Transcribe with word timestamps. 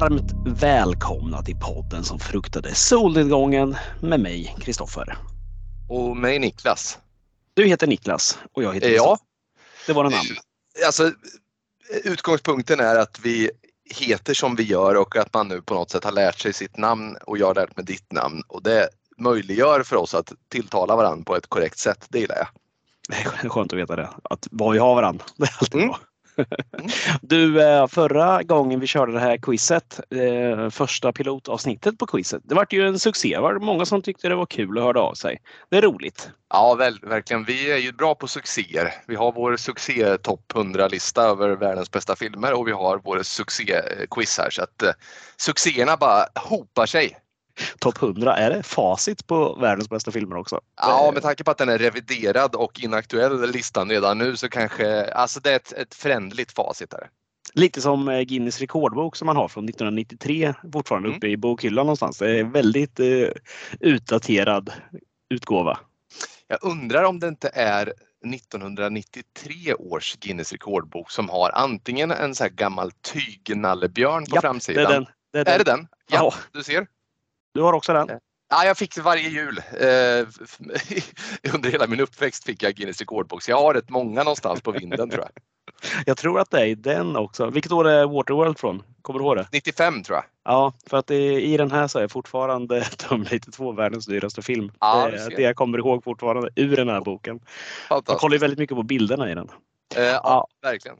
varmt 0.00 0.32
välkomna 0.44 1.42
till 1.42 1.56
podden 1.56 2.04
som 2.04 2.18
fruktade 2.18 2.74
solnedgången 2.74 3.76
med 4.00 4.20
mig, 4.20 4.56
Kristoffer. 4.60 5.18
Och 5.88 6.16
mig 6.16 6.38
Niklas. 6.38 6.98
Du 7.54 7.66
heter 7.66 7.86
Niklas 7.86 8.38
och 8.52 8.62
jag 8.62 8.74
heter 8.74 8.90
Ja. 8.90 9.18
Det 9.86 9.92
var 9.92 10.04
namn. 10.04 10.28
Alltså, 10.86 11.12
utgångspunkten 12.04 12.80
är 12.80 12.96
att 12.96 13.20
vi 13.22 13.50
heter 13.94 14.34
som 14.34 14.56
vi 14.56 14.62
gör 14.62 14.94
och 14.96 15.16
att 15.16 15.34
man 15.34 15.48
nu 15.48 15.62
på 15.62 15.74
något 15.74 15.90
sätt 15.90 16.04
har 16.04 16.12
lärt 16.12 16.38
sig 16.38 16.52
sitt 16.52 16.76
namn 16.76 17.16
och 17.26 17.38
jag 17.38 17.46
har 17.46 17.54
lärt 17.54 17.76
mig 17.76 17.84
ditt 17.84 18.12
namn. 18.12 18.42
Och 18.48 18.62
det 18.62 18.88
möjliggör 19.18 19.82
för 19.82 19.96
oss 19.96 20.14
att 20.14 20.32
tilltala 20.48 20.96
varandra 20.96 21.24
på 21.24 21.36
ett 21.36 21.46
korrekt 21.46 21.78
sätt. 21.78 22.06
Det 22.08 22.18
gillar 22.18 22.36
jag. 22.36 22.48
Det 23.08 23.44
är 23.44 23.48
skönt 23.48 23.72
att 23.72 23.78
veta 23.78 23.96
det. 23.96 24.08
Att 24.22 24.48
vad 24.50 24.72
vi 24.72 24.78
har 24.78 24.94
varandra. 24.94 25.24
Det 25.36 25.44
är 25.44 25.56
alltid 25.60 25.74
Mm. 25.74 25.88
bra. 25.88 25.98
Du, 27.22 27.62
eh, 27.62 27.86
förra 27.86 28.42
gången 28.42 28.80
vi 28.80 28.86
körde 28.86 29.12
det 29.12 29.20
här 29.20 29.36
quizet, 29.36 30.00
eh, 30.10 30.70
första 30.70 31.12
pilotavsnittet 31.12 31.98
på 31.98 32.06
quizet, 32.06 32.42
det 32.44 32.54
var 32.54 32.66
ju 32.70 32.86
en 32.86 32.98
succé. 32.98 33.34
Det 33.34 33.40
var 33.40 33.58
många 33.58 33.84
som 33.84 34.02
tyckte 34.02 34.28
det 34.28 34.34
var 34.34 34.46
kul 34.46 34.78
och 34.78 34.84
hörde 34.84 35.00
av 35.00 35.14
sig. 35.14 35.38
Det 35.70 35.76
är 35.76 35.82
roligt. 35.82 36.30
Ja, 36.48 36.74
väl, 36.74 36.98
verkligen. 37.02 37.44
Vi 37.44 37.72
är 37.72 37.76
ju 37.76 37.92
bra 37.92 38.14
på 38.14 38.28
succéer. 38.28 38.94
Vi 39.06 39.14
har 39.14 39.32
vår 39.32 39.56
succé 39.56 40.18
topp 40.18 40.52
100-lista 40.54 41.22
över 41.22 41.56
världens 41.56 41.90
bästa 41.90 42.16
filmer 42.16 42.52
och 42.52 42.68
vi 42.68 42.72
har 42.72 43.00
vår 43.04 43.22
succéquiz 43.22 44.38
här. 44.38 44.50
Så 44.50 44.62
att 44.62 44.82
eh, 44.82 44.90
succéerna 45.36 45.96
bara 45.96 46.26
hopar 46.34 46.86
sig. 46.86 47.16
Topp 47.78 48.02
100, 48.02 48.36
är 48.36 48.50
det 48.50 48.62
facit 48.62 49.26
på 49.26 49.54
världens 49.54 49.88
bästa 49.90 50.10
filmer 50.12 50.36
också? 50.36 50.60
Ja, 50.80 51.10
med 51.14 51.22
tanke 51.22 51.44
på 51.44 51.50
att 51.50 51.58
den 51.58 51.68
är 51.68 51.78
reviderad 51.78 52.54
och 52.54 52.80
inaktuell 52.80 53.50
listan 53.50 53.90
redan 53.90 54.18
nu 54.18 54.36
så 54.36 54.48
kanske, 54.48 55.04
alltså 55.12 55.40
det 55.40 55.50
är 55.52 55.56
ett, 55.56 55.72
ett 55.72 55.94
förändligt 55.94 56.52
facit 56.52 56.92
här. 56.92 57.08
Lite 57.52 57.80
som 57.80 58.08
eh, 58.08 58.20
Guinness 58.20 58.60
rekordbok 58.60 59.16
som 59.16 59.26
man 59.26 59.36
har 59.36 59.48
från 59.48 59.64
1993 59.64 60.54
fortfarande 60.72 61.08
Mm. 61.08 61.16
uppe 61.16 61.26
i 61.28 61.36
bokhyllan 61.36 61.86
någonstans. 61.86 62.18
Det 62.18 62.38
är 62.38 62.44
väldigt 62.44 63.00
eh, 63.00 63.28
utdaterad 63.80 64.72
utgåva. 65.30 65.78
Jag 66.48 66.58
undrar 66.62 67.04
om 67.04 67.20
det 67.20 67.28
inte 67.28 67.50
är 67.54 67.92
1993 68.34 69.74
års 69.74 70.16
Guinness 70.16 70.52
rekordbok 70.52 71.10
som 71.10 71.28
har 71.28 71.50
antingen 71.54 72.10
en 72.10 72.34
så 72.34 72.44
här 72.44 72.50
gammal 72.50 72.90
tygnallebjörn 72.92 74.24
på 74.24 74.36
Ja, 74.36 74.40
framsidan. 74.40 74.84
Det 74.84 74.90
är 74.90 74.94
den. 74.94 75.06
Det 75.32 75.38
är 75.38 75.44
den. 75.44 75.54
Är 75.54 75.58
det 75.58 75.64
den? 75.64 75.88
Ja, 76.10 76.16
Ja. 76.18 76.34
du 76.52 76.62
ser. 76.62 76.86
Du 77.56 77.62
har 77.62 77.72
också 77.72 77.92
den? 77.92 78.08
Ja, 78.48 78.64
jag 78.64 78.76
fick 78.78 78.94
det 78.94 79.02
varje 79.02 79.28
jul. 79.28 79.58
Eh, 79.58 80.26
under 81.54 81.70
hela 81.70 81.86
min 81.86 82.00
uppväxt 82.00 82.44
fick 82.44 82.62
jag 82.62 82.74
Guinness 82.74 83.00
rekordbok. 83.00 83.42
Så 83.42 83.50
jag 83.50 83.58
har 83.60 83.74
rätt 83.74 83.90
många 83.90 84.22
någonstans 84.22 84.60
på 84.60 84.70
vinden 84.72 85.10
tror 85.10 85.22
jag. 85.24 85.30
Jag 86.06 86.16
tror 86.16 86.40
att 86.40 86.50
det 86.50 86.68
är 86.68 86.76
den 86.76 87.16
också. 87.16 87.50
Vilket 87.50 87.72
år 87.72 87.88
är 87.88 88.06
Waterworld 88.06 88.58
från? 88.58 88.82
Kommer 89.02 89.20
du 89.20 89.24
ihåg 89.26 89.36
det? 89.36 89.48
95 89.52 90.02
tror 90.02 90.16
jag. 90.16 90.24
Ja, 90.44 90.72
för 90.86 90.96
att 90.96 91.06
det, 91.06 91.40
i 91.42 91.56
den 91.56 91.70
här 91.70 91.88
så 91.88 91.98
är 91.98 92.08
fortfarande 92.08 92.84
Terminator 92.96 93.52
2 93.52 93.72
världens 93.72 94.06
dyraste 94.06 94.42
film. 94.42 94.72
Ja, 94.80 95.08
det 95.10 95.18
ser. 95.18 95.36
det 95.36 95.42
jag 95.42 95.56
kommer 95.56 95.78
ihåg 95.78 96.04
fortfarande 96.04 96.50
ur 96.56 96.76
den 96.76 96.88
här 96.88 97.00
boken. 97.00 97.40
Jag 97.88 98.04
kollar 98.04 98.34
ju 98.34 98.38
väldigt 98.38 98.58
mycket 98.58 98.76
på 98.76 98.82
bilderna 98.82 99.30
i 99.30 99.34
den. 99.34 99.48
Eh, 99.96 100.02
ja, 100.02 100.20
Ja. 100.22 100.48
verkligen. 100.62 100.96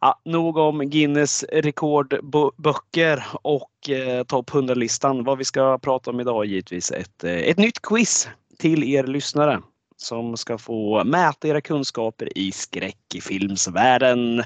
Ja, 0.00 0.20
nog 0.24 0.56
om 0.56 0.90
Guinness 0.90 1.44
rekordböcker 1.52 3.24
och 3.42 3.90
eh, 3.90 4.24
topp 4.24 4.50
100-listan. 4.50 5.24
Vad 5.24 5.38
vi 5.38 5.44
ska 5.44 5.78
prata 5.78 6.10
om 6.10 6.20
idag 6.20 6.44
är 6.44 6.48
givetvis 6.48 6.90
ett, 6.90 7.24
eh, 7.24 7.32
ett 7.32 7.58
nytt 7.58 7.82
quiz 7.82 8.28
till 8.58 8.84
er 8.84 9.04
lyssnare 9.04 9.62
som 9.96 10.36
ska 10.36 10.58
få 10.58 11.04
mäta 11.04 11.48
era 11.48 11.60
kunskaper 11.60 12.38
i 12.38 12.52
skräckfilmsvärlden. 12.52 14.44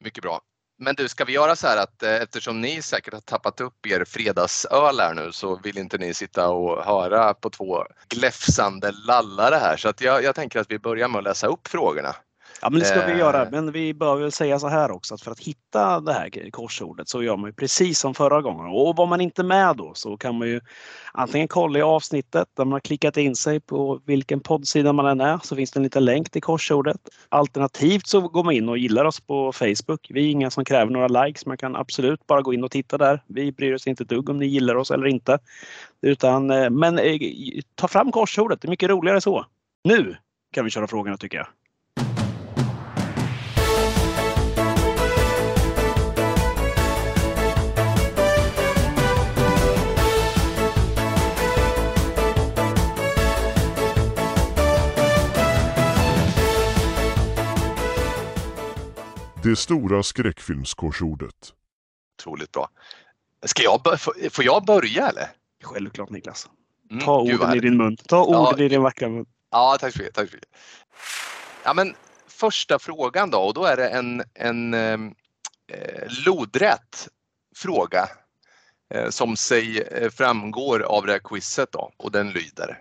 Mycket 0.00 0.22
bra. 0.22 0.40
Men 0.78 0.94
du, 0.94 1.08
ska 1.08 1.24
vi 1.24 1.32
göra 1.32 1.56
så 1.56 1.66
här 1.66 1.76
att 1.76 2.02
eh, 2.02 2.14
eftersom 2.14 2.60
ni 2.60 2.82
säkert 2.82 3.14
har 3.14 3.20
tappat 3.20 3.60
upp 3.60 3.86
er 3.86 4.04
fredagsöl 4.04 5.00
här 5.00 5.14
nu 5.14 5.32
så 5.32 5.60
vill 5.62 5.78
inte 5.78 5.98
ni 5.98 6.14
sitta 6.14 6.48
och 6.48 6.84
höra 6.84 7.34
på 7.34 7.50
två 7.50 7.84
gläfsande 8.08 8.92
lallare 9.06 9.54
här. 9.54 9.76
Så 9.76 9.88
att 9.88 10.00
jag, 10.00 10.24
jag 10.24 10.34
tänker 10.34 10.60
att 10.60 10.70
vi 10.70 10.78
börjar 10.78 11.08
med 11.08 11.18
att 11.18 11.24
läsa 11.24 11.46
upp 11.46 11.68
frågorna. 11.68 12.14
Ja, 12.62 12.70
men 12.70 12.80
det 12.80 12.86
ska 12.86 13.06
vi 13.06 13.12
Eh. 13.12 13.18
göra. 13.18 13.48
Men 13.50 13.72
vi 13.72 13.94
bör 13.94 14.16
väl 14.16 14.32
säga 14.32 14.58
så 14.58 14.68
här 14.68 14.90
också 14.90 15.14
att 15.14 15.20
för 15.22 15.30
att 15.30 15.40
hitta 15.40 16.00
det 16.00 16.12
här 16.12 16.50
korsordet 16.50 17.08
så 17.08 17.22
gör 17.22 17.36
man 17.36 17.50
ju 17.50 17.54
precis 17.54 17.98
som 17.98 18.14
förra 18.14 18.42
gången. 18.42 18.66
Och 18.66 18.96
var 18.96 19.06
man 19.06 19.20
inte 19.20 19.42
med 19.42 19.76
då 19.76 19.94
så 19.94 20.16
kan 20.16 20.38
man 20.38 20.48
ju 20.48 20.60
antingen 21.12 21.48
kolla 21.48 21.78
i 21.78 21.82
avsnittet 21.82 22.48
där 22.56 22.64
man 22.64 22.72
har 22.72 22.80
klickat 22.80 23.16
in 23.16 23.36
sig 23.36 23.60
på 23.60 24.00
vilken 24.04 24.40
poddsida 24.40 24.92
man 24.92 25.06
än 25.06 25.20
är 25.20 25.38
så 25.42 25.56
finns 25.56 25.70
det 25.70 25.78
en 25.78 25.82
liten 25.82 26.04
länk 26.04 26.30
till 26.30 26.42
korsordet. 26.42 26.96
Alternativt 27.28 28.06
så 28.06 28.20
går 28.20 28.44
man 28.44 28.54
in 28.54 28.68
och 28.68 28.78
gillar 28.78 29.04
oss 29.04 29.20
på 29.20 29.52
Facebook. 29.52 30.06
Vi 30.10 30.26
är 30.26 30.30
inga 30.30 30.50
som 30.50 30.64
kräver 30.64 30.92
några 30.92 31.24
likes. 31.24 31.46
Man 31.46 31.56
kan 31.56 31.76
absolut 31.76 32.26
bara 32.26 32.42
gå 32.42 32.54
in 32.54 32.64
och 32.64 32.70
titta 32.70 32.98
där. 32.98 33.22
Vi 33.26 33.52
bryr 33.52 33.74
oss 33.74 33.86
inte 33.86 34.02
ett 34.02 34.08
dugg 34.08 34.28
om 34.28 34.38
ni 34.38 34.46
gillar 34.46 34.74
oss 34.74 34.90
eller 34.90 35.06
inte. 35.06 35.38
Utan, 36.02 36.50
eh, 36.50 36.70
men 36.70 36.98
eh, 36.98 37.18
ta 37.74 37.88
fram 37.88 38.12
korsordet. 38.12 38.60
Det 38.60 38.68
är 38.68 38.70
mycket 38.70 38.90
roligare 38.90 39.20
så. 39.20 39.46
Nu 39.84 40.16
kan 40.52 40.64
vi 40.64 40.70
köra 40.70 40.86
frågorna 40.86 41.16
tycker 41.16 41.38
jag. 41.38 41.46
Det 59.42 59.56
stora 59.56 60.02
skräckfilmskorsordet. 60.02 61.52
Otroligt 62.18 62.52
bra. 62.52 62.68
Ska 63.46 63.62
jag, 63.62 64.00
får- 64.30 64.44
jag 64.44 64.64
börja 64.64 65.08
eller? 65.08 65.28
Självklart 65.62 66.10
Niklas. 66.10 66.48
Mm, 66.90 67.04
Ta 67.04 67.24
gud, 67.24 67.38
vad 67.38 67.48
orden 67.48 67.56
i 67.58 67.60
din 67.60 67.76
mun. 67.76 67.96
Ta 67.96 68.16
Ja. 68.16 68.50
orden 68.50 68.66
i 68.66 68.68
din 68.68 68.82
vackra 68.82 69.08
mun. 69.08 69.26
Ja, 69.50 69.76
tack 69.80 69.92
så 69.92 69.98
mycket. 69.98 70.14
Tack 70.14 70.30
så 70.30 70.36
mycket. 70.36 70.48
Ja, 71.64 71.74
men 71.74 71.94
första 72.26 72.78
frågan 72.78 73.30
då 73.30 73.38
och 73.38 73.54
då 73.54 73.64
är 73.64 73.76
det 73.76 73.88
en, 73.88 74.22
en 74.34 74.74
ehm, 74.74 75.14
eh, 75.72 76.08
lodrätt 76.26 77.08
fråga 77.56 78.08
eh, 78.94 79.10
som 79.10 79.36
sig 79.36 79.80
eh, 79.82 80.10
framgår 80.10 80.80
av 80.80 81.06
det 81.06 81.12
här 81.12 81.18
quizet 81.24 81.72
då 81.72 81.92
och 81.96 82.10
den 82.12 82.30
lyder. 82.30 82.80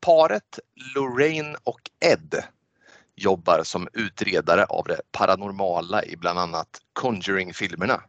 Paret 0.00 0.58
Lorraine 0.94 1.56
och 1.64 1.80
Ed 2.00 2.44
jobbar 3.16 3.62
som 3.62 3.88
utredare 3.92 4.64
av 4.64 4.84
det 4.88 5.00
paranormala 5.12 6.04
i 6.04 6.16
bland 6.16 6.38
annat 6.38 6.68
Conjuring-filmerna. 6.92 8.02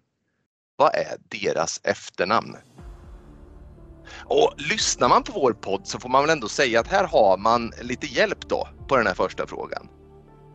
Vad 0.76 0.96
är 0.96 1.40
deras 1.40 1.82
efternamn? 1.84 2.58
Och 4.26 4.54
lyssnar 4.58 5.10
man 5.10 5.24
på 5.24 5.32
vår 5.32 5.54
podd 5.54 5.88
så 5.88 6.00
får 6.00 6.10
man 6.10 6.24
väl 6.24 6.30
ändå 6.30 6.48
säga 6.48 6.80
att 6.80 6.88
här 6.88 7.08
har 7.08 7.38
man 7.38 7.72
lite 7.82 8.08
hjälp 8.08 8.50
då 8.50 8.68
på 8.88 8.98
den 8.98 9.08
här 9.08 9.14
första 9.14 9.48
frågan. 9.48 9.90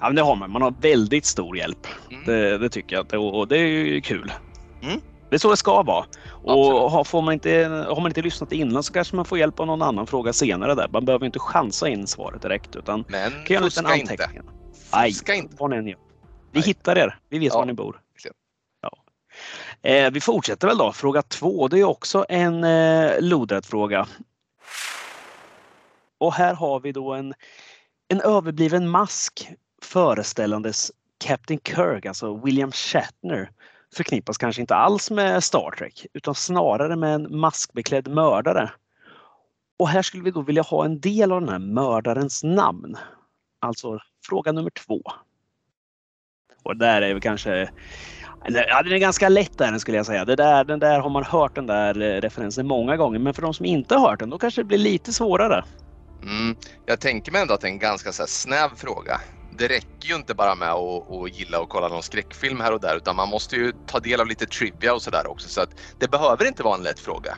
Ja, 0.01 0.07
men 0.07 0.15
det 0.15 0.23
har 0.23 0.37
man. 0.37 0.51
Man 0.51 0.63
har 0.63 0.75
väldigt 0.81 1.27
stor 1.27 1.57
hjälp. 1.57 1.87
Mm. 2.11 2.25
Det, 2.25 2.59
det 2.59 2.69
tycker 2.69 2.97
jag. 2.97 3.35
och 3.35 3.49
det 3.49 3.59
är 3.59 3.67
ju 3.67 4.01
kul. 4.01 4.33
Mm. 4.83 5.01
Det 5.31 5.37
är 5.37 5.39
så 5.39 5.51
det 5.51 5.57
ska 5.57 5.83
vara. 5.83 6.05
Och 6.45 6.91
har, 6.91 7.05
får 7.05 7.23
man 7.23 7.35
inte, 7.35 7.51
har 7.89 8.01
man 8.01 8.07
inte 8.11 8.23
lyssnat 8.23 8.53
innan 8.53 8.83
så 8.83 8.93
kanske 8.93 9.17
man 9.17 9.25
får 9.25 9.39
hjälp 9.39 9.61
av 9.61 9.67
någon 9.67 9.83
annan 9.83 10.07
fråga 10.07 10.33
senare. 10.33 10.75
där. 10.75 10.89
Man 10.89 11.05
behöver 11.05 11.27
inte 11.27 11.39
chansa 11.39 11.89
in 11.89 12.07
svaret 12.07 12.43
direkt 12.43 12.77
utan 12.77 13.05
Men 13.09 13.31
kan 13.31 13.55
göra 13.55 13.65
en 13.65 13.71
fuska 13.71 13.95
inte. 13.97 14.13
anteckning. 14.13 14.43
Nej, 14.93 15.13
Fuska 15.13 15.35
inte. 15.35 15.57
vad 15.59 15.85
ni. 15.85 15.97
Vi 16.53 16.61
hittar 16.61 16.99
er. 16.99 17.19
Vi 17.29 17.39
vet 17.39 17.53
Ja, 17.53 17.59
var 17.59 17.67
ni 17.67 17.73
bor. 17.73 18.01
Ja. 18.83 18.91
Eh, 19.91 20.11
vi 20.11 20.21
fortsätter 20.21 20.69
väl 20.69 20.79
då. 20.79 20.93
Fråga 20.93 21.23
två. 21.23 21.69
Det 21.69 21.79
är 21.81 21.85
också 21.85 22.27
en 22.29 22.65
eh, 22.65 23.13
lodrätt 23.21 23.67
fråga. 23.67 24.07
Och 26.19 26.33
här 26.35 26.55
har 26.55 26.81
vi 26.81 26.93
då 26.93 27.13
en, 27.15 27.35
en 28.09 28.21
överbliven 28.21 28.89
mask 28.89 29.49
föreställandes 29.83 30.93
Captain 31.25 31.61
Kirk, 31.65 32.07
alltså 32.07 32.37
William 32.37 32.73
Shatner, 32.73 33.51
förknippas 33.95 34.39
kanske 34.39 34.61
inte 34.61 34.75
alls 34.75 35.11
med 35.11 35.45
Star 35.45 35.71
Trek 35.79 36.07
utan 36.13 36.35
snarare 36.35 36.97
med 36.97 37.15
en 37.15 37.41
maskbeklädd 37.41 38.09
mördare. 38.09 38.71
Och 39.79 39.89
här 39.89 40.03
skulle 40.03 40.23
vi 40.23 40.31
då 40.31 40.43
vilja 40.43 40.63
ha 40.63 40.85
en 40.85 41.01
del 41.01 41.33
av 41.33 41.41
den 41.41 41.51
här 41.51 41.59
mördarens 41.59 42.45
namn. 42.45 42.97
Alltså 43.61 43.99
fråga 44.29 44.53
nummer 44.53 44.71
två. 44.71 45.03
Och 46.63 46.77
där 46.77 47.03
är 47.03 47.15
vi 47.15 47.21
kanske 47.21 47.71
Ja, 48.45 48.83
den 48.83 48.93
är 48.93 48.99
ganska 48.99 49.29
lätt 49.29 49.59
där 49.59 49.79
skulle 49.79 49.97
jag 49.97 50.07
säga. 50.07 50.25
Det 50.25 50.37
där, 50.37 50.65
den 50.65 50.79
där 50.79 51.01
har 51.01 51.11
man 51.11 51.25
hört 51.25 51.55
den 51.55 51.67
där 51.67 51.95
referensen 51.95 52.67
många 52.67 52.97
gånger. 52.97 53.19
Men 53.19 53.35
för 53.35 53.43
de 53.43 53.55
som 53.55 53.67
inte 53.67 53.95
har 53.95 54.11
hört 54.11 54.21
den, 54.21 54.31
då 54.31 54.39
kanske 54.39 54.61
det 54.61 54.65
blir 54.65 54.79
lite 54.79 55.13
svårare. 55.13 55.65
Mm, 56.23 56.57
jag 56.87 57.01
tänker 57.01 57.33
mig 57.33 57.43
ändå 57.43 57.55
att 57.55 57.61
det 57.61 57.67
är 57.67 57.73
en 57.73 57.79
ganska 57.79 58.13
så 58.13 58.23
här 58.23 58.29
snäv 58.29 58.69
fråga. 58.77 59.21
Det 59.59 59.69
räcker 59.69 60.09
ju 60.09 60.15
inte 60.15 60.35
bara 60.35 60.55
med 60.55 60.71
att, 60.71 61.11
att 61.11 61.39
gilla 61.39 61.61
och 61.61 61.69
kolla 61.69 61.89
någon 61.89 62.03
skräckfilm 62.03 62.61
här 62.61 62.73
och 62.73 62.81
där 62.81 62.97
utan 62.97 63.17
man 63.17 63.29
måste 63.29 63.57
ju 63.57 63.73
ta 63.87 64.01
del 64.01 64.21
av 64.21 64.27
lite 64.27 64.47
trivia 64.47 64.95
och 64.95 65.03
sådär 65.03 65.27
också. 65.27 65.49
Så 65.49 65.61
att 65.61 65.71
det 65.99 66.11
behöver 66.11 66.47
inte 66.47 66.63
vara 66.63 66.75
en 66.75 66.83
lätt 66.83 67.01
fråga. 67.01 67.37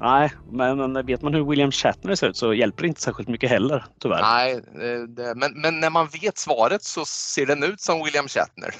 Nej, 0.00 0.32
men 0.50 0.92
men 0.92 1.06
vet 1.06 1.22
man 1.22 1.34
hur 1.34 1.44
William 1.44 1.72
Shatner 1.72 2.14
ser 2.14 2.28
ut 2.28 2.36
så 2.36 2.54
hjälper 2.54 2.82
det 2.82 2.88
inte 2.88 3.00
särskilt 3.00 3.28
mycket 3.28 3.50
heller, 3.50 3.84
tyvärr. 4.00 4.22
Nej, 4.22 4.60
det, 5.08 5.34
men, 5.34 5.60
men 5.60 5.80
när 5.80 5.90
man 5.90 6.08
vet 6.22 6.38
svaret 6.38 6.82
så 6.82 7.04
ser 7.04 7.46
den 7.46 7.62
ut 7.62 7.80
som 7.80 8.04
William 8.04 8.28
Shatner. 8.28 8.74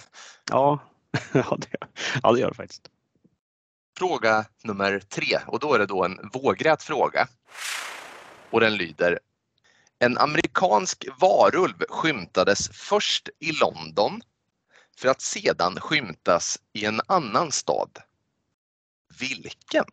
Ja, 0.51 0.79
ja, 1.33 1.57
det, 1.59 1.87
ja, 2.23 2.33
det 2.33 2.41
gör 2.41 2.49
det 2.49 2.55
faktiskt. 2.55 2.91
Fråga 3.99 4.45
nummer 4.65 4.99
tre 4.99 5.39
och 5.47 5.59
då 5.59 5.75
är 5.75 5.79
det 5.79 5.87
då 5.87 6.05
en 6.05 6.31
vågrät 6.33 6.83
fråga. 6.83 7.27
Och 8.51 8.61
den 8.61 8.77
lyder 8.77 9.19
En 10.05 10.19
amerikansk 10.19 11.05
varulv 11.21 11.85
skymtades 11.89 12.69
först 12.69 13.29
i 13.41 13.53
London 13.53 14.21
för 14.99 15.09
att 15.09 15.21
sedan 15.21 15.81
skymtas 15.81 16.59
i 16.73 16.85
en 16.85 17.01
annan 17.07 17.53
stad. 17.53 17.91
Vilken? 19.21 19.85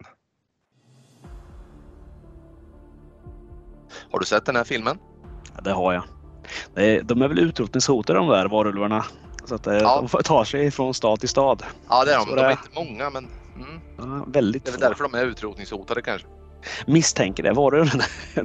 Har 4.11 4.19
du 4.19 4.25
sett 4.25 4.45
den 4.45 4.55
här 4.55 4.63
filmen? 4.63 4.97
Ja, 5.55 5.61
det 5.61 5.71
har 5.71 5.93
jag. 5.93 6.03
Det 6.73 7.01
de 7.01 7.21
är 7.21 7.27
väl 7.27 7.39
utrotningshotade 7.39 8.19
de 8.19 8.27
där 8.27 8.47
varulvarna. 8.47 9.05
Så 9.45 9.55
att 9.55 9.67
eh, 9.67 9.73
Ja. 9.77 10.07
de 10.11 10.23
tar 10.23 10.43
sig 10.43 10.71
från 10.71 10.93
stad 10.93 11.19
till 11.19 11.29
stad. 11.29 11.63
Ja, 11.89 12.05
det 12.05 12.13
är 12.13 12.17
de. 12.17 12.25
Så 12.25 12.35
De 12.35 12.41
det- 12.41 12.47
är 12.47 12.51
inte 12.51 12.69
många, 12.75 13.09
men 13.09 13.29
mm, 13.55 13.81
Ja, 13.97 14.25
väldigt 14.27 14.65
det 14.65 14.69
är 14.69 14.71
väl 14.71 14.81
därför 14.81 15.03
de 15.03 15.13
är 15.15 15.25
utrotningshotade 15.25 16.01
kanske. 16.01 16.27
Misstänker 16.85 17.43
det. 17.43 17.53
Varulvarna. 17.53 18.03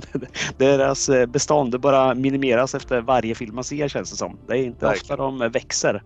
Deras 0.57 1.09
eh, 1.09 1.27
bestånd 1.27 1.81
bara 1.81 2.15
minimeras 2.15 2.75
efter 2.75 3.01
varje 3.01 3.35
film 3.35 3.55
man 3.55 3.65
ser 3.65 3.89
känns 3.89 4.11
det 4.11 4.17
som. 4.17 4.39
Det 4.47 4.53
är 4.53 4.63
inte 4.63 4.87
Verkligen. 4.87 5.21
ofta 5.21 5.45
de 5.45 5.53
växer. 5.53 6.03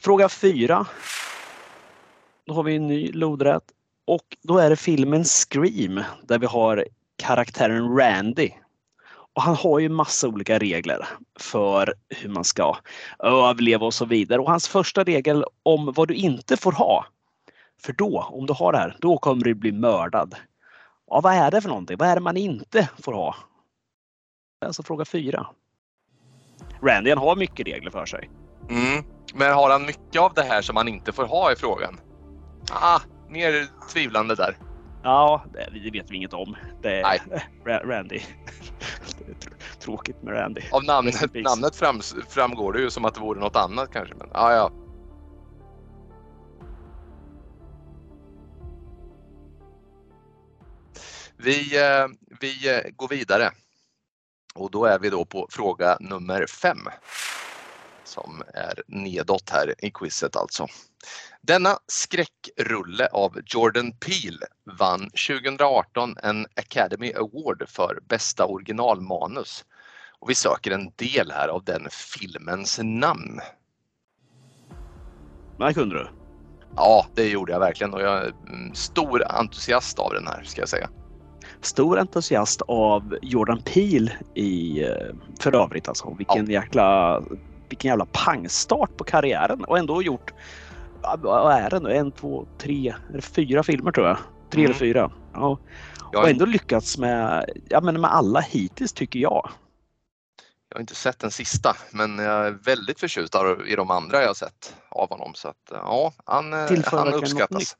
Fråga 0.00 0.28
fyra. 0.28 0.86
Då 2.46 2.54
har 2.54 2.62
vi 2.62 2.76
en 2.76 2.86
ny 2.86 3.12
lodrätt. 3.12 3.64
Och 4.06 4.36
då 4.42 4.58
är 4.58 4.70
det 4.70 4.76
filmen 4.76 5.24
Scream 5.24 6.00
där 6.22 6.38
vi 6.38 6.46
har 6.46 6.84
karaktären 7.16 7.96
Randy. 7.96 8.50
Och 9.36 9.42
han 9.42 9.54
har 9.54 9.78
ju 9.78 9.88
massa 9.88 10.28
olika 10.28 10.58
regler 10.58 11.08
för 11.40 11.94
hur 12.08 12.28
man 12.28 12.44
ska 12.44 12.76
överleva 13.18 13.86
och 13.86 13.94
så 13.94 14.04
vidare. 14.04 14.40
Och 14.40 14.50
hans 14.50 14.68
första 14.68 15.04
regel 15.04 15.44
om 15.62 15.92
vad 15.96 16.08
du 16.08 16.14
inte 16.14 16.56
får 16.56 16.72
ha. 16.72 17.06
För 17.80 17.92
då, 17.92 18.28
om 18.32 18.46
du 18.46 18.52
har 18.52 18.72
det 18.72 18.78
här, 18.78 18.96
då 19.00 19.18
kommer 19.18 19.44
du 19.44 19.54
bli 19.54 19.72
mördad. 19.72 20.34
Ja, 21.06 21.20
vad 21.20 21.34
är 21.34 21.50
det 21.50 21.60
för 21.60 21.68
någonting? 21.68 21.96
Vad 21.96 22.08
är 22.08 22.14
det 22.14 22.20
man 22.20 22.36
inte 22.36 22.88
får 22.98 23.12
ha? 23.12 23.36
Alltså 24.66 24.82
fråga 24.82 25.04
fyra. 25.04 25.46
Randy 26.82 27.10
han 27.10 27.18
har 27.18 27.36
mycket 27.36 27.66
regler 27.66 27.90
för 27.90 28.06
sig. 28.06 28.30
Mm. 28.70 29.04
Men 29.34 29.52
har 29.54 29.70
han 29.70 29.86
mycket 29.86 30.20
av 30.22 30.34
det 30.34 30.42
här 30.42 30.62
som 30.62 30.76
han 30.76 30.88
inte 30.88 31.12
får 31.12 31.24
ha 31.24 31.52
i 31.52 31.56
frågan? 31.56 32.00
Ah, 32.70 33.00
mer 33.28 33.66
tvivlande 33.92 34.34
där. 34.34 34.56
Ja, 35.02 35.44
det, 35.52 35.90
vet 35.90 36.10
vi 36.10 36.16
inget 36.16 36.32
om. 36.32 36.56
Det 36.82 37.00
är 37.00 37.02
Nej. 37.02 37.20
Ra- 37.64 37.86
Randy. 37.86 38.20
Tråkigt 39.80 40.22
med 40.22 40.34
Randy. 40.34 40.60
Av 40.72 40.84
namnet, 40.84 41.34
namnet 41.34 41.76
fram, 41.76 42.00
framgår 42.28 42.72
det 42.72 42.80
ju 42.80 42.90
som 42.90 43.04
att 43.04 43.14
det 43.14 43.20
vore 43.20 43.40
något 43.40 43.56
annat 43.56 43.92
kanske. 43.92 44.14
Men, 44.14 44.28
ah, 44.32 44.52
ja. 44.52 44.70
Vi, 51.46 51.78
eh, 51.78 52.06
vi 52.40 52.68
eh, 52.74 52.90
går 52.96 53.08
vidare. 53.08 53.50
Och 54.54 54.70
då 54.70 54.84
är 54.84 54.98
vi 54.98 55.10
då 55.10 55.24
på 55.24 55.48
fråga 55.50 55.96
nummer 56.00 56.46
fem. 56.46 56.78
Som 58.04 58.42
är 58.54 58.82
nedåt 58.86 59.50
här 59.50 59.74
i 59.78 59.90
quizet 59.90 60.36
alltså. 60.36 60.66
Denna 61.40 61.78
skräckrulle 61.86 63.06
av 63.06 63.40
Jordan 63.46 63.92
Peele 63.92 64.46
vann 64.78 65.10
2018 65.10 66.16
en 66.22 66.46
Academy 66.56 67.12
Award 67.12 67.64
för 67.68 67.98
bästa 68.08 68.46
originalmanus. 68.46 69.64
Och 70.18 70.30
vi 70.30 70.34
söker 70.34 70.70
en 70.70 70.92
del 70.96 71.30
här 71.30 71.48
av 71.48 71.64
den 71.64 71.88
filmens 71.90 72.80
namn. 72.82 73.40
Det 75.58 75.74
kunde 75.74 75.94
du. 75.94 76.08
Ja, 76.76 77.06
det 77.14 77.28
gjorde 77.28 77.52
jag 77.52 77.60
verkligen 77.60 77.94
och 77.94 78.02
jag 78.02 78.26
är 78.26 78.32
mm, 78.48 78.74
stor 78.74 79.22
entusiast 79.28 79.98
av 79.98 80.12
den 80.12 80.26
här 80.26 80.42
ska 80.44 80.60
jag 80.60 80.68
säga. 80.68 80.90
Stor 81.60 81.98
entusiast 81.98 82.62
av 82.68 83.18
Jordan 83.22 83.62
Peele 83.62 84.12
i 84.34 84.82
eh, 84.84 84.90
för 85.40 85.54
övrigt 85.54 85.88
alltså. 85.88 86.14
Vilken 86.18 86.46
jäkla 86.50 87.20
vilken 87.68 87.88
jävla 87.88 88.06
pangstart 88.12 88.96
på 88.96 89.04
karriären 89.04 89.64
och 89.64 89.78
ändå 89.78 90.02
gjort 90.02 90.32
ja, 91.02 91.16
vad 91.22 91.52
är 91.52 91.70
det 91.70 91.80
nu? 91.80 91.92
En, 91.96 92.12
två, 92.12 92.46
tre, 92.58 92.94
eller 93.10 93.20
fyra 93.20 93.62
filmer 93.62 93.92
tror 93.92 94.06
jag. 94.06 94.16
Tre 94.50 94.60
Mm. 94.60 94.70
eller 94.70 94.78
fyra. 94.78 95.10
Ja. 95.34 95.58
Jag, 96.12 96.22
Och 96.22 96.28
ändå 96.30 96.44
lyckats 96.44 96.98
med, 96.98 97.50
ja, 97.68 97.80
men 97.80 98.00
med 98.00 98.12
alla 98.14 98.40
hittills 98.40 98.92
tycker 98.92 99.18
jag. 99.20 99.50
jag 100.68 100.76
har 100.76 100.80
inte 100.80 100.94
sett 100.94 101.18
den 101.18 101.30
sista 101.30 101.76
men 101.90 102.18
jag 102.18 102.46
är 102.46 102.50
väldigt 102.50 103.00
förtjust 103.00 103.34
i 103.68 103.76
de 103.76 103.90
andra 103.90 104.20
jag 104.20 104.26
har 104.26 104.34
sett 104.34 104.74
av 104.90 105.08
honom. 105.10 105.32
Så 105.34 105.48
att, 105.48 105.56
ja, 105.70 106.12
han, 106.24 106.52
eh, 106.52 106.66
Tillför 106.66 106.98
han 106.98 107.14
uppskattas. 107.14 107.76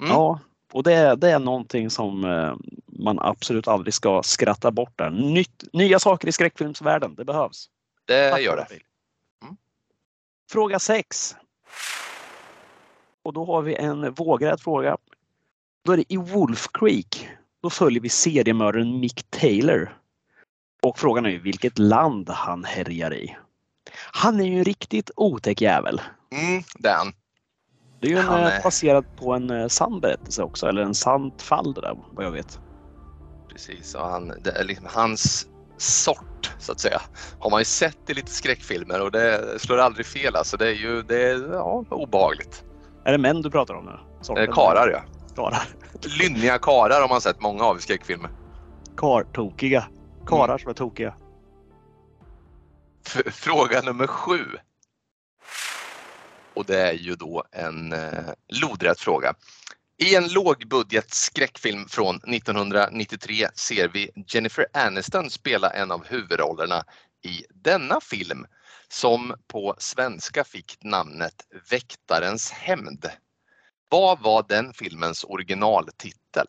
Mm. 0.00 0.12
Ja, 0.12 0.40
och 0.72 0.82
det, 0.82 0.92
är- 0.92 1.16
det 1.16 1.30
är 1.30 1.38
någonting 1.38 1.90
som 1.90 2.24
eh, 2.24 2.54
man 3.04 3.18
absolut 3.18 3.68
aldrig 3.68 3.94
ska 3.94 4.22
skratta 4.22 4.70
bort 4.70 4.98
där. 4.98 5.10
Nytt, 5.10 5.64
nya 5.72 5.98
saker 5.98 6.28
i 6.28 6.32
skräckfilmsvärlden, 6.32 7.14
det 7.14 7.24
behövs. 7.24 7.66
Det 8.06 8.30
Tack, 8.30 8.40
gör 8.40 8.56
det. 8.56 8.66
Mm. 9.44 9.56
Fråga 10.50 10.78
6. 10.78 11.36
Och 13.22 13.32
då 13.32 13.44
har 13.44 13.62
vi 13.62 13.74
en 13.74 14.12
vågrät 14.14 14.60
fråga. 14.60 14.96
Då 15.84 15.92
är 15.92 15.96
det 15.96 16.12
i 16.12 16.16
Wolf 16.16 16.66
Creek. 16.72 17.28
Då 17.62 17.70
följer 17.70 18.00
vi 18.00 18.08
seriemördaren 18.08 19.00
Mick 19.00 19.30
Taylor. 19.30 19.96
Och 20.82 20.98
frågan 20.98 21.26
är 21.26 21.30
ju 21.30 21.38
vilket 21.40 21.78
land 21.78 22.28
han 22.30 22.64
härjar 22.64 23.14
i. 23.14 23.36
Han 24.12 24.40
är 24.40 24.44
ju 24.44 24.58
en 24.58 24.64
riktigt 24.64 25.10
otäck 25.16 25.60
jävel. 25.60 26.00
Mm, 26.32 26.62
det 26.78 26.88
är 26.88 26.96
han. 26.96 27.12
Det 28.00 28.06
är 28.06 28.10
ju 28.10 28.18
en, 28.18 28.26
eh, 28.26 28.56
är- 28.56 28.62
baserad 28.62 29.04
på 29.16 29.32
en 29.34 29.50
eh, 29.50 29.68
sann 29.68 30.00
berättelse 30.00 30.42
också, 30.42 30.66
eller 30.66 30.82
en 30.82 30.94
sant 30.94 31.42
fall 31.42 31.74
det 31.74 31.80
där 31.80 31.96
vad 32.12 32.24
jag 32.24 32.30
vet. 32.30 32.58
Precis, 33.66 33.94
och 33.94 34.06
han, 34.06 34.32
liksom 34.60 34.86
hans 34.90 35.46
sort 35.76 36.52
så 36.58 36.72
att 36.72 36.80
säga. 36.80 37.00
Har 37.38 37.50
man 37.50 37.60
ju 37.60 37.64
sett 37.64 38.10
i 38.10 38.14
lite 38.14 38.30
skräckfilmer 38.30 39.00
och 39.02 39.10
det 39.12 39.58
slår 39.62 39.78
aldrig 39.78 40.06
fel 40.06 40.36
alltså. 40.36 40.56
Det 40.56 40.68
är 40.68 40.72
ju 40.74 41.02
det 41.02 41.22
är, 41.30 41.52
ja, 41.52 41.84
obehagligt. 41.90 42.64
Är 43.04 43.12
det 43.12 43.18
män 43.18 43.42
du 43.42 43.50
pratar 43.50 43.74
om 43.74 43.84
nu? 43.84 43.98
Sorten. 44.20 44.44
Eh, 44.48 44.54
Karar 44.54 44.90
ja. 44.90 45.02
Karar. 45.36 45.62
Lynniga 46.18 46.58
karar 46.58 47.00
har 47.00 47.08
man 47.08 47.20
sett 47.20 47.40
många 47.40 47.64
av 47.64 47.78
i 47.78 47.80
skräckfilmer. 47.80 48.30
Kartokiga. 48.96 49.84
Karar 50.26 50.58
som 50.58 50.70
är 50.70 50.74
tokiga. 50.74 51.14
F- 53.06 53.34
Fråga 53.34 53.80
nummer 53.80 54.06
sju. 54.06 54.44
Och 56.54 56.64
det 56.64 56.80
är 56.88 56.92
ju 56.92 57.14
då 57.14 57.44
en 57.52 57.92
eh, 57.92 58.24
lodrätt 58.62 59.00
fråga. 59.00 59.34
I 60.02 60.16
en 60.16 60.28
lågbudget 60.28 61.14
skräckfilm 61.14 61.88
från 61.88 62.16
1993 62.16 63.48
ser 63.54 63.88
vi 63.88 64.10
Jennifer 64.26 64.66
Aniston 64.72 65.30
spela 65.30 65.70
en 65.70 65.90
av 65.90 66.06
huvudrollerna 66.06 66.84
i 67.24 67.44
denna 67.54 68.00
film 68.00 68.46
som 68.88 69.34
på 69.46 69.74
svenska 69.78 70.44
fick 70.44 70.78
namnet 70.82 71.34
Väktarens 71.70 72.50
hämnd. 72.50 73.06
Vad 73.88 74.20
var 74.20 74.44
den 74.48 74.72
filmens 74.72 75.24
originaltitel? 75.24 76.46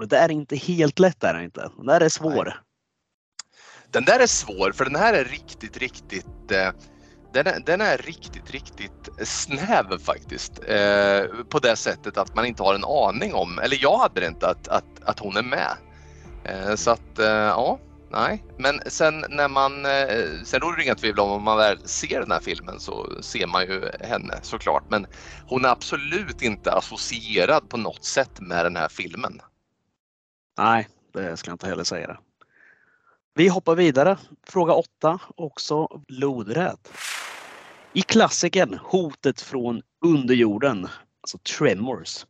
Det 0.00 0.06
där 0.06 0.24
är 0.24 0.32
inte 0.32 0.56
helt 0.56 0.98
lätt 0.98 1.24
är 1.24 1.34
det 1.34 1.44
inte. 1.44 1.70
Den 1.76 1.86
där 1.86 2.00
är 2.00 2.08
svår. 2.08 2.62
Den 3.90 4.04
där 4.04 4.20
är 4.20 4.26
svår 4.26 4.72
för 4.72 4.84
den 4.84 4.96
här 4.96 5.14
är 5.14 5.24
riktigt, 5.24 5.76
riktigt 5.76 6.50
eh, 6.50 6.72
den 7.32 7.46
är, 7.46 7.60
den 7.60 7.80
är 7.80 7.96
riktigt, 7.96 8.50
riktigt 8.50 9.08
snäv 9.22 9.98
faktiskt. 9.98 10.58
Eh, 10.68 11.24
på 11.48 11.58
det 11.58 11.76
sättet 11.76 12.16
att 12.16 12.34
man 12.34 12.46
inte 12.46 12.62
har 12.62 12.74
en 12.74 12.84
aning 12.84 13.34
om, 13.34 13.58
eller 13.58 13.78
jag 13.80 13.98
hade 13.98 14.20
det 14.20 14.26
inte, 14.26 14.48
att, 14.48 14.68
att, 14.68 14.84
att 15.04 15.18
hon 15.18 15.36
är 15.36 15.42
med. 15.42 15.76
Eh, 16.44 16.74
så 16.74 16.90
att, 16.90 17.18
eh, 17.18 17.26
ja, 17.26 17.78
nej. 18.10 18.44
Men 18.58 18.80
sen 18.86 19.24
när 19.28 19.48
man, 19.48 19.86
eh, 19.86 20.42
sen 20.44 20.60
råder 20.60 20.76
det 20.76 20.84
inga 20.84 20.94
tvivel 20.94 21.20
om 21.20 21.30
om 21.30 21.42
man 21.42 21.58
väl 21.58 21.88
ser 21.88 22.20
den 22.20 22.30
här 22.30 22.40
filmen 22.40 22.80
så 22.80 23.22
ser 23.22 23.46
man 23.46 23.62
ju 23.62 23.90
henne 24.00 24.38
såklart. 24.42 24.84
Men 24.88 25.06
hon 25.46 25.64
är 25.64 25.68
absolut 25.68 26.42
inte 26.42 26.72
associerad 26.72 27.68
på 27.68 27.76
något 27.76 28.04
sätt 28.04 28.40
med 28.40 28.64
den 28.64 28.76
här 28.76 28.88
filmen. 28.88 29.40
Nej, 30.58 30.88
det 31.12 31.36
ska 31.36 31.50
jag 31.50 31.54
inte 31.54 31.66
heller 31.66 31.84
säga. 31.84 32.06
Det. 32.06 32.18
Vi 33.34 33.48
hoppar 33.48 33.74
vidare. 33.74 34.18
Fråga 34.46 34.72
8, 34.72 35.18
också 35.36 35.88
lodrätt. 36.08 36.88
I 37.94 38.02
klassikern 38.02 38.78
Hotet 38.82 39.40
från 39.40 39.82
underjorden, 40.04 40.88
alltså 41.20 41.38
Tremors, 41.38 42.26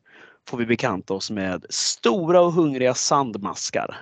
får 0.49 0.59
vi 0.59 0.67
bekanta 0.67 1.15
oss 1.15 1.31
med 1.31 1.67
stora 1.71 2.41
och 2.41 2.53
hungriga 2.53 2.95
sandmaskar. 2.95 3.97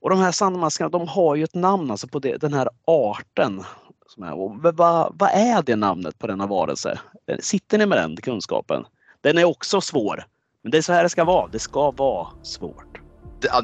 Och 0.00 0.10
de 0.10 0.18
här 0.18 0.32
sandmaskarna 0.32 0.88
de 0.88 1.08
har 1.08 1.36
ju 1.36 1.44
ett 1.44 1.54
namn 1.54 1.90
alltså 1.90 2.08
på 2.08 2.18
det, 2.18 2.36
den 2.36 2.52
här 2.52 2.68
arten. 2.86 3.64
Som 4.06 4.22
är, 4.22 4.32
och 4.32 4.56
vad, 4.62 5.14
vad 5.18 5.30
är 5.32 5.62
det 5.62 5.76
namnet 5.76 6.18
på 6.18 6.26
denna 6.26 6.46
varelse? 6.46 7.00
Sitter 7.40 7.78
ni 7.78 7.86
med 7.86 7.98
den 7.98 8.16
kunskapen? 8.16 8.84
Den 9.20 9.38
är 9.38 9.44
också 9.44 9.80
svår. 9.80 10.24
Men 10.62 10.70
det 10.70 10.78
är 10.78 10.82
så 10.82 10.92
här 10.92 11.02
det 11.02 11.08
ska 11.08 11.24
vara. 11.24 11.48
Det 11.48 11.58
ska 11.58 11.90
vara 11.90 12.28
svårt. 12.42 13.00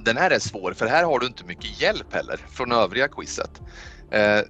Den 0.04 0.16
här 0.16 0.30
är 0.30 0.38
svår 0.38 0.73
för 0.73 0.87
här 0.87 1.04
har 1.04 1.18
du 1.18 1.26
inte 1.26 1.44
mycket 1.44 1.80
hjälp 1.80 2.14
heller 2.14 2.37
från 2.37 2.73
övriga 2.73 3.08
quizet. 3.08 3.61
Eh, 4.10 4.40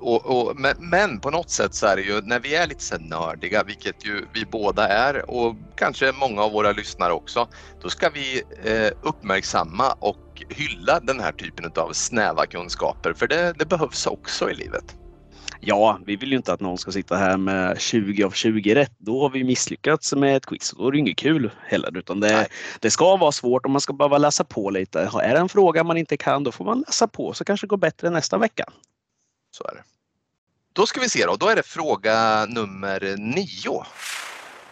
och, 0.00 0.26
och, 0.26 0.56
men, 0.78 1.20
på 1.20 1.30
något 1.30 1.50
sätt 1.50 1.74
så 1.74 1.86
är 1.86 1.96
det 1.96 2.02
ju 2.02 2.20
när 2.20 2.40
vi 2.40 2.54
är 2.54 2.66
lite 2.66 2.82
så 2.82 2.98
nördiga, 2.98 3.62
vilket 3.64 4.06
ju 4.06 4.26
vi 4.34 4.44
båda 4.44 4.88
är 4.88 5.30
och 5.30 5.56
kanske 5.76 6.12
många 6.12 6.42
av 6.42 6.52
våra 6.52 6.72
lyssnare 6.72 7.12
också, 7.12 7.48
då 7.82 7.88
ska 7.88 8.10
vi 8.10 8.42
eh, 8.64 8.92
uppmärksamma 9.02 9.92
och 9.92 10.42
hylla 10.48 11.00
den 11.00 11.20
här 11.20 11.32
typen 11.32 11.72
av 11.76 11.92
snäva 11.92 12.46
kunskaper 12.46 13.12
för 13.12 13.26
det, 13.26 13.54
det 13.58 13.66
behövs 13.66 14.06
också 14.06 14.50
i 14.50 14.54
livet. 14.54 14.96
Ja, 15.62 15.98
vi 16.06 16.16
vill 16.16 16.30
ju 16.30 16.36
inte 16.36 16.52
att 16.52 16.60
någon 16.60 16.78
ska 16.78 16.92
sitta 16.92 17.16
här 17.16 17.36
med 17.36 17.80
20 17.80 18.24
av 18.24 18.30
20 18.30 18.74
rätt. 18.74 18.92
Då 18.98 19.22
har 19.22 19.30
vi 19.30 19.44
misslyckats 19.44 20.14
med 20.14 20.36
ett 20.36 20.46
quiz. 20.46 20.74
Då 20.78 20.88
är 20.88 20.92
det 20.92 20.98
inget 20.98 21.16
kul 21.16 21.50
heller. 21.66 21.98
Utan 21.98 22.20
det, 22.20 22.46
det 22.80 22.90
ska 22.90 23.16
vara 23.16 23.32
svårt 23.32 23.64
och 23.64 23.70
man 23.70 23.80
ska 23.80 23.92
behöva 23.92 24.18
läsa 24.18 24.44
på 24.44 24.70
lite. 24.70 25.00
Är 25.00 25.34
det 25.34 25.40
en 25.40 25.48
fråga 25.48 25.84
man 25.84 25.96
inte 25.96 26.16
kan, 26.16 26.44
då 26.44 26.52
får 26.52 26.64
man 26.64 26.84
läsa 26.86 27.08
på 27.08 27.32
så 27.32 27.44
kanske 27.44 27.66
det 27.66 27.68
går 27.68 27.76
bättre 27.76 28.10
nästa 28.10 28.38
vecka. 28.38 28.64
Så 29.60 29.68
är 29.68 29.74
det. 29.74 29.82
Då 30.72 30.86
ska 30.86 31.00
vi 31.00 31.08
se 31.08 31.26
då. 31.26 31.36
Då 31.36 31.48
är 31.48 31.56
det 31.56 31.62
fråga 31.62 32.46
nummer 32.48 33.16
nio. 33.18 33.84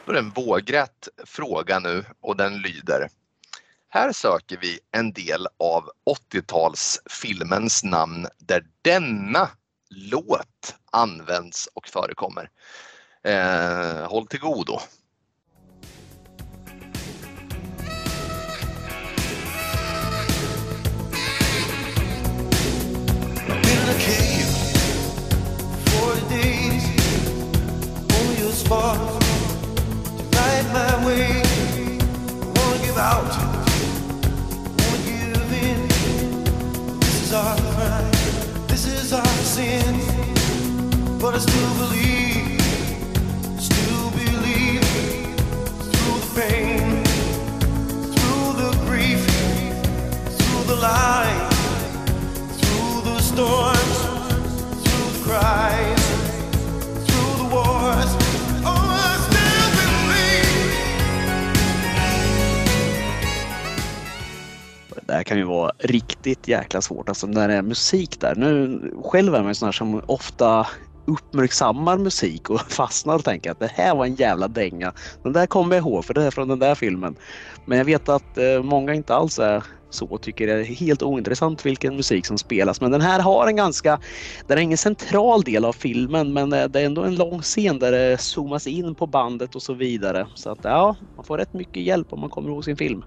Då 0.04 0.12
är 0.12 0.12
det 0.12 0.18
en 0.18 0.30
vågrätt 0.30 1.08
fråga 1.24 1.78
nu 1.78 2.04
och 2.20 2.36
den 2.36 2.58
lyder. 2.58 3.08
Här 3.88 4.12
söker 4.12 4.56
vi 4.56 4.80
en 4.90 5.12
del 5.12 5.46
av 5.58 5.90
80-talsfilmens 6.32 7.84
namn 7.84 8.26
där 8.38 8.66
denna 8.82 9.50
låt 9.90 10.74
används 10.92 11.68
och 11.74 11.88
förekommer. 11.88 12.50
Eh, 13.24 14.10
håll 14.10 14.26
till 14.26 14.40
godo. 14.40 14.80
to 28.68 28.74
my 30.72 31.06
way. 31.06 31.42
I 32.54 32.78
give 32.84 32.98
out, 32.98 33.32
give 35.06 35.52
in. 35.52 35.88
This 37.00 37.22
is 37.22 37.32
our 37.32 37.56
crime, 37.56 38.10
this 38.68 38.86
is 38.86 39.12
our 39.12 39.26
sin. 39.56 39.94
But 41.18 41.34
I 41.34 41.38
still 41.38 41.74
believe, 41.82 42.60
still 43.58 44.10
believe 44.10 44.84
through 45.90 46.18
the 46.24 46.30
pain, 46.36 47.04
through 48.16 48.52
the 48.62 48.70
grief, 48.84 49.24
through 50.36 50.64
the 50.64 50.76
lies. 50.76 51.27
Här 65.18 65.24
kan 65.24 65.38
ju 65.38 65.44
vara 65.44 65.72
riktigt 65.78 66.48
jäkla 66.48 66.80
svårt, 66.80 67.08
alltså 67.08 67.26
när 67.26 67.48
det 67.48 67.54
är 67.54 67.62
musik 67.62 68.20
där. 68.20 68.34
Nu 68.34 68.80
själv 69.04 69.34
är 69.34 69.40
man 69.40 69.48
ju 69.48 69.54
sån 69.54 69.66
här 69.66 69.72
som 69.72 70.02
ofta 70.06 70.66
uppmärksammar 71.06 71.98
musik 71.98 72.50
och 72.50 72.60
fastnar 72.68 73.14
och 73.14 73.24
tänker 73.24 73.50
att 73.50 73.60
det 73.60 73.70
här 73.74 73.94
var 73.94 74.04
en 74.06 74.14
jävla 74.14 74.48
dänga. 74.48 74.92
Den 75.22 75.32
där 75.32 75.46
kommer 75.46 75.76
jag 75.76 75.82
ihåg 75.82 76.04
för 76.04 76.14
det 76.14 76.22
är 76.22 76.30
från 76.30 76.48
den 76.48 76.58
där 76.58 76.74
filmen. 76.74 77.16
Men 77.66 77.78
jag 77.78 77.84
vet 77.84 78.08
att 78.08 78.38
eh, 78.38 78.62
många 78.62 78.94
inte 78.94 79.14
alls 79.14 79.38
är 79.38 79.62
så 79.90 80.06
och 80.06 80.22
tycker 80.22 80.46
det 80.46 80.52
är 80.52 80.64
helt 80.64 81.02
ointressant 81.02 81.66
vilken 81.66 81.96
musik 81.96 82.26
som 82.26 82.38
spelas. 82.38 82.80
Men 82.80 82.90
den 82.90 83.00
här 83.00 83.20
har 83.20 83.46
en 83.46 83.56
ganska, 83.56 84.00
den 84.46 84.58
är 84.58 84.62
ingen 84.62 84.78
central 84.78 85.42
del 85.42 85.64
av 85.64 85.72
filmen 85.72 86.32
men 86.32 86.52
eh, 86.52 86.64
det 86.64 86.80
är 86.80 86.86
ändå 86.86 87.02
en 87.02 87.14
lång 87.14 87.42
scen 87.42 87.78
där 87.78 87.92
det 87.92 88.18
zoomas 88.18 88.66
in 88.66 88.94
på 88.94 89.06
bandet 89.06 89.54
och 89.54 89.62
så 89.62 89.74
vidare. 89.74 90.26
Så 90.34 90.50
att 90.50 90.60
ja, 90.62 90.96
man 91.16 91.24
får 91.24 91.38
rätt 91.38 91.54
mycket 91.54 91.82
hjälp 91.82 92.12
om 92.12 92.20
man 92.20 92.30
kommer 92.30 92.50
ihåg 92.50 92.64
sin 92.64 92.76
film. 92.76 93.04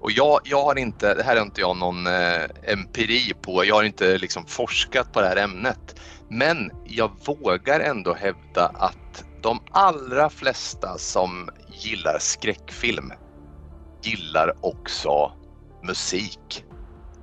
Och 0.00 0.10
jag, 0.10 0.40
jag 0.44 0.62
har 0.62 0.78
inte, 0.78 1.14
det 1.14 1.22
här 1.22 1.36
har 1.36 1.42
inte 1.42 1.60
jag 1.60 1.76
någon 1.76 2.06
eh, 2.06 2.42
empiri 2.62 3.32
på, 3.42 3.64
jag 3.64 3.74
har 3.74 3.82
inte 3.82 4.18
liksom 4.18 4.46
forskat 4.46 5.12
på 5.12 5.20
det 5.20 5.26
här 5.26 5.36
ämnet. 5.36 6.00
Men 6.28 6.70
jag 6.84 7.10
vågar 7.26 7.80
ändå 7.80 8.14
hävda 8.14 8.66
att 8.66 9.24
de 9.42 9.60
allra 9.70 10.30
flesta 10.30 10.98
som 10.98 11.50
gillar 11.72 12.18
skräckfilm 12.18 13.12
gillar 14.02 14.54
också 14.60 15.32
musik. 15.82 16.64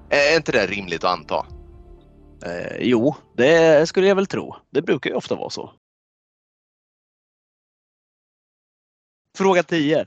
Är 0.10 0.36
inte 0.36 0.52
det 0.52 0.68
rimligt 0.68 1.04
att 1.04 1.12
anta? 1.12 1.46
Eh, 2.46 2.78
jo, 2.80 3.16
det 3.38 3.90
skulle 3.90 4.08
jag 4.08 4.16
väl 4.16 4.28
tro. 4.28 4.56
Det 4.70 4.82
brukar 4.82 5.10
ju 5.10 5.16
ofta 5.16 5.36
vara 5.36 5.50
så. 5.50 5.74
Fråga 9.38 9.64
10. 9.64 10.06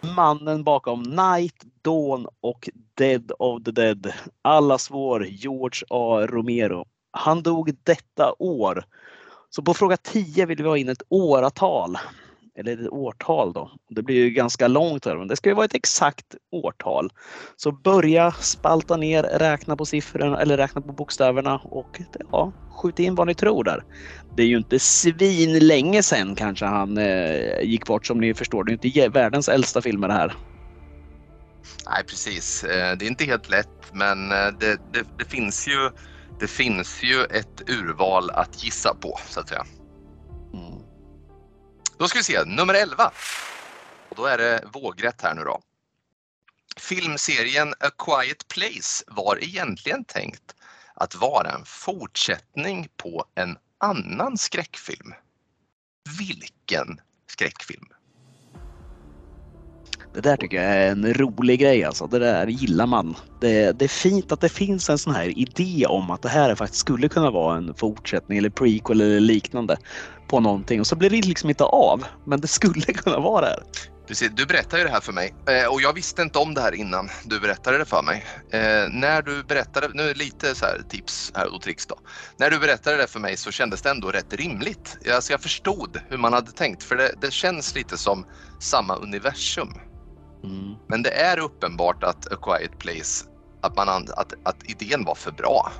Mannen 0.00 0.64
bakom 0.64 1.02
Night, 1.02 1.64
Dawn 1.82 2.26
och 2.40 2.68
Dead 2.94 3.32
of 3.38 3.64
the 3.64 3.70
Dead. 3.70 4.12
Allas 4.42 4.90
vår 4.90 5.26
George 5.26 5.82
A. 5.90 6.26
Romero. 6.26 6.86
Han 7.10 7.42
dog 7.42 7.76
detta 7.82 8.34
år. 8.38 8.84
Så 9.50 9.62
på 9.62 9.74
fråga 9.74 9.96
10 9.96 10.46
vill 10.46 10.62
vi 10.62 10.68
ha 10.68 10.76
in 10.76 10.88
ett 10.88 11.02
åratal. 11.08 11.98
Eller 12.58 12.72
ett 12.72 12.92
årtal 12.92 13.52
då. 13.52 13.70
Det 13.88 14.02
blir 14.02 14.16
ju 14.16 14.30
ganska 14.30 14.68
långt 14.68 15.04
här, 15.04 15.16
men 15.16 15.28
det 15.28 15.36
ska 15.36 15.48
ju 15.48 15.54
vara 15.54 15.64
ett 15.64 15.74
exakt 15.74 16.34
årtal. 16.52 17.10
Så 17.56 17.72
börja 17.72 18.32
spalta 18.32 18.96
ner, 18.96 19.22
räkna 19.22 19.76
på 19.76 19.86
siffrorna 19.86 20.40
eller 20.40 20.56
räkna 20.56 20.80
på 20.80 20.92
bokstäverna 20.92 21.58
och 21.58 22.00
ja, 22.32 22.52
skjut 22.70 22.98
in 22.98 23.14
vad 23.14 23.26
ni 23.26 23.34
tror 23.34 23.64
där. 23.64 23.82
Det 24.36 24.42
är 24.42 24.46
ju 24.46 24.56
inte 24.56 24.78
svin 24.78 25.58
länge 25.58 26.02
sedan 26.02 26.34
kanske 26.34 26.64
han 26.64 26.98
eh, 26.98 27.60
gick 27.62 27.86
bort 27.86 28.06
som 28.06 28.20
ni 28.20 28.34
förstår. 28.34 28.64
Det 28.64 28.72
är 28.72 28.86
inte 28.86 29.08
världens 29.08 29.48
äldsta 29.48 29.82
filmer 29.82 30.08
det 30.08 30.14
här. 30.14 30.34
Nej 31.90 32.04
precis, 32.04 32.64
eh, 32.64 32.96
det 32.96 33.04
är 33.04 33.08
inte 33.08 33.24
helt 33.24 33.50
lätt 33.50 33.92
men 33.92 34.32
eh, 34.32 34.48
det, 34.60 34.80
det, 34.92 35.04
det 35.18 35.24
finns 35.24 35.68
ju 35.68 35.90
det 36.40 36.48
finns 36.48 37.02
ju 37.02 37.24
ett 37.24 37.70
urval 37.70 38.30
att 38.30 38.64
gissa 38.64 38.94
på 38.94 39.18
så 39.28 39.40
att 39.40 39.48
säga. 39.48 39.64
Mm. 40.54 40.77
Då 41.98 42.08
ska 42.08 42.18
vi 42.18 42.24
se, 42.24 42.44
nummer 42.44 42.74
11. 42.74 43.12
Och 44.08 44.16
då 44.16 44.26
är 44.26 44.38
det 44.38 44.64
vågrätt 44.72 45.22
här 45.22 45.34
nu 45.34 45.44
då. 45.44 45.60
Filmserien 46.76 47.74
A 47.80 47.90
Quiet 47.98 48.48
Place 48.48 49.04
var 49.06 49.44
egentligen 49.44 50.04
tänkt 50.04 50.54
att 50.94 51.14
vara 51.14 51.50
en 51.50 51.64
fortsättning 51.64 52.88
på 52.96 53.24
en 53.34 53.58
annan 53.78 54.38
skräckfilm. 54.38 55.14
Vilken 56.18 57.00
skräckfilm? 57.26 57.88
Det 60.18 60.22
där 60.22 60.36
tycker 60.36 60.62
jag 60.62 60.72
är 60.72 60.90
en 60.90 61.14
rolig 61.14 61.60
grej 61.60 61.84
alltså. 61.84 62.06
Det 62.06 62.18
där 62.18 62.46
gillar 62.46 62.86
man. 62.86 63.16
Det, 63.40 63.78
det, 63.78 63.84
är 63.84 63.88
fint 63.88 64.32
att 64.32 64.40
det 64.40 64.48
finns 64.48 64.90
en 64.90 64.98
sån 64.98 65.14
här 65.14 65.38
idé 65.38 65.86
om 65.86 66.10
att 66.10 66.22
det 66.22 66.28
här 66.28 66.54
faktiskt 66.54 66.80
skulle 66.80 67.08
kunna 67.08 67.30
vara 67.30 67.56
en 67.56 67.74
fortsättning 67.74 68.38
eller 68.38 68.50
prequel 68.50 69.00
eller 69.00 69.20
liknande 69.20 69.76
på 70.28 70.40
någonting 70.40 70.80
och 70.80 70.86
så 70.86 70.96
blir 70.96 71.10
det 71.10 71.26
liksom 71.26 71.48
inte 71.50 71.64
av. 71.64 72.04
Men 72.24 72.40
det 72.40 72.48
skulle 72.48 72.80
kunna 72.92 73.18
vara 73.18 73.46
det. 73.46 73.62
Precis, 74.08 74.30
du 74.34 74.46
berättade 74.46 74.78
ju 74.78 74.88
det 74.88 74.92
här 74.92 75.00
för 75.00 75.12
mig 75.12 75.34
eh, 75.48 75.72
och 75.72 75.82
jag 75.82 75.92
visste 75.92 76.22
inte 76.22 76.38
om 76.38 76.54
det 76.54 76.60
här 76.60 76.74
innan 76.74 77.08
du 77.24 77.40
berättade 77.40 77.78
det 77.78 77.84
för 77.84 78.02
mig. 78.02 78.26
Eh, 78.50 78.88
när 78.90 79.22
du 79.22 79.42
berättade, 79.42 79.88
nu 79.94 80.02
är 80.02 80.08
det 80.14 80.18
lite 80.18 80.54
så 80.54 80.64
här 80.64 80.82
tips 80.88 81.32
här 81.34 81.54
och 81.54 81.62
tricks 81.62 81.86
då. 81.86 81.98
När 82.38 82.50
du 82.50 82.58
berättade 82.58 82.96
det 82.96 83.06
för 83.06 83.20
mig 83.20 83.36
så 83.36 83.50
kändes 83.50 83.82
det 83.82 83.90
ändå 83.90 84.08
rätt 84.08 84.32
rimligt. 84.32 84.98
Alltså 85.14 85.32
jag 85.32 85.40
förstod 85.40 86.00
hur 86.08 86.18
man 86.18 86.32
hade 86.32 86.52
tänkt 86.52 86.82
för 86.82 86.96
det, 86.96 87.14
det 87.20 87.32
känns 87.32 87.74
lite 87.74 87.98
som 87.98 88.24
samma 88.60 88.96
universum. 88.96 89.68
Mm. 90.44 90.74
Men 90.86 91.02
det 91.02 91.10
är 91.10 91.38
uppenbart 91.38 92.04
att 92.04 92.32
A 92.32 92.36
Quiet 92.42 92.78
Place, 92.78 93.26
att, 93.60 93.76
man, 93.76 93.88
att, 93.88 94.34
att 94.42 94.70
idén 94.70 95.04
var 95.04 95.14
för 95.14 95.32
bra. 95.32 95.72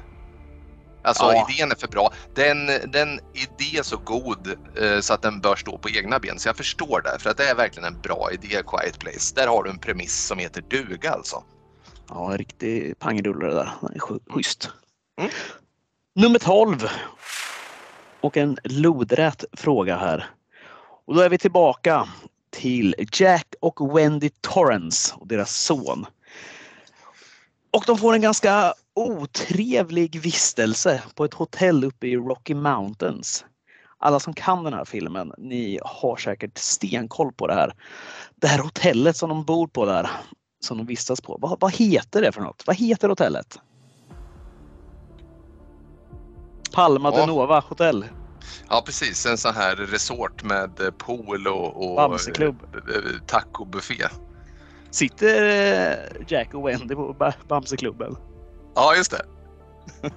Alltså 1.03 1.25
ja. 1.25 1.49
idén 1.51 1.71
är 1.71 1.77
för 1.77 1.89
bra. 1.89 2.13
Den, 2.35 2.67
den 2.67 3.21
idé 3.35 3.79
är 3.79 3.83
så 3.83 3.97
god 3.97 4.47
eh, 4.83 5.01
så 5.01 5.15
att 5.15 5.23
den 5.23 5.41
bör 5.41 5.57
stå 5.57 5.79
på 5.79 5.91
egna 5.91 6.19
ben. 6.19 6.39
Så 6.39 6.49
jag 6.49 6.57
förstår 6.57 7.01
det, 7.01 7.19
för 7.19 7.31
att 7.31 7.37
det 7.37 7.45
är 7.45 7.55
verkligen 7.55 7.95
en 7.95 8.01
bra 8.01 8.29
idé, 8.33 8.63
Quiet 8.67 8.99
Place. 8.99 9.35
Där 9.35 9.47
har 9.47 9.65
du 9.65 9.71
en 9.71 9.79
premiss 9.79 10.27
som 10.27 10.39
heter 10.39 10.63
duga 10.63 11.11
alltså. 11.11 11.43
Ja, 12.09 12.33
en 12.33 12.39
riktig 12.39 12.99
pangrullare 12.99 13.55
där. 13.55 13.71
Den 13.81 13.95
är 13.95 14.33
schysst. 14.33 14.71
Mm. 15.21 15.31
Nummer 16.15 16.39
12. 16.39 16.89
Och 18.21 18.37
en 18.37 18.59
lodrät 18.65 19.45
fråga 19.53 19.97
här. 19.97 20.31
Och 21.07 21.15
då 21.15 21.21
är 21.21 21.29
vi 21.29 21.39
tillbaka 21.39 22.09
till 22.59 22.95
Jack 23.13 23.55
och 23.61 23.99
Wendy 23.99 24.31
Torrance 24.41 25.15
och 25.17 25.27
deras 25.27 25.57
son. 25.57 26.07
Och 27.71 27.85
de 27.87 27.99
får 27.99 28.15
en 28.15 28.21
ganska 28.21 28.75
otrevlig 28.95 30.21
vistelse 30.21 31.03
på 31.15 31.25
ett 31.25 31.35
hotell 31.35 31.85
uppe 31.85 32.07
i 32.07 32.17
Rocky 32.17 32.55
Mountains. 32.55 33.45
Alla 33.99 34.21
som 34.21 34.35
kan 34.35 34.65
den 34.65 34.73
här 34.73 34.85
filmen, 34.85 35.33
ni 35.39 35.79
har 35.85 36.17
säkert 36.17 36.59
stenkoll 36.59 37.33
på 37.33 37.47
det 37.47 37.55
här. 37.55 37.75
Det 38.35 38.47
här 38.47 38.59
hotellet 38.59 39.17
som 39.17 39.29
de 39.29 39.45
bor 39.45 39.67
på 39.67 39.87
där, 39.87 40.11
som 40.61 40.79
de 40.79 40.87
vistas 40.87 41.21
på. 41.21 41.39
Vad, 41.41 41.61
vad 41.61 41.73
heter 41.73 42.23
det 42.23 42.33
för 42.33 42.41
något? 42.41 42.63
Vad 42.67 42.77
heter 42.77 43.09
hotellet? 43.09 43.59
Palma 46.75 47.13
Ja. 47.15 47.21
de 47.21 47.27
Nova 47.27 47.61
hotell. 47.61 48.05
Ja 48.69 48.83
precis, 48.87 49.27
en 49.27 49.39
sån 49.39 49.55
här 49.55 49.77
resort 49.77 50.43
med 50.43 50.81
eh, 50.81 50.91
pool 50.91 51.47
och, 51.47 51.91
och 51.91 51.97
Bamseklubb. 51.97 52.57
eh, 52.75 52.97
eh, 52.97 53.03
tacobuffé. 53.27 54.05
Sitter 54.91 56.25
Jack 56.29 56.55
och 56.55 56.69
Wendy 56.69 56.95
på 56.95 57.13
Ba- 57.13 57.33
Bamseklubben? 57.49 58.17
Ja 58.75 58.95
just 58.97 59.11
det. 59.11 59.23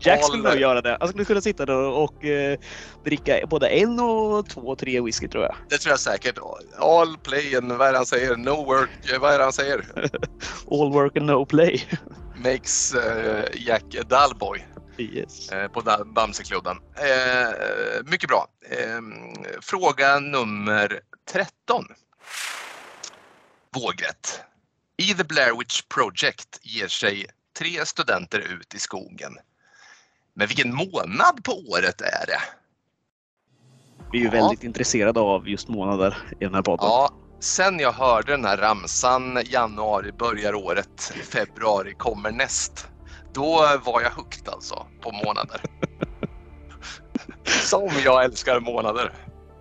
Jack 0.00 0.24
skulle 0.24 0.42
nog 0.50 0.58
göra 0.60 0.80
det. 0.80 0.96
Han 1.00 1.08
skulle 1.08 1.24
kunna 1.24 1.40
sitta 1.40 1.66
där 1.66 1.76
och 1.76 2.24
eh, 2.24 2.58
dricka 3.04 3.46
både 3.50 3.68
en 3.68 4.00
och 4.00 4.48
två 4.48 4.76
tre 4.76 5.00
whisky 5.00 5.28
tror 5.28 5.44
jag. 5.44 5.54
Det 5.68 5.78
tror 5.78 5.90
jag 5.90 6.00
säkert. 6.00 6.38
All 6.78 7.16
play 7.18 7.56
and 7.56 7.72
vad 7.72 7.88
är 7.88 7.92
det 7.92 7.98
han 7.98 8.06
säger? 8.06 8.36
No 8.36 8.64
work, 8.64 8.90
vad 9.20 9.34
är 9.34 9.38
det 9.38 9.44
han 9.44 9.52
säger? 9.52 9.84
All 10.70 10.92
work 10.92 11.16
and 11.16 11.26
no 11.26 11.46
play. 11.46 11.84
Makes 12.36 12.94
eh, 12.94 13.44
Jack 13.54 13.82
a 14.00 14.02
dull 14.08 14.38
boy 14.38 14.66
yes. 15.02 15.52
eh, 15.52 15.68
på 15.68 16.04
Bamseklubben. 16.06 16.76
Eh, 16.96 17.52
mycket 18.04 18.28
bra. 18.28 18.46
Eh, 18.70 19.00
fråga 19.60 20.18
nummer 20.18 21.00
13. 21.32 21.84
Vågrätt. 23.74 24.40
I 24.96 25.14
The 25.14 25.24
Blair 25.24 25.58
Witch 25.58 25.82
Project 25.82 26.60
ger 26.62 26.88
sig 26.88 27.26
tre 27.58 27.86
studenter 27.86 28.38
ut 28.38 28.74
i 28.74 28.78
skogen. 28.78 29.36
Men 30.34 30.46
vilken 30.46 30.74
månad 30.74 31.44
på 31.44 31.52
året 31.52 32.00
är 32.00 32.26
det? 32.26 32.40
Vi 34.12 34.18
är 34.18 34.22
ju 34.22 34.26
Ja. 34.26 34.42
väldigt 34.42 34.64
intresserade 34.64 35.20
av 35.20 35.48
just 35.48 35.68
månader 35.68 36.16
i 36.40 36.44
den 36.44 36.54
här 36.54 36.62
podden. 36.62 36.86
Ja, 36.86 37.12
sen 37.40 37.78
jag 37.78 37.92
hörde 37.92 38.32
den 38.32 38.44
här 38.44 38.56
ramsan 38.56 39.38
januari 39.44 40.12
börjar 40.12 40.54
året, 40.54 41.12
februari 41.30 41.94
kommer 41.94 42.30
näst. 42.32 42.88
Då 43.34 43.66
var 43.84 44.00
jag 44.00 44.10
hooked 44.10 44.48
alltså 44.48 44.86
på 45.00 45.12
månader. 45.12 45.60
Som 47.44 47.90
jag 48.04 48.24
älskar 48.24 48.60
månader. 48.60 49.12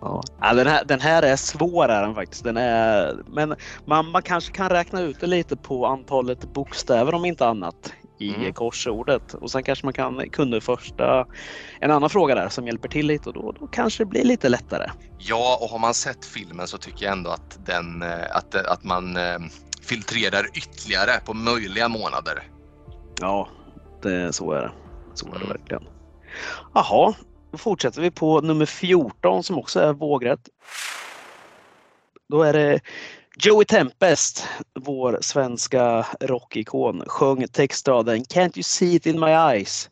Ja. 0.02 0.22
Ja, 0.42 0.54
den, 0.54 0.68
här, 0.68 0.86
den 0.86 1.02
här 1.02 1.24
är 1.24 1.36
svår 1.36 1.90
är 1.90 2.02
den 2.02 2.16
faktiskt. 2.16 2.44
Den 2.44 2.58
är, 2.58 3.16
men 3.28 3.56
man, 3.86 4.12
man 4.12 4.22
kanske 4.22 4.52
kan 4.54 4.70
räkna 4.70 5.02
ut 5.02 5.20
det 5.20 5.28
lite 5.28 5.56
på 5.56 5.86
antalet 5.86 6.54
bokstäver 6.54 7.14
om 7.14 7.26
inte 7.26 7.48
annat 7.48 7.94
i 8.20 8.36
Mm. 8.36 8.54
korsordet. 8.54 9.34
Och 9.34 9.52
sen 9.52 9.64
kanske 9.64 9.86
man 9.86 9.94
kan 9.94 10.30
kunna 10.30 10.62
första 10.62 11.26
en 11.80 11.92
annan 11.92 12.10
fråga 12.10 12.36
där 12.36 12.50
som 12.50 12.68
hjälper 12.68 12.90
till 12.90 13.08
lite 13.08 13.30
och 13.30 13.36
då, 13.36 13.52
då 13.52 13.68
kanske 13.68 14.04
det 14.04 14.08
blir 14.08 14.24
lite 14.24 14.50
lättare. 14.50 14.90
Ja, 15.18 15.58
och 15.62 15.70
har 15.70 15.80
man 15.80 15.94
sett 15.94 16.26
filmen 16.26 16.68
så 16.68 16.78
tycker 16.78 17.06
jag 17.06 17.12
ändå 17.12 17.30
att, 17.30 17.60
den, 17.66 18.02
eh, 18.02 18.36
att, 18.36 18.56
att 18.56 18.84
man 18.84 19.18
eh, 19.18 19.40
filtrerar 19.82 20.46
ytterligare 20.54 21.12
på 21.26 21.34
möjliga 21.34 21.88
månader. 21.88 22.44
Ja, 23.22 23.48
det, 24.04 24.34
så 24.34 24.52
är 24.52 24.62
det. 24.62 24.72
Så 25.14 25.26
är 25.28 25.32
det 25.32 25.36
Mm. 25.38 25.50
verkligen. 25.50 25.84
Jaha, 26.74 27.14
då 27.52 27.58
fortsätter 27.58 28.02
vi 28.02 28.12
på 28.12 28.42
nummer 28.42 28.66
14 28.66 29.44
som 29.44 29.58
också 29.58 29.80
är 29.80 29.94
vågrätt. 29.94 30.50
Då 32.30 32.44
är 32.44 32.54
det 32.54 32.80
Joey 33.44 33.66
Tempest, 33.66 34.48
vår 34.80 35.18
svenska 35.22 36.06
rockikon, 36.22 37.04
sjöng 37.08 37.48
textraden 37.48 38.24
Can't 38.24 38.58
you 38.58 38.64
see 38.64 38.96
it 38.96 39.06
in 39.06 39.20
my 39.20 39.28
eyes 39.30 39.90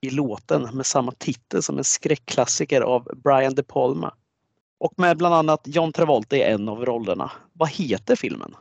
i 0.00 0.10
låten 0.10 0.62
med 0.76 0.86
samma 0.86 1.12
titel 1.12 1.62
som 1.62 1.78
en 1.78 1.84
skräckklassiker 1.84 2.80
av 2.80 3.08
Brian 3.24 3.54
De 3.54 3.62
Palma. 3.62 4.14
Och 4.80 4.92
med 4.96 5.18
bland 5.18 5.34
annat 5.34 5.60
John 5.64 5.92
Travolta 5.92 6.36
i 6.36 6.42
en 6.42 6.68
av 6.68 6.84
rollerna. 6.84 7.30
Vad 7.52 7.70
heter 7.70 8.16
filmen? 8.16 8.54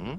Mm. 0.00 0.18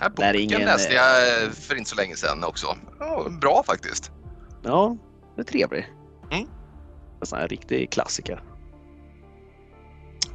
Här 0.00 0.10
boken 0.10 0.36
ingen, 0.36 0.60
läste 0.60 0.94
jag 0.94 1.42
eh, 1.44 1.50
för 1.50 1.74
inte 1.74 1.90
så 1.90 1.96
länge 1.96 2.16
sedan 2.16 2.44
också. 2.44 2.76
Ja, 2.98 3.26
bra 3.40 3.62
faktiskt. 3.66 4.12
Ja, 4.62 4.96
det 5.36 5.42
är 5.42 5.44
trevlig. 5.44 5.86
Mm. 6.30 6.48
En 7.20 7.26
sån 7.26 7.38
här 7.38 7.48
riktig 7.48 7.90
klassiker. 7.92 8.42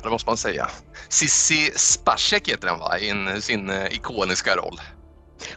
Det 0.03 0.09
måste 0.09 0.29
man 0.29 0.37
säga. 0.37 0.67
Sissi 1.09 1.71
Spacek 1.75 2.49
heter 2.49 2.67
den 2.67 2.79
va? 2.79 2.99
I 2.99 3.41
sin 3.41 3.69
eh, 3.69 3.85
ikoniska 3.85 4.55
roll. 4.55 4.79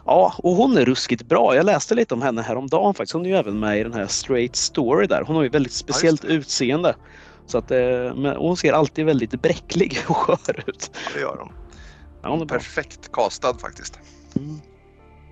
Ja, 0.04 0.34
och 0.38 0.52
hon 0.52 0.76
är 0.76 0.84
ruskigt 0.84 1.22
bra. 1.22 1.54
Jag 1.56 1.66
läste 1.66 1.94
lite 1.94 2.14
om 2.14 2.22
henne 2.22 2.42
häromdagen 2.42 2.94
faktiskt. 2.94 3.12
Hon 3.12 3.26
är 3.26 3.30
ju 3.30 3.36
även 3.36 3.60
med 3.60 3.80
i 3.80 3.82
den 3.82 3.94
här 3.94 4.06
Straight 4.06 4.56
Story 4.56 5.06
där. 5.06 5.22
Hon 5.26 5.36
har 5.36 5.42
ju 5.42 5.48
väldigt 5.48 5.72
speciellt 5.72 6.22
det. 6.22 6.28
utseende. 6.28 6.96
Så 7.46 7.58
att, 7.58 7.70
eh, 7.70 8.14
men 8.14 8.36
hon 8.36 8.56
ser 8.56 8.72
alltid 8.72 9.06
väldigt 9.06 9.42
bräcklig 9.42 9.98
och 10.06 10.16
skör 10.16 10.64
ut. 10.66 10.90
Ja, 10.92 11.10
det 11.14 11.20
gör 11.20 11.36
hon. 11.38 11.65
Ja. 12.26 12.46
Perfekt 12.46 13.12
castad 13.12 13.58
faktiskt. 13.58 13.98
Mm. 14.36 14.60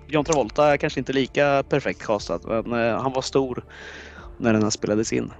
John 0.07 0.25
Travolta 0.25 0.73
är 0.73 0.77
kanske 0.77 1.01
inte 1.01 1.13
lika 1.13 1.63
perfekt 1.69 2.03
castad, 2.03 2.41
men 2.45 2.73
eh, 2.73 3.03
han 3.03 3.13
var 3.13 3.23
stor 3.23 3.65
när 4.39 4.53
den 4.53 4.63
här 4.63 4.71
spelades 4.71 5.13
in. 5.13 5.33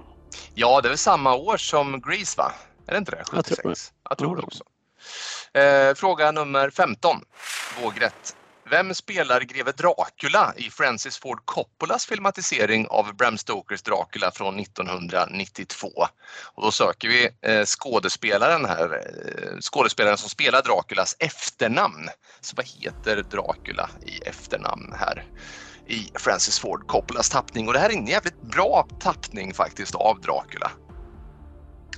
Ja, 0.53 0.81
det 0.81 0.87
är 0.87 0.89
väl 0.89 0.97
samma 0.97 1.35
år 1.35 1.57
som 1.57 2.01
Grease 2.01 2.37
va? 2.37 2.51
Är 2.87 2.91
det 2.91 2.97
inte 2.97 3.11
det? 3.11 3.23
Jag 3.31 3.45
tror 3.45 3.57
76? 3.57 3.93
Jag 4.09 4.17
tror 4.17 4.35
det 4.35 4.41
det. 4.41 4.45
också. 4.45 4.63
Eh, 5.59 5.95
fråga 5.95 6.31
nummer 6.31 6.69
15. 6.69 7.17
Vågrätt. 7.83 8.35
Vem 8.69 8.93
spelar 8.93 9.41
greve 9.41 9.71
Dracula 9.71 10.53
i 10.57 10.69
Francis 10.69 11.17
Ford 11.17 11.45
Coppolas 11.45 12.05
filmatisering 12.05 12.87
av 12.87 13.15
Bram 13.15 13.37
Stokers 13.37 13.81
Dracula 13.81 14.31
från 14.31 14.59
1992? 14.59 15.87
Och 16.53 16.63
då 16.63 16.71
söker 16.71 17.07
vi 17.07 17.29
eh, 17.41 17.65
skådespelaren 17.65 18.65
här, 18.65 18.93
eh, 18.93 19.59
skådespelaren 19.59 20.17
som 20.17 20.29
spelar 20.29 20.61
Draculas 20.61 21.15
efternamn. 21.19 22.09
Så 22.41 22.55
vad 22.55 22.65
heter 22.65 23.23
Dracula 23.23 23.89
i 24.05 24.17
efternamn 24.27 24.93
här 24.99 25.25
i 25.87 26.11
Francis 26.15 26.59
Ford 26.59 26.87
Coppolas 26.87 27.29
tappning? 27.29 27.67
Och 27.67 27.73
det 27.73 27.79
här 27.79 27.89
är 27.89 27.93
en 27.93 28.07
jävligt 28.07 28.41
bra 28.41 28.87
tappning 28.99 29.53
faktiskt 29.53 29.95
av 29.95 30.21
Dracula. 30.21 30.71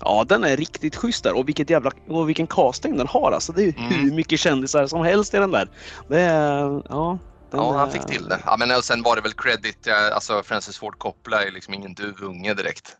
Ja, 0.01 0.25
den 0.29 0.43
är 0.43 0.57
riktigt 0.57 0.95
schysst 0.95 1.23
där 1.23 1.33
och, 1.38 1.47
vilket 1.47 1.69
jävla, 1.69 1.91
och 2.07 2.29
vilken 2.29 2.47
casting 2.47 2.97
den 2.97 3.07
har. 3.07 3.31
Alltså, 3.31 3.51
det 3.53 3.62
är 3.62 3.65
ju 3.65 3.73
Mm. 3.77 3.91
hur 3.93 4.12
mycket 4.12 4.39
kändisar 4.39 4.88
som 4.88 5.01
helst 5.05 5.33
i 5.33 5.38
den 5.38 5.51
där. 5.51 5.69
Det 6.10 6.19
är, 6.21 6.81
ja, 6.89 7.19
Ja, 7.51 7.77
han 7.77 7.88
är- 7.88 7.91
fick 7.91 8.05
till 8.05 8.27
det. 8.29 8.39
Ja, 8.45 8.55
men 8.60 8.71
och 8.71 8.83
sen 8.83 9.03
var 9.03 9.15
det 9.15 9.21
väl 9.21 9.33
credit, 9.33 9.88
eh, 9.88 10.15
alltså 10.15 10.43
Francis 10.43 10.77
Ford 10.77 10.97
Coppola 10.97 11.43
är 11.43 11.51
liksom 11.51 11.73
ingen 11.73 11.93
duvunge 11.93 12.53
direkt. 12.53 12.97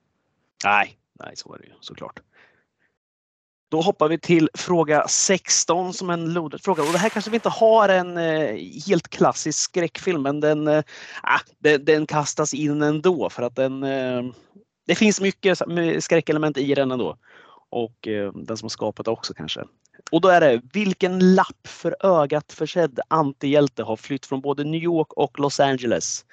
Nej, 0.64 0.98
nej, 1.20 1.32
så 1.36 1.54
är 1.54 1.58
det 1.58 1.66
ju 1.66 1.74
såklart. 1.82 2.20
Då 3.72 3.82
hoppar 3.82 4.08
vi 4.10 4.20
till 4.20 4.50
fråga 4.54 5.08
16 5.08 5.94
som 5.94 6.10
en 6.10 6.34
loaded 6.34 6.62
fråga. 6.64 6.84
Och 6.84 6.92
det 6.92 6.98
här 6.98 7.10
kanske 7.10 7.32
vi 7.32 7.36
inte 7.38 7.50
har 7.50 7.90
en 7.90 8.18
eh, 8.18 8.56
helt 8.88 9.08
klassisk 9.08 9.60
skräckfilm, 9.60 10.22
men 10.22 10.40
den, 10.40 10.68
eh, 10.68 10.84
ah, 11.24 11.40
den, 11.60 11.86
den 11.86 12.06
kastas 12.06 12.54
in 12.54 12.82
ändå 12.82 13.30
för 13.30 13.44
att 13.44 13.56
den, 13.56 13.84
eh, 13.84 14.24
det 14.88 14.96
finns 14.96 15.22
mycket 15.22 15.60
skräckelement 16.00 16.58
i 16.58 16.74
den 16.74 16.92
ändå. 16.92 17.18
Och 17.70 18.08
eh, 18.08 18.32
den 18.34 18.58
som 18.58 18.66
har 18.66 18.70
skapat 18.70 19.06
det 19.06 19.12
också 19.12 19.34
kanske. 19.34 19.64
Och 20.12 20.22
då 20.22 20.28
är 20.28 20.42
det, 20.42 20.62
vilken 20.74 21.36
lapp 21.36 21.68
för 21.68 21.96
ögat 22.00 22.54
försedd 22.54 23.00
antihjälte 23.08 23.84
har 23.84 23.96
flytt 23.96 24.26
från 24.26 24.42
både 24.42 24.64
New 24.64 24.84
York 24.84 25.14
och 25.14 25.40
Los 25.40 25.60
Angeles? 25.60 26.26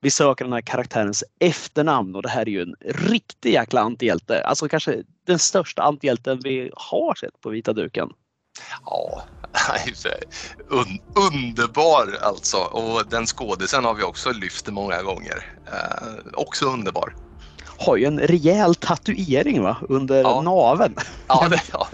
Vi 0.00 0.10
söker 0.10 0.44
den 0.44 0.52
här 0.52 0.60
karaktärens 0.60 1.24
efternamn 1.40 2.14
och 2.14 2.22
det 2.22 2.28
här 2.28 2.42
är 2.42 2.46
ju 2.46 2.62
en 2.62 2.74
riktig 2.84 3.52
jäkla 3.52 3.80
antihjälte. 3.80 4.44
Alltså 4.44 4.68
kanske 4.68 5.02
den 5.26 5.38
största 5.38 5.82
antihjälten 5.82 6.40
vi 6.44 6.70
har 6.76 7.14
sett 7.14 7.40
på 7.40 7.50
vita 7.50 7.72
duken. 7.72 8.08
Ja, 8.84 9.24
un 10.70 10.98
underbar 11.32 12.18
alltså. 12.22 12.56
Och 12.56 13.08
den 13.08 13.26
skådisen 13.26 13.84
har 13.84 13.94
vi 13.94 14.02
också 14.02 14.32
lyft 14.32 14.68
många 14.68 15.02
gånger. 15.02 15.44
Eh, 15.66 16.18
också 16.32 16.66
underbar. 16.66 17.14
Har 17.78 17.96
ju 17.96 18.04
en 18.04 18.20
rejäl 18.20 18.74
tatuering 18.74 19.62
va? 19.62 19.76
under 19.88 20.20
Ja. 20.22 20.40
naveln. 20.42 20.94
Ja, 21.28 21.48
det, 21.50 21.62
ja. 21.72 21.88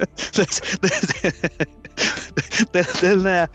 den, 3.00 3.26
är, 3.26 3.48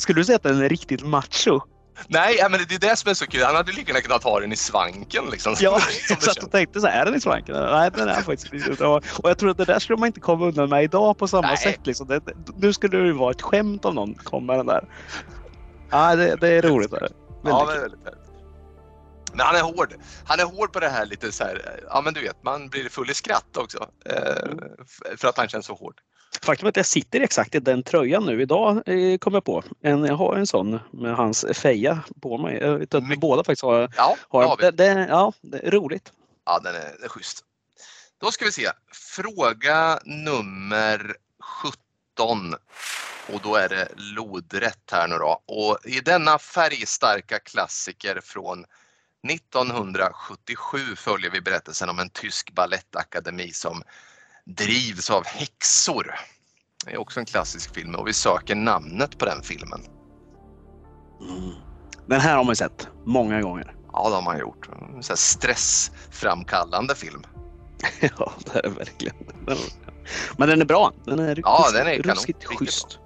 skulle 0.00 0.20
du 0.20 0.24
säga 0.24 0.36
att 0.36 0.42
den 0.42 0.62
är 0.62 0.68
riktigt 0.68 1.06
macho? 1.06 1.60
Nej, 2.08 2.38
men 2.50 2.60
det 2.68 2.74
är 2.74 2.78
det 2.78 2.96
som 2.96 3.10
är 3.10 3.14
så 3.14 3.26
kul. 3.26 3.42
Han 3.42 3.56
hade 3.56 3.72
lika 3.72 3.88
gärna 3.92 4.00
kunnat 4.00 4.24
ha 4.24 4.40
den 4.40 4.52
i 4.52 4.56
svanken. 4.56 5.24
Liksom, 5.30 5.54
Ja, 5.60 5.80
jag 6.08 6.22
satt 6.22 6.42
och 6.42 6.50
tänkte 6.52 6.80
så 6.80 6.86
här, 6.86 7.00
är 7.00 7.04
den 7.04 7.14
i 7.14 7.20
svanken? 7.20 7.56
Nej, 7.56 7.90
den 7.96 8.08
är 8.08 8.22
faktiskt 8.22 8.52
inte. 8.52 8.86
Och 8.86 9.04
jag 9.22 9.38
tror 9.38 9.50
att 9.50 9.56
det 9.58 9.64
där 9.64 9.78
skulle 9.78 9.98
man 9.98 10.06
inte 10.06 10.20
komma 10.20 10.46
undan 10.46 10.68
med 10.68 10.84
idag 10.84 11.18
på 11.18 11.28
samma 11.28 11.46
Nej. 11.48 11.56
sätt. 11.56 11.86
Liksom. 11.86 12.06
Det, 12.06 12.20
nu 12.56 12.72
skulle 12.72 12.98
det 12.98 13.04
ju 13.06 13.12
vara 13.12 13.30
ett 13.30 13.42
skämt 13.42 13.84
om 13.84 13.94
någon 13.94 14.14
kom 14.14 14.46
med 14.46 14.58
den 14.58 14.66
där. 14.66 14.84
Ja, 15.90 16.16
det, 16.16 16.36
det 16.40 16.48
är 16.48 16.62
roligt. 16.62 16.90
Det. 16.90 16.96
är 16.96 17.00
det. 17.00 17.08
Väldigt 17.42 17.68
väldigt, 17.68 17.82
väldigt. 17.82 18.29
Men 19.32 19.46
han 19.46 19.56
är 19.56 19.60
hård. 19.62 19.94
Han 20.26 20.40
är 20.40 20.44
hård 20.44 20.72
på 20.72 20.80
det 20.80 20.88
här 20.88 21.06
lite 21.06 21.32
så 21.32 21.44
här. 21.44 21.80
Ja, 21.88 22.00
men 22.00 22.14
du 22.14 22.20
vet, 22.20 22.42
man 22.42 22.68
blir 22.68 22.88
full 22.88 23.10
i 23.10 23.14
skratt 23.14 23.56
också. 23.56 23.88
Eh, 24.06 24.42
f- 24.82 25.18
för 25.20 25.28
att 25.28 25.36
han 25.36 25.48
känns 25.48 25.66
så 25.66 25.74
hård. 25.74 26.00
Faktum 26.42 26.66
är 26.66 26.68
att 26.68 26.76
jag 26.76 26.86
sitter 26.86 27.20
exakt 27.20 27.54
i 27.54 27.58
den 27.60 27.82
tröjan 27.82 28.26
nu 28.26 28.42
idag, 28.42 28.82
eh, 28.88 29.18
kom 29.18 29.34
jag 29.34 29.44
på. 29.44 29.62
En, 29.82 30.04
jag 30.04 30.14
har 30.14 30.36
en 30.36 30.46
sån 30.46 30.78
med 30.92 31.16
hans 31.16 31.44
feja 31.54 31.98
på 32.22 32.38
mig. 32.38 32.58
Jag 32.58 32.78
vet 32.78 32.94
att 32.94 33.02
Mycket- 33.02 33.20
båda 33.20 33.44
faktiskt 33.44 33.62
har. 33.62 33.92
Ja, 33.96 34.16
har 34.28 34.56
det, 34.56 34.70
det, 34.70 35.06
ja, 35.08 35.32
det 35.40 35.58
är 35.66 35.70
roligt. 35.70 36.12
Ja, 36.46 36.58
den 36.64 36.74
är, 36.74 36.80
den 36.80 37.04
är 37.04 37.08
schysst. 37.08 37.44
Då 38.20 38.30
ska 38.30 38.44
vi 38.44 38.52
se. 38.52 38.68
Fråga 38.92 39.98
nummer 40.04 41.14
17. 42.16 42.54
Och 43.32 43.40
då 43.42 43.54
är 43.56 43.68
det 43.68 43.88
lodrätt 43.96 44.90
här 44.92 45.08
nu 45.08 45.16
då. 45.18 45.42
Och 45.46 45.78
i 45.84 46.00
denna 46.00 46.38
färgstarka 46.38 47.38
klassiker 47.38 48.20
från 48.24 48.64
1977 49.28 50.78
följer 50.96 51.30
vi 51.30 51.40
berättelsen 51.40 51.88
om 51.88 51.98
en 51.98 52.10
tysk 52.10 52.54
balettakademi 52.54 53.52
som 53.52 53.82
drivs 54.44 55.10
av 55.10 55.26
häxor. 55.26 56.14
Det 56.84 56.92
är 56.92 57.00
också 57.00 57.20
en 57.20 57.26
klassisk 57.26 57.74
film 57.74 57.94
och 57.94 58.08
vi 58.08 58.12
söker 58.12 58.54
namnet 58.54 59.18
på 59.18 59.24
den 59.24 59.42
filmen. 59.42 59.80
Mm. 61.20 61.52
Den 62.06 62.20
här 62.20 62.36
har 62.36 62.44
man 62.44 62.56
sett 62.56 62.88
många 63.04 63.42
gånger. 63.42 63.74
Ja, 63.92 64.08
det 64.08 64.14
har 64.14 64.22
man 64.22 64.38
gjort. 64.38 64.68
En 64.94 65.02
så 65.02 65.16
stressframkallande 65.16 66.94
film. 66.94 67.22
ja, 68.18 68.32
det 68.52 68.58
är 68.58 68.70
verkligen. 68.70 69.16
Men 70.36 70.48
den 70.48 70.60
är 70.60 70.64
bra. 70.64 70.92
Den 71.04 71.18
är 71.18 71.40
ja, 71.44 71.70
den 71.72 71.86
är 71.86 72.02
ruskigt 72.02 72.44
schysst. 72.44 72.98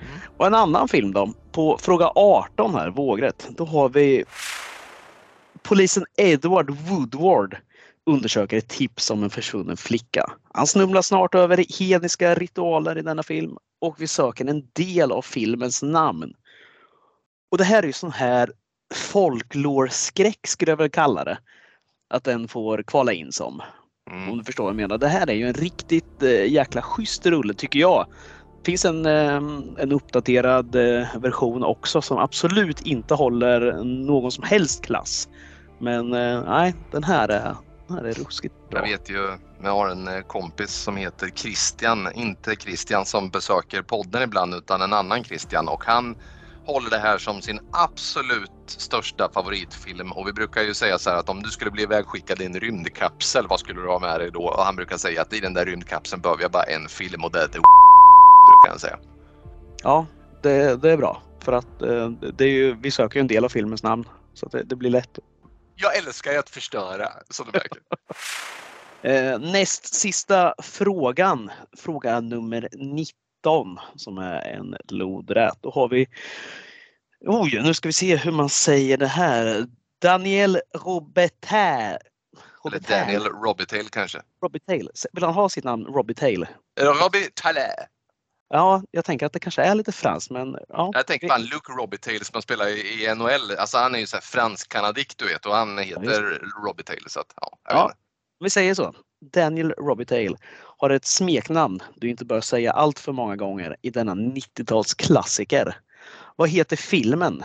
Mm. 0.00 0.20
Och 0.36 0.46
en 0.46 0.54
annan 0.54 0.88
film 0.88 1.12
då. 1.12 1.32
På 1.52 1.78
fråga 1.78 2.12
18 2.14 2.74
här, 2.74 2.90
vågrätt. 2.90 3.48
Då 3.50 3.64
har 3.64 3.88
vi 3.88 4.24
polisen 5.68 6.04
Edward 6.16 6.70
Woodward 6.70 7.56
undersöker 8.06 8.56
ett 8.56 8.68
tips 8.68 9.10
om 9.10 9.22
en 9.22 9.30
försvunnen 9.30 9.76
flicka. 9.76 10.32
Han 10.54 10.66
snubblar 10.66 11.02
snart 11.02 11.34
över 11.34 11.64
hedniska 11.78 12.34
ritualer 12.34 12.98
i 12.98 13.02
denna 13.02 13.22
film 13.22 13.56
och 13.80 13.96
vi 13.98 14.06
söker 14.06 14.44
en 14.44 14.62
del 14.72 15.12
av 15.12 15.22
filmens 15.22 15.82
namn. 15.82 16.32
Och 17.50 17.58
det 17.58 17.64
här 17.64 17.82
är 17.82 17.86
ju 17.86 17.92
sån 17.92 18.12
här 18.12 18.52
folklore-skräck 18.94 20.46
skulle 20.46 20.72
jag 20.72 20.76
väl 20.76 20.90
kalla 20.90 21.24
det. 21.24 21.38
Att 22.10 22.24
den 22.24 22.48
får 22.48 22.82
kvala 22.82 23.12
in 23.12 23.32
som. 23.32 23.62
Mm. 24.10 24.30
Om 24.30 24.38
du 24.38 24.44
förstår 24.44 24.64
vad 24.64 24.70
jag 24.70 24.76
menar. 24.76 24.98
Det 24.98 25.08
här 25.08 25.30
är 25.30 25.34
ju 25.34 25.48
en 25.48 25.54
riktigt 25.54 26.22
äh, 26.22 26.52
jäkla 26.52 26.82
schysst 26.82 27.26
rulle 27.26 27.54
tycker 27.54 27.78
jag. 27.78 28.06
Det 28.58 28.70
finns 28.70 28.84
en, 28.84 29.06
äh, 29.06 29.42
en 29.78 29.92
uppdaterad 29.92 30.74
äh, 30.74 31.20
version 31.20 31.64
också 31.64 32.02
som 32.02 32.18
absolut 32.18 32.80
inte 32.80 33.14
håller 33.14 33.84
någon 33.84 34.32
som 34.32 34.44
helst 34.44 34.84
klass. 34.84 35.28
Men 35.78 36.10
nej, 36.10 36.74
den 36.90 37.04
här 37.04 37.28
är, 37.28 37.56
den 37.86 37.96
här 37.96 38.04
är 38.04 38.12
ruskigt 38.12 38.54
bra. 38.70 38.80
Jag 38.80 38.88
vet 38.88 39.10
ju, 39.10 39.38
jag 39.62 39.70
har 39.70 39.88
en 39.88 40.22
kompis 40.26 40.70
som 40.70 40.96
heter 40.96 41.28
Christian, 41.34 42.08
inte 42.14 42.56
Christian 42.56 43.06
som 43.06 43.30
besöker 43.30 43.82
podden 43.82 44.22
ibland 44.22 44.54
utan 44.54 44.82
en 44.82 44.92
annan 44.92 45.24
Christian 45.24 45.68
och 45.68 45.84
han 45.84 46.16
håller 46.66 46.90
det 46.90 46.98
här 46.98 47.18
som 47.18 47.42
sin 47.42 47.60
absolut 47.72 48.50
största 48.66 49.28
favoritfilm 49.34 50.12
och 50.12 50.28
vi 50.28 50.32
brukar 50.32 50.62
ju 50.62 50.74
säga 50.74 50.98
så 50.98 51.10
här 51.10 51.16
att 51.16 51.28
om 51.28 51.42
du 51.42 51.50
skulle 51.50 51.70
bli 51.70 51.82
ivägskickad 51.82 52.40
i 52.40 52.44
en 52.46 52.60
rymdkapsel, 52.60 53.46
vad 53.48 53.60
skulle 53.60 53.80
du 53.80 53.88
ha 53.88 53.98
med 53.98 54.20
dig 54.20 54.30
då? 54.30 54.42
Och 54.42 54.64
han 54.64 54.76
brukar 54.76 54.96
säga 54.96 55.22
att 55.22 55.32
i 55.32 55.40
den 55.40 55.54
där 55.54 55.64
rymdkapseln 55.64 56.22
behöver 56.22 56.42
jag 56.42 56.50
bara 56.50 56.62
en 56.62 56.88
film 56.88 57.24
och 57.24 57.32
det 57.32 57.38
är 57.38 57.48
brukar 57.48 58.68
han 58.70 58.78
säga. 58.78 58.98
Ja, 59.82 60.06
det, 60.42 60.82
det 60.82 60.90
är 60.90 60.96
bra 60.96 61.22
för 61.40 61.52
att 61.52 61.82
eh, 61.82 62.10
det 62.10 62.44
är 62.44 62.48
ju, 62.48 62.74
vi 62.74 62.90
söker 62.90 63.16
ju 63.16 63.20
en 63.20 63.26
del 63.26 63.44
av 63.44 63.48
filmens 63.48 63.82
namn 63.82 64.04
så 64.34 64.48
det, 64.48 64.62
det 64.62 64.76
blir 64.76 64.90
lätt. 64.90 65.18
Jag 65.80 65.96
älskar 65.96 66.32
ju 66.32 66.38
att 66.38 66.50
förstöra 66.50 67.08
som 67.30 67.46
du 67.46 67.52
märker. 67.52 67.82
eh, 69.32 69.38
näst 69.38 69.94
sista 69.94 70.54
frågan, 70.62 71.50
fråga 71.76 72.20
nummer 72.20 72.68
90 72.72 73.14
19 73.38 73.78
som 73.96 74.18
är 74.18 74.40
en 74.40 74.76
lodrät. 74.88 75.58
Då 75.60 75.70
har 75.70 75.88
vi 75.88 76.06
Oj, 77.20 77.60
nu 77.62 77.74
ska 77.74 77.88
vi 77.88 77.92
se 77.92 78.16
hur 78.16 78.32
man 78.32 78.48
säger 78.48 78.96
det 78.96 79.06
här. 79.06 79.66
Daniel 80.02 80.60
Robitaille. 80.74 81.98
Eller 82.66 82.80
Daniel 82.80 83.22
Robitaille 83.22 83.88
kanske? 83.90 84.22
Robitaille. 84.42 84.90
Vill 85.12 85.24
han 85.24 85.34
ha 85.34 85.48
sitt 85.48 85.64
namn 85.64 85.86
Robitaille? 85.86 86.48
Robitaille. 86.80 87.70
Ja, 88.48 88.82
jag 88.90 89.04
tänker 89.04 89.26
att 89.26 89.32
det 89.32 89.40
kanske 89.40 89.62
är 89.62 89.74
lite 89.74 89.92
franskt 89.92 90.30
men 90.30 90.56
ja. 90.68 90.90
Jag 90.94 91.06
tänker 91.06 91.26
på 91.26 91.32
han 91.32 91.42
Luke 91.42 91.72
Robitaille 91.72 92.24
som 92.24 92.42
spelar 92.42 92.68
i 92.68 93.14
NHL. 93.14 93.56
Alltså 93.58 93.78
han 93.78 93.94
är 93.94 93.98
ju 93.98 94.06
så 94.06 94.18
fransk-kanadick 94.22 95.16
du 95.16 95.26
vet 95.26 95.46
och 95.46 95.54
han 95.54 95.78
heter 95.78 96.40
ja, 96.42 96.48
Robitaille 96.66 97.08
så 97.08 97.20
att 97.20 97.32
ja. 97.36 97.58
ja 97.64 97.92
vi 98.40 98.50
säger 98.50 98.74
så. 98.74 98.94
Daniel 99.34 99.72
Robitaille 99.72 100.36
har 100.78 100.90
ett 100.90 101.04
smeknamn 101.04 101.82
du 101.94 102.08
inte 102.08 102.24
bör 102.24 102.40
säga 102.40 102.72
allt 102.72 102.98
för 102.98 103.12
många 103.12 103.36
gånger 103.36 103.76
i 103.82 103.90
denna 103.90 104.14
90-talsklassiker. 104.14 105.72
Vad 106.36 106.48
heter 106.48 106.76
filmen? 106.76 107.44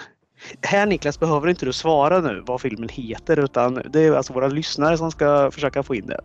Här 0.62 0.86
Niklas 0.86 1.20
behöver 1.20 1.48
inte 1.48 1.66
du 1.66 1.74
svara 1.74 2.22
nu 2.22 2.44
vad 2.46 2.62
filmen 2.62 2.90
heter 2.90 3.40
utan 3.40 3.82
det 3.90 4.00
är 4.00 4.12
alltså 4.12 4.34
våra 4.34 4.48
lyssnare 4.48 4.98
som 4.98 5.12
ska 5.12 5.52
försöka 5.52 5.84
få 5.84 5.96
in 5.96 6.08
det. 6.08 6.20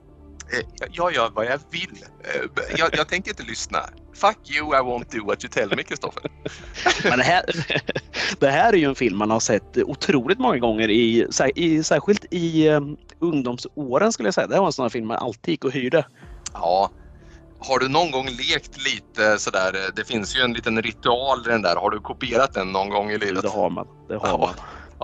Eh, 0.53 0.87
jag 0.91 1.15
gör 1.15 1.31
vad 1.31 1.47
jag 1.47 1.59
vill. 1.71 2.05
Eh, 2.25 2.65
jag, 2.77 2.91
jag 2.97 3.09
tänker 3.09 3.31
inte 3.31 3.43
lyssna. 3.43 3.79
Fuck 4.15 4.51
you, 4.51 4.77
I 4.77 4.81
won't 4.81 5.17
do 5.17 5.25
what 5.25 5.45
you 5.45 5.51
tell 5.51 5.77
me, 5.77 5.83
Kristoffer. 5.83 6.23
det, 7.03 7.23
här, 7.23 7.45
det 8.39 8.51
här 8.51 8.73
är 8.73 8.77
ju 8.77 8.85
en 8.85 8.95
film 8.95 9.17
man 9.17 9.31
har 9.31 9.41
sett 9.41 9.77
otroligt 9.77 10.39
många 10.39 10.59
gånger, 10.59 10.91
i, 10.91 11.27
i, 11.55 11.83
särskilt 11.83 12.25
i 12.31 12.69
um, 12.69 12.97
ungdomsåren 13.19 14.13
skulle 14.13 14.27
jag 14.27 14.35
säga. 14.35 14.47
Det 14.47 14.59
var 14.59 14.67
en 14.67 14.73
sån 14.73 14.85
här 14.85 14.91
film 14.91 15.07
man 15.07 15.17
alltid 15.17 15.53
gick 15.53 15.65
och 15.65 15.73
hyrde. 15.73 16.07
Ja. 16.53 16.91
Har 17.61 17.79
du 17.79 17.89
någon 17.89 18.11
gång 18.11 18.27
lekt 18.27 18.85
lite 18.85 19.39
sådär, 19.39 19.91
det 19.97 20.05
finns 20.05 20.37
ju 20.37 20.41
en 20.41 20.53
liten 20.53 20.83
ritual 20.83 21.41
i 21.47 21.49
den 21.49 21.63
där. 21.63 21.77
Har 21.77 21.91
du 21.91 22.01
kopierat 22.01 22.55
den 22.55 22.73
någon 22.73 22.89
gång 22.89 23.11
i 23.11 23.19
livet? 23.19 23.43
Det 23.43 23.49
har 23.49 23.71
man. 23.71 23.87
Det 24.09 24.17
har 24.17 24.29
ja. 24.29 24.39
man. 24.39 24.55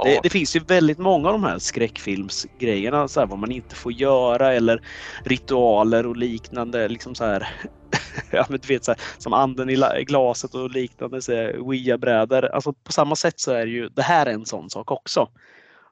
Det, 0.02 0.20
det, 0.22 0.30
finns 0.30 0.56
ju 0.56 0.60
väldigt 0.60 0.98
många 0.98 1.28
av 1.28 1.32
de 1.32 1.44
här 1.44 1.58
skräckfilmsgrejerna, 1.58 3.08
så 3.08 3.20
här, 3.20 3.26
vad 3.26 3.38
man 3.38 3.52
inte 3.52 3.74
får 3.74 3.92
göra 3.92 4.52
eller 4.52 4.82
ritualer 5.24 6.06
och 6.06 6.16
liknande. 6.16 6.88
Liksom 6.88 7.14
så 7.14 7.24
här, 7.24 7.48
ja, 8.30 8.46
men 8.48 8.60
du 8.60 8.68
vet, 8.68 8.84
så 8.84 8.90
här, 8.90 9.00
som 9.18 9.32
anden 9.32 9.70
i 9.70 10.04
glaset 10.04 10.54
och 10.54 10.70
liknande, 10.70 11.20
Ouija-brädor. 11.58 12.44
Alltså, 12.44 12.72
på 12.72 12.92
samma 12.92 13.16
sätt 13.16 13.40
så 13.40 13.52
är 13.52 13.66
det 13.66 13.72
ju, 13.72 13.88
det 13.88 14.02
här 14.02 14.26
är 14.26 14.32
en 14.32 14.46
sån 14.46 14.70
sak 14.70 14.90
också. 14.90 15.28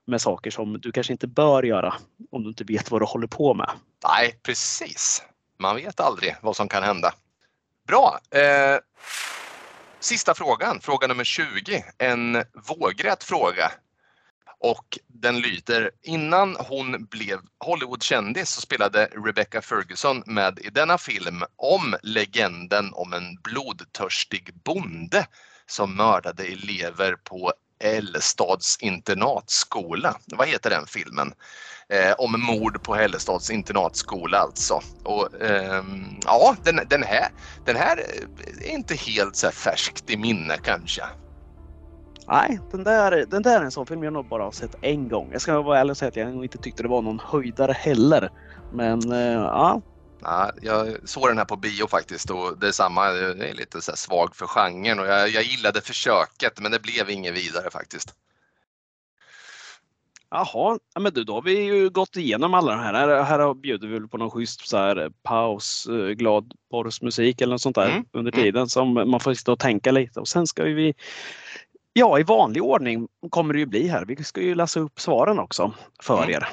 Med 0.05 0.21
saker 0.21 0.51
som 0.51 0.81
du 0.81 0.93
kanske 0.93 1.13
inte 1.13 1.27
bör 1.27 1.63
göra 1.63 1.95
om 2.31 2.43
du 2.43 2.49
inte 2.49 2.65
vet 2.65 2.91
vad 2.91 3.01
du 3.01 3.07
håller 3.07 3.27
på 3.27 3.55
med. 3.55 3.71
Nej, 4.09 4.35
precis. 4.43 5.23
Man 5.59 5.77
vet 5.77 6.01
aldrig 6.01 6.37
vad 6.43 6.57
som 6.57 6.69
kan 6.69 6.83
hända. 6.83 7.13
Bra! 7.89 8.19
Eh, 8.31 8.79
sista 10.01 10.35
frågan, 10.35 10.81
fråga 10.81 11.07
nummer 11.07 11.25
20. 11.25 11.85
En 11.99 12.45
vågrätt 12.69 13.25
fråga. 13.25 13.73
Och 14.63 14.99
den 15.07 15.41
lyder, 15.41 15.91
innan 16.03 16.57
hon 16.57 17.05
blev 17.05 17.39
Hollywoodkändis 17.59 18.51
så 18.51 18.61
spelade 18.61 19.09
Rebecca 19.27 19.63
Ferguson 19.63 20.23
med 20.27 20.59
i 20.59 20.71
denna 20.71 20.99
film 20.99 21.45
om 21.57 21.97
legenden 22.03 22.93
om 22.93 23.13
en 23.13 23.37
blodtörstig 23.43 24.55
bonde 24.65 25.27
som 25.67 25.97
mördade 25.97 26.45
elever 26.45 27.17
på 27.25 27.53
Hällestads 27.81 28.79
internatskola. 28.81 30.17
Vad 30.27 30.49
heter 30.49 30.71
den 30.71 30.87
filmen? 30.87 31.35
Eh, 31.89 32.13
om 32.19 32.41
mord 32.41 32.83
på 32.83 32.95
Hällestads 32.95 33.51
internatskola 33.51 34.39
alltså. 34.39 34.81
Och, 35.05 35.41
eh, 35.41 35.85
ja, 36.25 36.57
den, 36.65 36.81
den, 36.89 37.03
här, 37.03 37.29
den 37.65 37.77
här 37.77 37.97
är 38.61 38.71
inte 38.71 38.95
helt 38.95 39.37
så 39.37 39.51
färskt 39.51 40.11
i 40.11 40.17
minne 40.17 40.59
kanske. 40.65 41.03
Nej, 42.29 42.61
den 42.71 42.85
där, 42.85 43.27
den 43.27 43.43
där 43.43 43.61
är 43.61 43.65
en 43.65 43.71
sån 43.71 43.87
film 43.87 44.03
jag 44.03 44.13
nog 44.13 44.29
bara 44.29 44.43
har 44.43 44.53
sett 44.53 44.75
en 44.81 45.09
gång. 45.09 45.29
Jag 45.33 45.41
ska 45.41 45.63
vara 45.63 45.79
ärlig 45.79 45.91
och 45.91 45.97
säga 45.97 46.09
att 46.09 46.17
jag 46.17 46.45
inte 46.45 46.59
tyckte 46.59 46.83
det 46.83 46.89
var 46.89 47.03
någon 47.03 47.21
höjdare 47.25 47.73
heller. 47.73 48.31
Men 48.73 49.13
eh, 49.13 49.33
ja. 49.33 49.81
Ja, 50.25 50.51
jag 50.63 51.09
såg 51.09 51.29
den 51.29 51.39
här 51.39 51.45
på 51.45 51.57
bio 51.57 51.87
faktiskt 51.87 52.31
och 52.31 52.59
det 52.59 52.67
är 52.69 52.73
samma, 52.73 53.07
jag 53.07 53.39
är 53.39 53.55
lite 53.55 53.83
så 53.83 53.93
svag 53.97 54.37
för 54.37 54.47
genren 54.47 54.99
och 54.99 55.07
jag, 55.07 55.29
jag 55.29 55.43
gillade 55.43 55.81
försöket 55.81 56.61
men 56.61 56.73
det 56.73 56.83
blev 56.83 57.11
inget 57.11 57.37
vidare 57.37 57.71
faktiskt. 57.71 58.15
Jaha, 60.31 60.79
ja, 60.95 61.01
men 61.01 61.13
du, 61.13 61.25
då 61.25 61.35
har 61.35 61.43
vi 61.43 61.61
ju 61.61 61.91
gått 61.91 62.17
igenom 62.17 62.55
alla 62.55 62.73
de 62.73 62.81
här. 62.81 62.95
Här, 62.95 63.23
här 63.23 63.55
bjuder 63.55 63.89
vi 63.89 64.09
på 64.09 64.19
någon 64.19 64.31
schysst 64.31 64.69
så 64.69 64.77
här, 64.77 65.11
paus, 65.23 65.87
eh, 65.87 66.09
glad 66.09 66.53
porrsmusik 66.71 67.41
eller 67.41 67.55
något 67.55 67.63
sånt 67.63 67.77
där 67.77 67.91
mm. 67.91 68.05
under 68.13 68.33
mm. 68.33 68.45
tiden 68.45 68.69
som 68.69 68.95
man 68.95 69.21
får 69.21 69.35
sitta 69.35 69.53
och 69.53 69.59
tänka 69.59 69.91
lite 69.91 70.21
och 70.21 70.29
sen 70.29 70.47
ska 70.47 70.65
vi 70.65 70.95
Ja, 71.93 72.19
i 72.19 72.23
vanlig 72.23 72.63
ordning 72.63 73.09
kommer 73.31 73.55
det 73.55 73.61
ju 73.61 73.67
bli 73.67 73.89
här. 73.89 74.05
Vi 74.05 74.25
ska 74.25 74.41
ju 74.41 74.55
läsa 74.55 74.81
upp 74.81 75.01
svaren 75.01 75.39
också 75.39 75.75
för 76.03 76.23
mm. 76.23 76.31
er. 76.31 76.49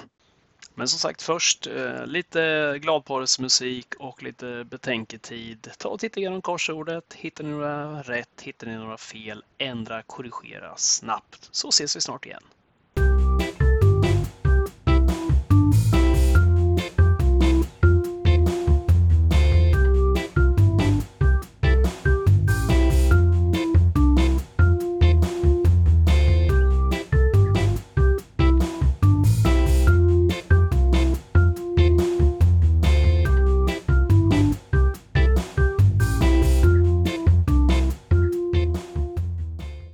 Men 0.75 0.88
som 0.88 0.99
sagt 0.99 1.21
först 1.21 1.67
eh, 1.67 2.06
lite 2.06 2.75
gladporrsmusik 2.82 3.95
och 3.99 4.23
lite 4.23 4.63
betänketid. 4.63 5.71
Ta 5.78 5.89
och 5.89 5.99
titta 5.99 6.19
igenom 6.19 6.41
korsordet. 6.41 7.13
Hittar 7.13 7.43
ni 7.43 7.49
några 7.49 8.02
rätt? 8.02 8.41
Hittar 8.41 8.67
ni 8.67 8.75
några 8.75 8.97
fel? 8.97 9.43
Ändra, 9.58 10.02
korrigera 10.02 10.73
snabbt. 10.78 11.49
Så 11.52 11.69
ses 11.69 11.95
vi 11.95 12.02
snart 12.02 12.25
igen. 12.25 12.43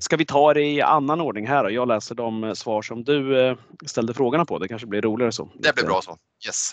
Ska 0.05 0.17
vi 0.17 0.25
ta 0.25 0.53
det 0.53 0.61
i 0.61 0.81
annan 0.81 1.21
ordning 1.21 1.47
här 1.47 1.63
då? 1.63 1.71
Jag 1.71 1.87
läser 1.87 2.15
de 2.15 2.55
svar 2.55 2.81
som 2.81 3.03
du 3.03 3.47
eh, 3.47 3.57
ställde 3.85 4.13
frågorna 4.13 4.45
på. 4.45 4.59
Det 4.59 4.67
kanske 4.67 4.87
blir 4.87 5.01
roligare 5.01 5.31
så. 5.31 5.49
Det 5.55 5.75
blir 5.75 5.85
bra 5.85 6.01
så. 6.01 6.17
Yes. 6.45 6.71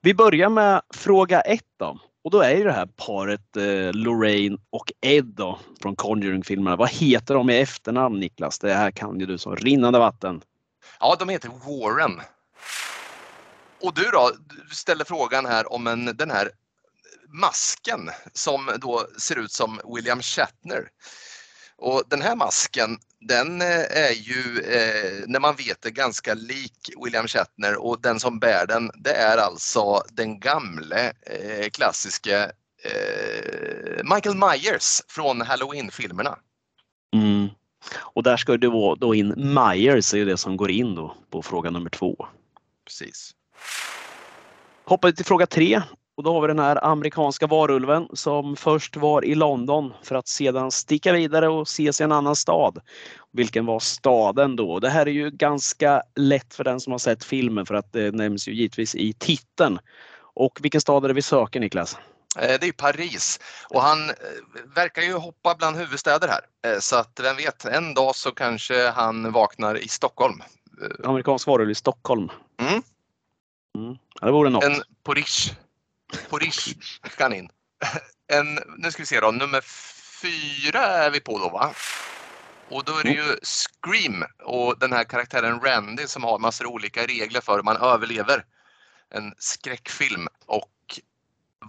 Vi 0.00 0.14
börjar 0.14 0.48
med 0.48 0.82
fråga 0.94 1.40
ett 1.40 1.66
då. 1.76 1.98
Och 2.24 2.30
då 2.30 2.40
är 2.40 2.56
ju 2.56 2.64
det 2.64 2.72
här 2.72 2.86
paret 2.86 3.56
eh, 3.56 3.92
Lorraine 3.92 4.58
och 4.70 4.92
Ed 5.00 5.24
då, 5.24 5.58
från 5.82 5.96
Conjuring-filmerna. 5.96 6.76
Vad 6.76 6.90
heter 6.90 7.34
de 7.34 7.50
i 7.50 7.60
efternamn 7.60 8.20
Niklas? 8.20 8.58
Det 8.58 8.74
här 8.74 8.90
kan 8.90 9.20
ju 9.20 9.26
du 9.26 9.38
som 9.38 9.56
rinnande 9.56 9.98
vatten. 9.98 10.40
Ja, 11.00 11.16
de 11.18 11.28
heter 11.28 11.48
Warren. 11.48 12.20
Och 13.82 13.94
du 13.94 14.04
då, 14.04 14.30
du 14.68 14.74
ställer 14.74 15.04
frågan 15.04 15.46
här 15.46 15.72
om 15.72 15.86
en, 15.86 16.04
den 16.04 16.30
här 16.30 16.50
masken 17.28 18.10
som 18.32 18.70
då 18.80 19.06
ser 19.18 19.38
ut 19.38 19.52
som 19.52 19.80
William 19.94 20.22
Shatner. 20.22 20.88
Och 21.78 22.02
den 22.08 22.22
här 22.22 22.36
masken, 22.36 22.98
den 23.20 23.60
eh, 23.60 23.98
är 24.06 24.12
ju 24.12 24.60
eh, 24.60 25.24
när 25.26 25.40
man 25.40 25.56
vet 25.56 25.82
det 25.82 25.90
ganska 25.90 26.34
lik 26.34 26.90
William 27.04 27.26
Shatner 27.26 27.76
och 27.76 28.00
den 28.00 28.20
som 28.20 28.38
bär 28.38 28.66
den, 28.66 28.90
det 28.94 29.12
är 29.12 29.38
alltså 29.38 30.02
den 30.12 30.40
gamle 30.40 31.06
eh, 31.06 31.68
klassiska 31.72 32.44
eh, 32.84 34.14
Michael 34.14 34.36
Myers 34.36 35.02
från 35.08 35.40
Halloween-filmerna. 35.40 36.38
Mm. 37.14 37.48
Och 37.96 38.22
där 38.22 38.36
ska 38.36 38.56
det 38.56 38.68
vara 38.68 38.96
då 38.96 39.14
in 39.14 39.34
Myers 39.36 40.14
är 40.14 40.26
det 40.26 40.36
som 40.36 40.56
går 40.56 40.70
in 40.70 40.94
då 40.94 41.16
på 41.30 41.42
fråga 41.42 41.70
nummer 41.70 41.90
två. 41.90 42.26
Precis. 42.86 43.34
Hoppar 44.84 45.12
till 45.12 45.24
fråga 45.24 45.46
tre 45.46 45.82
och 46.18 46.24
då 46.24 46.32
har 46.32 46.40
vi 46.40 46.48
den 46.48 46.58
här 46.58 46.84
amerikanska 46.84 47.46
varulven 47.46 48.08
som 48.12 48.56
först 48.56 48.96
var 48.96 49.24
i 49.24 49.34
London 49.34 49.92
för 50.02 50.14
att 50.14 50.28
sedan 50.28 50.70
sticka 50.70 51.12
vidare 51.12 51.48
och 51.48 51.62
ses 51.62 52.00
i 52.00 52.04
en 52.04 52.12
annan 52.12 52.36
stad. 52.36 52.80
Vilken 53.32 53.66
var 53.66 53.78
staden 53.80 54.56
då? 54.56 54.78
Det 54.78 54.88
här 54.88 55.06
är 55.06 55.10
ju 55.10 55.30
ganska 55.30 56.02
lätt 56.16 56.54
för 56.54 56.64
den 56.64 56.80
som 56.80 56.90
har 56.90 56.98
sett 56.98 57.24
filmen 57.24 57.66
för 57.66 57.74
att 57.74 57.92
det 57.92 58.14
nämns 58.14 58.48
ju 58.48 58.52
givetvis 58.52 58.94
i 58.94 59.12
titeln. 59.12 59.78
Och 60.34 60.58
vilken 60.62 60.80
stad 60.80 61.04
är 61.04 61.08
det 61.08 61.14
vi 61.14 61.22
söker 61.22 61.60
Niklas? 61.60 61.96
Eh, 62.38 62.58
Det 62.60 62.66
är 62.66 62.72
Paris 62.72 63.40
och 63.70 63.82
han 63.82 64.10
eh, 64.10 64.14
verkar 64.74 65.02
ju 65.02 65.12
hoppa 65.12 65.54
bland 65.58 65.76
huvudstäder 65.76 66.28
här. 66.28 66.72
Eh, 66.72 66.78
Så 66.80 66.96
att 66.96 67.20
vem 67.22 67.36
vet, 67.36 67.64
en 67.64 67.94
dag 67.94 68.16
så 68.16 68.30
kanske 68.30 68.88
han 68.90 69.32
vaknar 69.32 69.84
i 69.84 69.88
Stockholm. 69.88 70.42
Amerikansk 71.04 71.46
varulv 71.46 71.70
i 71.70 71.74
Stockholm. 71.74 72.28
Mm. 72.60 72.82
Mm. 73.78 73.98
Ja, 74.20 74.26
det 74.26 74.32
vore 74.32 74.50
något. 74.50 74.64
En 74.64 74.82
Porish. 75.04 75.52
Porish 76.30 76.76
ska 77.10 77.24
han 77.24 77.32
in. 77.32 77.48
En, 78.32 78.58
nu 78.78 78.90
ska 78.90 79.02
vi 79.02 79.06
se 79.06 79.20
då, 79.20 79.30
nummer 79.30 79.60
fyra 80.22 80.80
är 80.80 81.10
vi 81.10 81.20
på 81.20 81.38
då 81.38 81.48
va? 81.48 81.74
Och 82.70 82.84
då 82.84 82.98
är 82.98 83.02
det 83.02 83.10
ju 83.10 83.36
Scream 83.42 84.24
och 84.44 84.78
den 84.78 84.92
här 84.92 85.04
karaktären 85.04 85.60
Randy 85.60 86.06
som 86.06 86.24
har 86.24 86.38
massor 86.38 86.66
olika 86.66 87.06
regler 87.06 87.40
för 87.40 87.56
hur 87.56 87.62
man 87.62 87.76
överlever 87.76 88.44
en 89.10 89.34
skräckfilm. 89.38 90.28
Och 90.46 91.00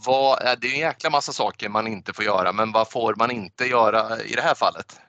vad 0.05 0.41
är 0.41 0.55
det 0.55 0.67
är 0.67 0.73
en 0.73 0.79
jäkla 0.79 1.09
massa 1.09 1.33
saker 1.33 1.69
man 1.69 1.87
inte 1.87 2.13
får 2.13 2.25
göra, 2.25 2.51
men 2.53 2.71
vad 2.71 2.91
får 2.91 3.15
man 3.15 3.31
inte 3.31 3.65
göra 3.65 4.21
i 4.21 4.33
det 4.35 4.41
här 4.41 4.55
fallet? 4.55 4.99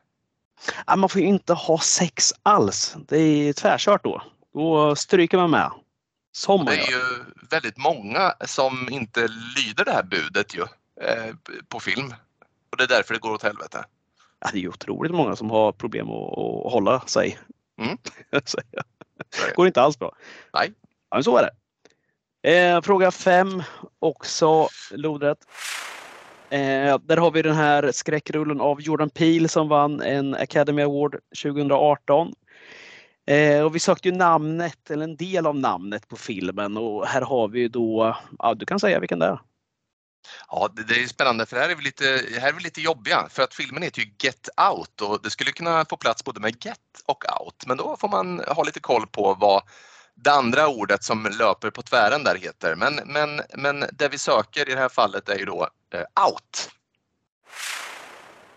Ja, 0.87 0.97
man 0.97 1.09
får 1.09 1.21
ju 1.21 1.27
inte 1.27 1.53
ha 1.53 1.79
sex 1.79 2.33
alls. 2.43 2.97
Det 3.09 3.19
är 3.19 3.53
tvärkört 3.53 4.05
då. 4.05 4.23
Då 4.55 4.97
stryker 4.97 5.37
man 5.37 5.51
med. 5.51 5.71
Som 6.33 6.64
Det 6.64 6.73
är 6.73 6.90
ju 6.90 7.25
väldigt 7.51 7.77
många 7.77 8.35
som 8.47 8.88
inte 8.90 9.29
lyder 9.57 9.85
det 9.85 9.93
här 9.93 10.03
budet 10.03 10.55
ju 10.55 10.62
eh, 11.01 11.35
på 11.69 11.81
film. 11.81 12.14
Och 12.71 12.77
det 12.77 12.85
är 12.85 12.88
därför 12.88 13.14
det 13.14 13.21
går 13.21 13.33
åt 13.33 13.43
helvete. 13.43 13.85
Ja, 14.40 14.49
det 14.53 14.59
är 14.59 14.62
ju 14.62 14.69
otroligt 14.69 15.12
många 15.12 15.37
som 15.37 15.51
har 15.51 15.73
problem 15.73 16.11
att, 16.11 16.38
att 16.38 16.73
hålla 16.73 17.01
sig. 17.01 17.38
Mm. 17.81 17.97
Det. 19.31 19.55
går 19.57 19.66
inte 19.66 19.83
alls 19.83 19.99
bra. 19.99 20.16
Nej. 20.53 20.73
Ja, 21.11 21.16
men 21.16 21.25
så 21.25 21.37
är 21.37 21.43
det. 21.43 21.51
Eh, 22.43 22.83
fråga 22.83 23.11
fem, 23.11 23.62
också 23.99 24.69
lodrätt. 24.90 25.38
Eh, 26.51 26.99
där 26.99 27.16
har 27.16 27.31
vi 27.31 27.43
den 27.43 27.55
här 27.55 27.93
skräckrullen 27.93 28.61
av 28.61 28.81
Jordan 28.81 29.11
Peele 29.11 29.49
som 29.49 29.69
vann 29.69 30.01
en 30.01 30.35
Academy 30.35 30.83
Award 30.83 31.16
2018. 31.43 32.33
Eh, 33.31 33.62
och 33.62 33.75
vi 33.75 33.81
sökte 33.81 34.09
ju 34.09 34.14
namnet, 34.14 34.90
eller 34.90 35.05
en 35.05 35.16
del 35.16 35.47
av 35.47 35.57
namnet 35.57 36.09
på 36.09 36.16
filmen 36.16 36.77
och 36.77 37.07
här 37.07 37.21
har 37.21 37.49
vi 37.49 37.61
ju 37.61 37.69
då, 37.69 38.16
ja 38.38 38.55
du 38.55 38.66
kan 38.66 38.81
säga 38.81 39.01
vilken 39.01 39.19
det 39.19 39.27
är. 39.27 39.40
Ja, 40.49 40.69
det, 40.73 40.83
det 40.83 41.03
är 41.03 41.07
spännande 41.07 41.47
för 41.47 41.57
här 41.57 41.69
är 41.69 41.75
vi 41.75 41.85
lite, 41.85 42.05
här 42.40 42.49
är 42.49 42.53
vi 42.53 42.62
lite 42.62 42.81
jobbiga 42.81 43.29
för 43.31 43.43
att 43.43 43.55
filmen 43.55 43.83
heter 43.83 44.01
ju 44.01 44.07
Get 44.23 44.49
Out 44.73 45.01
och 45.01 45.23
det 45.23 45.31
skulle 45.31 45.53
kunna 45.53 45.85
få 45.85 45.97
plats 45.97 46.25
både 46.25 46.40
med 46.40 46.64
Get 46.64 46.79
och 47.07 47.25
Out. 47.40 47.64
Men 47.66 47.77
då 47.77 47.97
får 47.97 48.09
man 48.09 48.40
ha 48.47 48.62
lite 48.62 48.81
koll 48.81 49.07
på 49.07 49.35
vad 49.35 49.62
det 50.14 50.33
andra 50.33 50.69
ordet 50.69 51.05
som 51.05 51.29
löper 51.38 51.71
på 51.71 51.83
tvären 51.83 52.25
där 52.25 52.37
heter. 52.37 52.75
Men, 52.75 53.01
men, 53.07 53.40
men 53.55 53.85
det 53.93 54.09
vi 54.09 54.19
söker 54.19 54.69
i 54.69 54.75
det 54.75 54.81
här 54.81 54.88
fallet 54.88 55.29
är 55.29 55.38
ju 55.38 55.45
då 55.45 55.69
eh, 55.95 56.25
Out. 56.27 56.71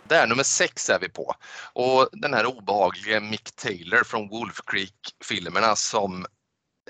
Där, 0.07 0.27
nummer 0.27 0.43
sex 0.43 0.89
är 0.89 0.99
vi 0.99 1.09
på. 1.09 1.33
Och 1.73 2.09
den 2.11 2.33
här 2.33 2.45
obehagliga 2.45 3.19
Mick 3.19 3.55
Taylor 3.55 4.03
från 4.03 4.29
Wolf 4.29 4.59
Creek-filmerna 4.65 5.75
som, 5.75 6.25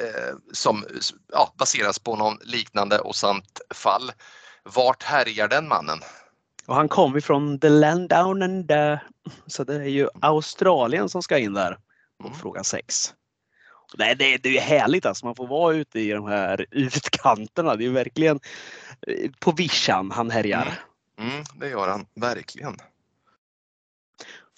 eh, 0.02 0.36
som 0.54 0.86
ja, 1.34 1.54
baseras 1.58 2.00
på 2.00 2.16
någon 2.16 2.38
liknande 2.42 3.00
och 3.00 3.16
sant 3.16 3.62
fall. 3.74 4.12
Vart 4.64 5.04
härjar 5.04 5.48
den 5.48 5.68
mannen? 5.68 6.00
Och 6.66 6.76
han 6.76 6.90
kom 6.90 7.18
ifrån 7.18 7.60
the 7.60 7.70
land 7.70 8.10
down 8.10 8.42
under. 8.44 9.08
Så 9.48 9.64
det 9.64 9.76
är 9.76 9.84
ju 9.84 10.08
Australien 10.22 11.10
som 11.10 11.24
ska 11.24 11.38
in 11.38 11.54
där 11.54 11.78
på 12.22 12.28
Mm. 12.28 12.40
fråga 12.40 12.64
6. 12.64 13.14
Nej, 13.98 14.16
det, 14.16 14.38
det 14.38 14.50
är 14.50 14.54
ju 14.54 14.60
härligt 14.60 15.06
alltså. 15.06 15.26
Man 15.26 15.36
får 15.36 15.48
vara 15.48 15.76
ute 15.76 16.00
i 16.00 16.12
de 16.12 16.28
här 16.28 16.66
utkanterna. 16.72 17.76
Det 17.76 17.86
är 17.86 17.90
verkligen 17.90 18.40
eh, 19.08 19.32
på 19.40 19.52
vischan 19.52 20.12
han 20.12 20.32
härjar. 20.32 20.80
Mm. 21.20 21.32
Mm, 21.32 21.44
det 21.56 21.70
gör 21.70 21.88
han 21.88 22.06
verkligen. 22.16 22.78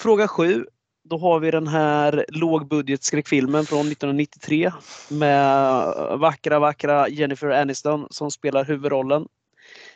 Fråga 0.01 0.27
7. 0.27 0.65
Då 1.03 1.17
har 1.17 1.39
vi 1.39 1.51
den 1.51 1.67
här 1.67 2.25
lågbudgetskräckfilmen 2.29 3.65
från 3.65 3.79
1993 3.79 4.71
med 5.10 5.86
vackra, 6.19 6.60
vackra 6.60 7.10
Jennifer 7.10 7.49
Aniston 7.49 8.08
som 8.10 8.31
spelar 8.31 8.65
huvudrollen 8.65 9.27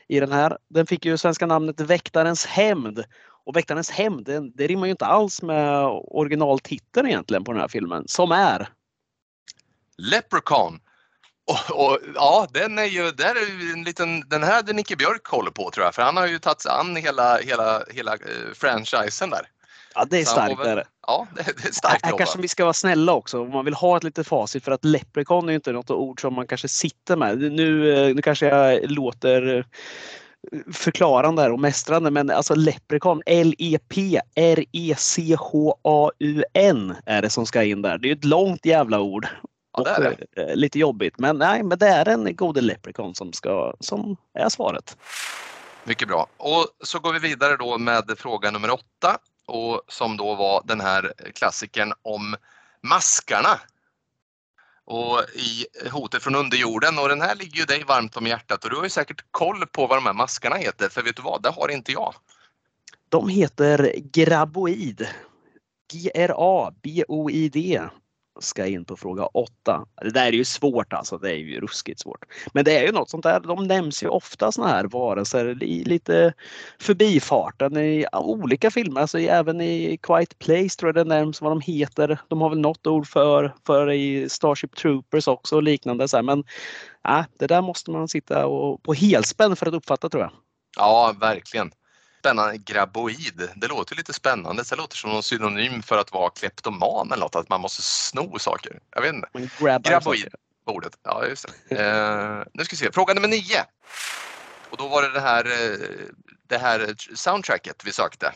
i 0.08 0.20
den 0.20 0.32
här. 0.32 0.58
Den 0.70 0.88
fick 0.88 1.06
ju 1.06 1.18
svenska 1.18 1.46
namnet 1.46 1.80
Väktarens 1.80 2.46
hämnd. 2.46 3.04
Och 3.46 3.56
Väktarens 3.56 3.90
hämnd, 3.90 4.26
det, 4.26 4.52
det 4.56 4.68
rimmar 4.68 4.86
ju 4.86 4.92
inte 4.92 5.06
alls 5.06 5.42
med 5.42 5.86
originaltiteln 6.08 7.08
egentligen 7.08 7.44
på 7.44 7.52
den 7.52 7.62
här 7.62 7.68
filmen, 7.68 8.04
som 8.08 8.32
är 8.32 8.70
Leprechaun. 9.98 10.80
Och, 11.48 11.86
och, 11.86 11.98
ja, 12.16 12.48
den 12.54 12.80
är 12.80 12.84
ju, 12.84 13.12
där 13.12 13.36
är 13.36 13.64
ju 13.64 13.72
en 13.72 13.84
liten, 13.84 14.30
den 14.30 14.44
här 14.44 14.54
hade 14.54 14.74
Nicke 14.74 14.96
Björk 14.96 15.24
koll 15.24 15.52
på 15.52 15.72
tror 15.72 15.86
jag, 15.86 15.96
för 15.96 16.02
han 16.02 16.18
har 16.18 16.28
ju 16.28 16.40
tagit 16.40 16.62
sig 16.62 16.72
an 16.72 16.96
hela, 16.96 17.38
hela, 17.38 17.84
hela 17.90 18.14
eh, 18.14 18.54
franchisen 18.54 19.30
där. 19.30 19.48
Ja, 20.00 20.06
det 20.10 20.20
är 20.20 20.26
Så 20.26 20.32
starkt. 20.32 20.60
väl-. 20.60 20.84
Ja, 21.08 21.28
det, 21.36 21.42
är 21.68 21.72
starkt 21.72 22.06
Här 22.06 22.18
kanske 22.18 22.42
vi 22.42 22.48
ska 22.48 22.64
vara 22.64 22.74
snälla 22.74 23.14
också 23.14 23.42
om 23.42 23.52
man 23.52 23.66
vill 23.66 23.74
ha 23.74 23.98
ett 23.98 24.04
litet 24.04 24.28
facit 24.28 24.64
för 24.64 24.72
att 24.72 24.86
leprechaun 24.86 25.50
är 25.50 25.54
inte 25.54 25.72
något 25.72 25.92
ord 25.92 26.22
som 26.22 26.34
man 26.34 26.48
kanske 26.48 26.68
sitter 26.68 27.16
med. 27.16 27.38
Nu, 27.38 27.94
eh, 27.94 28.16
nu 28.16 28.22
kanske 28.22 28.48
jag 28.48 28.92
låter 28.92 29.58
eh, 29.58 29.64
förklarande 30.74 31.42
här 31.42 31.52
och 31.52 31.60
mästrande 31.60 32.12
men 32.12 32.30
alltså 32.30 32.56
leprechaun, 32.56 33.22
L-E-P 33.26 34.22
R-E-C-H-A-U-N 34.36 34.96
är 37.06 37.22
det 37.22 37.30
som 37.30 37.46
ska 37.46 37.64
in 37.64 37.82
där. 37.82 37.98
Det 37.98 38.08
är 38.08 38.10
ju 38.10 38.16
ett 38.16 38.26
långt 38.26 38.66
jävla 38.66 39.00
ord. 39.00 39.28
Ja, 39.78 39.84
det 39.84 39.90
är 39.90 40.16
det. 40.36 40.42
Eh, 40.42 40.56
lite 40.56 40.80
jobbigt 40.80 41.14
men 41.18 41.38
nej 41.38 41.64
men 41.64 41.78
det 41.78 41.88
är 41.88 42.06
en 42.10 42.36
gode 42.36 42.62
leprechaun 42.62 43.16
som, 43.16 43.34
ska, 43.34 43.74
som 43.80 44.18
är 44.34 44.50
svaret. 44.50 44.98
Mycket 45.84 46.08
bra. 46.08 46.28
Och 46.38 46.68
så 46.84 47.00
går 47.00 47.14
vi 47.14 47.20
vidare 47.20 47.58
då 47.58 47.78
med 47.78 48.04
fråga 48.18 48.52
nummer 48.52 48.72
åtta 48.72 49.18
och 49.50 49.82
som 49.88 50.18
då 50.18 50.36
var 50.36 50.64
den 50.66 50.82
här 50.82 51.14
klassikern 51.36 51.94
om 52.02 52.36
maskarna. 52.82 53.60
Och 54.86 55.24
i 55.36 55.66
Hotet 55.90 56.24
från 56.24 56.36
underjorden 56.36 57.00
och 57.00 57.10
den 57.10 57.22
här 57.22 57.36
ligger 57.36 57.60
ju 57.60 57.66
dig 57.66 57.84
varmt 57.84 58.18
om 58.18 58.28
hjärtat 58.28 58.64
och 58.64 58.70
du 58.70 58.76
har 58.76 58.84
ju 58.84 58.90
säkert 58.90 59.26
koll 59.32 59.66
på 59.66 59.88
vad 59.88 59.98
de 59.98 60.06
här 60.06 60.14
maskarna 60.14 60.56
heter 60.56 60.90
för 60.90 61.04
vet 61.04 61.16
du 61.16 61.22
vad, 61.22 61.44
det 61.44 61.50
har 61.50 61.72
inte 61.72 61.92
jag. 61.92 62.14
De 63.10 63.30
heter 63.30 63.94
Graboid. 63.98 65.08
G-R-A-B-O-I-D 65.92 67.82
ska 68.42 68.66
in 68.66 68.86
på 68.86 68.98
fråga 68.98 69.26
8. 69.26 69.86
Det 70.02 70.10
där 70.10 70.26
är 70.26 70.32
ju 70.32 70.46
svårt 70.46 70.94
alltså, 70.94 71.18
det 71.18 71.32
är 71.32 71.36
ju 71.36 71.60
ruskigt 71.60 72.00
svårt. 72.00 72.26
Men 72.54 72.66
det 72.66 72.78
är 72.78 72.86
ju 72.86 72.92
något 72.92 73.10
sånt 73.10 73.24
där, 73.24 73.40
de 73.40 73.68
nämns 73.68 74.04
ju 74.04 74.08
ofta 74.08 74.52
såna 74.52 74.68
här 74.68 74.84
varelser 74.84 75.64
i 75.64 75.84
lite 75.84 76.34
förbifarten 76.80 77.78
i 77.78 78.06
olika 78.14 78.72
filmer, 78.72 79.02
alltså 79.02 79.20
även 79.20 79.62
i 79.62 79.98
Quiet 80.04 80.40
Place 80.40 80.80
tror 80.80 80.88
jag 80.88 80.96
det 80.96 81.16
nämns 81.16 81.42
vad 81.42 81.52
de 81.52 81.62
heter. 81.62 82.20
De 82.28 82.42
har 82.42 82.50
väl 82.50 82.60
något 82.60 82.88
ord 82.88 83.08
för, 83.08 83.56
för 83.66 83.92
i 83.92 84.30
Starship 84.30 84.76
Troopers 84.76 85.28
också 85.28 85.56
och 85.56 85.64
liknande. 85.64 86.08
Så 86.08 86.18
här. 86.18 86.24
Men 86.24 86.44
äh, 87.08 87.26
det 87.40 87.48
där 87.48 87.62
måste 87.62 87.92
man 87.92 88.08
sitta 88.08 88.46
och, 88.46 88.84
på 88.84 88.94
helspänn 88.94 89.56
för 89.56 89.66
att 89.66 89.74
uppfatta 89.74 90.10
tror 90.10 90.24
jag. 90.24 90.32
Ja, 90.78 91.16
verkligen. 91.20 91.72
Spännande. 92.20 92.58
Graboid. 92.58 93.50
Det 93.56 93.68
låter 93.68 93.96
lite 93.96 94.14
spännande. 94.14 94.64
Det 94.70 94.76
låter 94.76 94.98
som 94.98 95.10
någon 95.10 95.24
synonym 95.24 95.84
för 95.84 95.98
att 95.98 96.12
vara 96.12 96.30
kleptoman 96.30 97.12
eller 97.12 97.24
något, 97.24 97.36
att 97.36 97.50
man 97.50 97.62
måste 97.62 97.82
sno 97.82 98.40
saker. 98.40 98.80
Jag 98.96 99.02
vet 99.02 99.14
inte. 99.14 99.50
Graboid. 99.60 100.04
saker. 100.04 100.34
Ordet. 100.66 100.94
Ja, 101.04 101.26
just. 101.26 101.46
Eh, 101.70 102.44
nu 102.54 102.64
ska 102.66 102.74
vi 102.74 102.78
se. 102.78 102.92
Fråga 102.92 103.14
nummer 103.14 103.28
nio. 103.28 103.66
Och 104.70 104.78
då 104.78 104.88
var 104.88 105.02
det 105.02 105.14
det 105.14 105.20
här, 105.20 105.46
eh, 105.46 105.78
det 106.48 106.58
här 106.58 106.96
soundtracket 107.16 107.82
vi 107.86 107.92
sökte. 107.92 108.34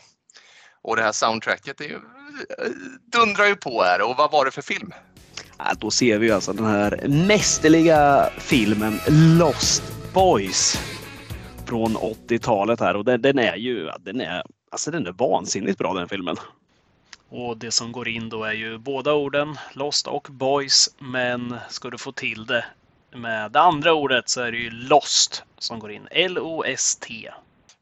Och 0.82 0.96
det 0.96 1.02
här 1.02 1.12
soundtracket 1.12 1.80
är 1.80 1.84
ju, 1.84 1.94
eh, 1.94 2.70
dundrar 3.12 3.46
ju 3.46 3.56
på 3.56 3.82
här. 3.82 4.02
Och 4.02 4.16
vad 4.16 4.30
var 4.30 4.44
det 4.44 4.50
för 4.50 4.62
film? 4.62 4.92
Ja, 5.58 5.74
då 5.78 5.90
ser 5.90 6.18
vi 6.18 6.30
alltså 6.30 6.52
den 6.52 6.66
här 6.66 7.08
mästerliga 7.08 8.30
filmen 8.38 9.00
Lost 9.38 9.82
Boys 10.12 10.78
från 11.74 11.96
80-talet 11.96 12.80
här 12.80 12.96
och 12.96 13.04
den, 13.04 13.22
den 13.22 13.38
är 13.38 13.56
ju 13.56 13.90
den 14.00 14.20
är, 14.20 14.42
alltså 14.70 14.90
den 14.90 15.06
är 15.06 15.12
vansinnigt 15.12 15.78
bra 15.78 15.94
den 15.94 16.08
filmen. 16.08 16.36
Och 17.28 17.56
det 17.56 17.70
som 17.70 17.92
går 17.92 18.08
in 18.08 18.28
då 18.28 18.44
är 18.44 18.52
ju 18.52 18.78
båda 18.78 19.12
orden, 19.12 19.56
Lost 19.72 20.06
och 20.06 20.28
Boys. 20.30 20.90
Men 20.98 21.56
ska 21.68 21.90
du 21.90 21.98
få 21.98 22.12
till 22.12 22.46
det 22.46 22.64
med 23.14 23.52
det 23.52 23.60
andra 23.60 23.92
ordet 23.92 24.28
så 24.28 24.40
är 24.40 24.52
det 24.52 24.58
ju 24.58 24.70
Lost 24.70 25.44
som 25.58 25.78
går 25.78 25.92
in. 25.92 26.08
L-O-S-T. 26.10 27.30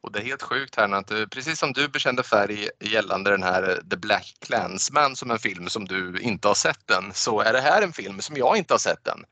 Och 0.00 0.12
det 0.12 0.18
är 0.18 0.24
helt 0.24 0.42
sjukt 0.42 0.76
här 0.76 0.92
att 0.92 1.07
du, 1.07 1.28
precis 1.28 1.59
som 1.59 1.72
du 1.72 1.88
bekände 1.88 2.22
färg 2.22 2.68
gällande 2.81 3.31
den 3.31 3.42
här 3.42 3.81
The 3.90 3.96
Black 3.96 4.35
Clansman 4.40 5.16
som 5.16 5.31
en 5.31 5.38
film 5.38 5.68
som 5.68 5.85
du 5.85 6.18
inte 6.20 6.48
har 6.48 6.55
sett 6.55 6.87
den, 6.87 7.12
så 7.14 7.40
är 7.40 7.52
det 7.52 7.61
här 7.61 7.83
en 7.83 7.92
film 7.92 8.20
som 8.20 8.37
jag 8.37 8.57
inte 8.57 8.74
har 8.74 8.78
sett 8.78 9.05
den. 9.05 9.24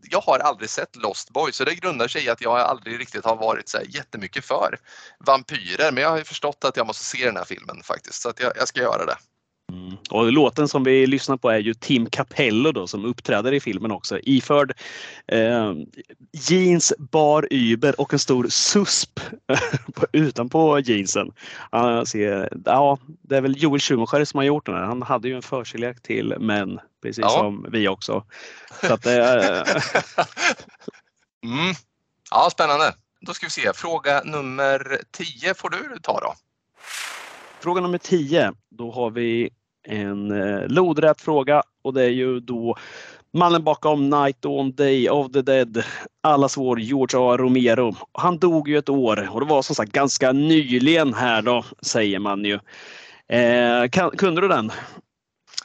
Jag 0.00 0.20
har 0.20 0.38
aldrig 0.38 0.70
sett 0.70 0.96
Lost 0.96 1.30
Boys 1.30 1.56
så 1.56 1.64
det 1.64 1.74
grundar 1.74 2.08
sig 2.08 2.24
i 2.24 2.28
att 2.28 2.40
jag 2.40 2.58
aldrig 2.58 3.00
riktigt 3.00 3.24
har 3.24 3.36
varit 3.36 3.68
så 3.68 3.78
här 3.78 3.86
jättemycket 3.88 4.44
för 4.44 4.78
vampyrer. 5.26 5.92
Men 5.92 6.02
jag 6.02 6.10
har 6.10 6.18
ju 6.18 6.24
förstått 6.24 6.64
att 6.64 6.76
jag 6.76 6.86
måste 6.86 7.04
se 7.04 7.24
den 7.24 7.36
här 7.36 7.44
filmen 7.44 7.82
faktiskt 7.82 8.22
så 8.22 8.28
att 8.28 8.40
jag, 8.40 8.52
jag 8.56 8.68
ska 8.68 8.80
göra 8.80 9.06
det. 9.06 9.16
Och 10.10 10.32
låten 10.32 10.68
som 10.68 10.84
vi 10.84 11.06
lyssnar 11.06 11.36
på 11.36 11.50
är 11.50 11.58
ju 11.58 11.74
Tim 11.74 12.06
Capello 12.06 12.72
då 12.72 12.86
som 12.86 13.04
uppträder 13.04 13.52
i 13.52 13.60
filmen 13.60 13.90
också 13.90 14.18
iförd 14.22 14.72
eh, 15.26 15.72
jeans, 16.32 16.92
bar 16.98 17.48
Uber 17.50 18.00
och 18.00 18.12
en 18.12 18.18
stor 18.18 18.46
susp 18.48 19.20
på- 19.94 20.06
utanpå 20.12 20.78
jeansen. 20.80 21.32
Han 21.70 22.06
ser, 22.06 22.52
ja, 22.64 22.98
det 23.22 23.36
är 23.36 23.40
väl 23.40 23.62
Joel 23.62 23.80
Schumacher 23.80 24.24
som 24.24 24.38
har 24.38 24.44
gjort 24.44 24.66
den 24.66 24.74
här. 24.74 24.82
Han 24.82 25.02
hade 25.02 25.28
ju 25.28 25.36
en 25.36 25.42
förkärlek 25.42 26.02
till 26.02 26.34
män 26.38 26.80
precis 27.02 27.22
Ja. 27.22 27.28
som 27.30 27.66
vi 27.72 27.88
också. 27.88 28.24
Så 28.80 28.94
att, 28.94 29.06
eh, 29.06 29.12
Mm. 31.44 31.74
Ja, 32.30 32.48
spännande. 32.52 32.94
Då 33.20 33.34
ska 33.34 33.46
vi 33.46 33.50
se. 33.50 33.72
Fråga 33.74 34.22
nummer 34.24 34.98
10 35.10 35.54
får 35.54 35.70
du 35.70 35.98
ta 36.02 36.20
då. 36.20 36.34
Fråga 37.60 37.80
nummer 37.80 37.98
10. 37.98 38.52
Då 38.70 38.90
har 38.92 39.10
vi 39.10 39.50
en 39.88 40.30
eh, 40.30 40.66
lodrät 40.68 41.20
fråga 41.20 41.62
och 41.82 41.94
det 41.94 42.02
är 42.04 42.08
ju 42.10 42.40
då 42.40 42.76
mannen 43.32 43.64
bakom 43.64 44.10
Night 44.10 44.44
on 44.44 44.72
Day 44.72 45.10
of 45.10 45.32
the 45.32 45.42
Dead, 45.42 45.84
allas 46.20 46.56
vår 46.56 46.80
George 46.80 47.18
A. 47.20 47.36
Romero. 47.36 47.96
Han 48.12 48.38
dog 48.38 48.68
ju 48.68 48.78
ett 48.78 48.88
år 48.88 49.28
och 49.32 49.40
det 49.40 49.46
var 49.46 49.62
som 49.62 49.74
sagt 49.76 49.92
ganska 49.92 50.32
nyligen 50.32 51.14
här 51.14 51.42
då, 51.42 51.64
säger 51.82 52.18
man 52.18 52.44
ju. 52.44 52.58
Eh, 53.28 53.88
kan, 53.88 54.10
kunde 54.10 54.40
du 54.40 54.48
den? 54.48 54.72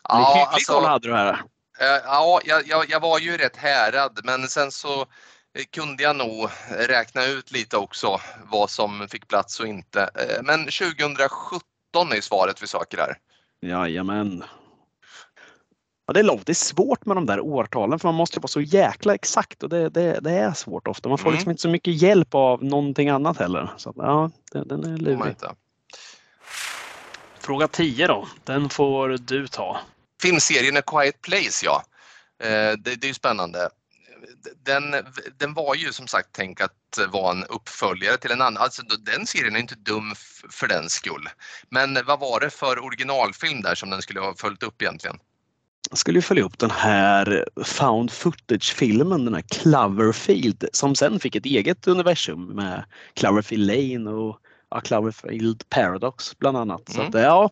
Ja, 0.09 0.17
Hygglig 0.17 0.53
alltså- 0.53 0.73
koll 0.73 0.85
hade 0.85 1.07
du 1.07 1.15
här. 1.15 1.33
Eh, 1.79 2.01
Ja, 2.05 2.39
jag, 2.45 2.67
jag, 2.67 2.85
jag 2.89 2.99
var 2.99 3.19
ju 3.19 3.37
rätt 3.37 3.55
härad 3.57 4.19
men 4.23 4.47
sen 4.47 4.71
så 4.71 5.01
eh, 5.01 5.63
kunde 5.71 6.03
jag 6.03 6.15
nog 6.15 6.49
räkna 6.87 7.25
ut 7.25 7.51
lite 7.51 7.77
också 7.77 8.19
vad 8.51 8.69
som 8.69 9.07
fick 9.07 9.27
plats 9.27 9.59
och 9.59 9.67
inte. 9.67 10.01
Eh, 10.01 10.43
Men 10.43 10.59
2017 10.65 11.61
är 12.11 12.21
svaret 12.21 12.63
vi 12.63 12.67
söker 12.67 12.97
här. 12.97 13.17
Jajamän. 13.67 14.43
Ja, 16.07 16.13
det 16.13 16.19
är 16.19 16.23
långt. 16.23 16.45
Det 16.45 16.51
är 16.51 16.53
svårt 16.53 17.05
med 17.05 17.17
de 17.17 17.25
där 17.25 17.39
årtalen 17.39 17.99
för 17.99 18.07
man 18.07 18.15
måste 18.15 18.39
vara 18.39 18.47
så 18.47 18.61
jäkla 18.61 19.15
exakt 19.15 19.63
och 19.63 19.69
det, 19.69 19.89
det, 19.89 20.19
det 20.21 20.31
är 20.31 20.53
svårt 20.53 20.87
ofta. 20.87 21.09
Man 21.09 21.17
får 21.17 21.27
Mm. 21.27 21.33
liksom 21.35 21.51
inte 21.51 21.61
så 21.61 21.69
mycket 21.69 22.01
hjälp 22.01 22.35
av 22.35 22.63
någonting 22.63 23.09
annat 23.09 23.37
heller. 23.37 23.69
Så 23.77 23.93
ja, 23.95 24.31
den, 24.51 24.83
är 24.83 24.97
lurig. 24.97 25.35
Fråga 27.39 27.67
10 27.67 28.07
då. 28.07 28.27
Den 28.43 28.69
får 28.69 29.09
du 29.09 29.47
ta. 29.47 29.77
Filmserien 30.21 30.77
A 30.77 30.81
Quiet 30.81 31.21
Place, 31.21 31.65
ja. 31.65 31.83
Eh, 32.43 32.49
Det, 32.77 32.95
det 32.95 33.03
är 33.03 33.07
ju 33.07 33.13
spännande. 33.13 33.69
Den, 34.63 34.95
den 35.37 35.53
var 35.53 35.75
ju 35.75 35.93
som 35.93 36.07
sagt 36.07 36.31
tänkt 36.31 36.61
att 36.61 36.71
vara 37.09 37.31
en 37.31 37.43
uppföljare 37.43 38.17
till 38.17 38.31
en 38.31 38.41
annan. 38.41 38.57
Alltså, 38.57 38.81
den 38.81 39.27
serien 39.27 39.55
är 39.55 39.59
inte 39.59 39.75
dum 39.75 40.13
för 40.49 40.67
den 40.67 40.89
skull. 40.89 41.29
Men 41.69 41.97
vad 42.05 42.19
var 42.19 42.39
det 42.39 42.49
för 42.49 42.83
originalfilm 42.83 43.61
där 43.61 43.75
som 43.75 43.89
den 43.89 44.01
skulle 44.01 44.19
ha 44.19 44.35
följt 44.35 44.63
upp 44.63 44.81
egentligen? 44.81 45.17
Jag 45.89 45.97
skulle 45.97 46.17
ju 46.17 46.21
följa 46.21 46.43
upp 46.43 46.59
den 46.59 46.71
här 46.71 47.45
found 47.63 48.11
footage-filmen, 48.11 49.25
den 49.25 49.33
här 49.33 49.41
Cloverfield, 49.41 50.65
som 50.73 50.95
sen 50.95 51.19
fick 51.19 51.35
ett 51.35 51.45
eget 51.45 51.87
universum 51.87 52.45
med 52.45 52.85
Cloverfield 53.13 53.67
Lane 53.67 54.09
och 54.09 54.39
ja, 54.75 54.81
Cloverfield 54.81 55.69
Paradox 55.69 56.37
bland 56.37 56.57
annat. 56.57 56.81
Så 56.89 56.99
Mm. 56.99 57.07
att, 57.09 57.21
ja, 57.21 57.49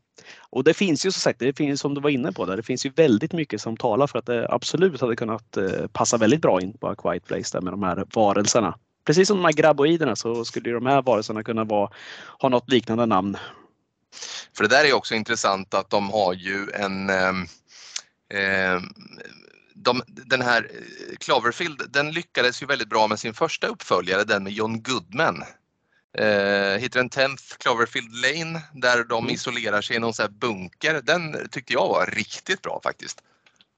och 0.50 0.64
det 0.64 0.74
finns 0.74 1.06
ju 1.06 1.12
som 1.12 1.20
sagt, 1.20 1.40
det 1.40 1.58
finns 1.58 1.82
som 1.82 1.94
du 1.94 2.02
var 2.02 2.10
inne 2.10 2.32
på, 2.32 2.46
där, 2.46 2.58
det 2.58 2.64
finns 2.64 2.86
ju 2.86 2.90
väldigt 2.90 3.34
mycket 3.34 3.62
som 3.62 3.78
talar 3.78 4.08
för 4.08 4.20
att 4.20 4.26
det 4.26 4.48
absolut 4.50 5.02
hade 5.02 5.16
kunnat 5.16 5.58
eh, 5.58 5.88
passa 5.94 6.18
väldigt 6.18 6.42
bra 6.42 6.62
in 6.62 6.78
på 6.78 6.88
A 6.88 6.96
Quiet 6.96 7.26
Place 7.26 7.58
där 7.58 7.62
med 7.62 7.74
de 7.74 7.84
här 7.84 8.06
varelserna. 8.14 8.78
Precis 9.06 9.28
som 9.28 9.38
de 9.38 9.46
här 9.46 9.54
graboiderna 9.54 10.16
så 10.16 10.46
skulle 10.46 10.70
ju 10.70 10.76
de 10.76 10.86
här 10.86 11.02
varelserna 11.02 11.44
kunna 11.44 11.64
vara, 11.64 11.90
ha 12.40 12.50
något 12.50 12.70
liknande 12.70 13.06
namn. 13.06 13.38
För 14.58 14.64
det 14.64 14.70
där 14.70 14.86
är 14.86 14.94
också 14.94 15.16
intressant 15.16 15.74
att 15.74 15.90
de 15.90 16.10
har 16.10 16.34
ju 16.34 16.68
en 16.74 17.10
ehm, 17.10 17.48
de, 19.76 20.02
den 20.08 20.42
här 20.42 20.64
eh, 20.74 21.16
Cloverfield, 21.18 21.82
den 21.90 22.12
lyckades 22.12 22.62
ju 22.62 22.66
väldigt 22.66 22.90
bra 22.90 23.08
med 23.08 23.20
sin 23.20 23.34
första 23.34 23.68
uppföljare, 23.68 24.24
den 24.24 24.44
med 24.44 24.54
John 24.54 24.84
Goodman. 24.84 25.44
Eh, 26.18 26.80
heter 26.82 27.00
den 27.00 27.10
10th 27.10 27.58
Cloverfield 27.58 28.10
Lane 28.16 28.62
där 28.74 29.04
de 29.04 29.24
Mm. 29.24 29.34
isolerar 29.36 29.82
sig 29.82 29.96
i 29.96 30.00
någon 30.00 30.14
sån 30.14 30.24
här 30.24 30.32
bunker. 30.32 31.02
Den 31.04 31.48
tyckte 31.52 31.74
jag 31.74 31.88
var 31.88 32.06
riktigt 32.06 32.62
bra 32.62 32.80
faktiskt. 32.84 33.22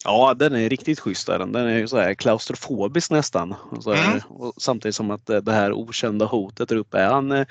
Ja, 0.04 0.34
den 0.34 0.56
är 0.56 0.70
riktigt 0.70 1.00
schysst. 1.00 1.28
Där. 1.28 1.40
Den 1.40 1.56
är 1.56 1.78
ju 1.78 1.88
så 1.88 1.98
här 1.98 2.14
klaustrofobisk 2.14 3.12
nästan. 3.12 3.52
Och 3.72 3.96
här, 3.96 4.06
Mm. 4.12 4.20
och 4.30 4.54
samtidigt 4.58 4.96
som 4.96 5.12
att 5.12 5.30
eh, 5.30 5.38
det 5.38 5.52
här 5.52 5.72
okända 5.74 6.26
hotet 6.26 6.70
där 6.70 6.76
uppe, 6.76 7.00
är 7.00 7.08
han 7.10 7.32
eh, 7.32 7.46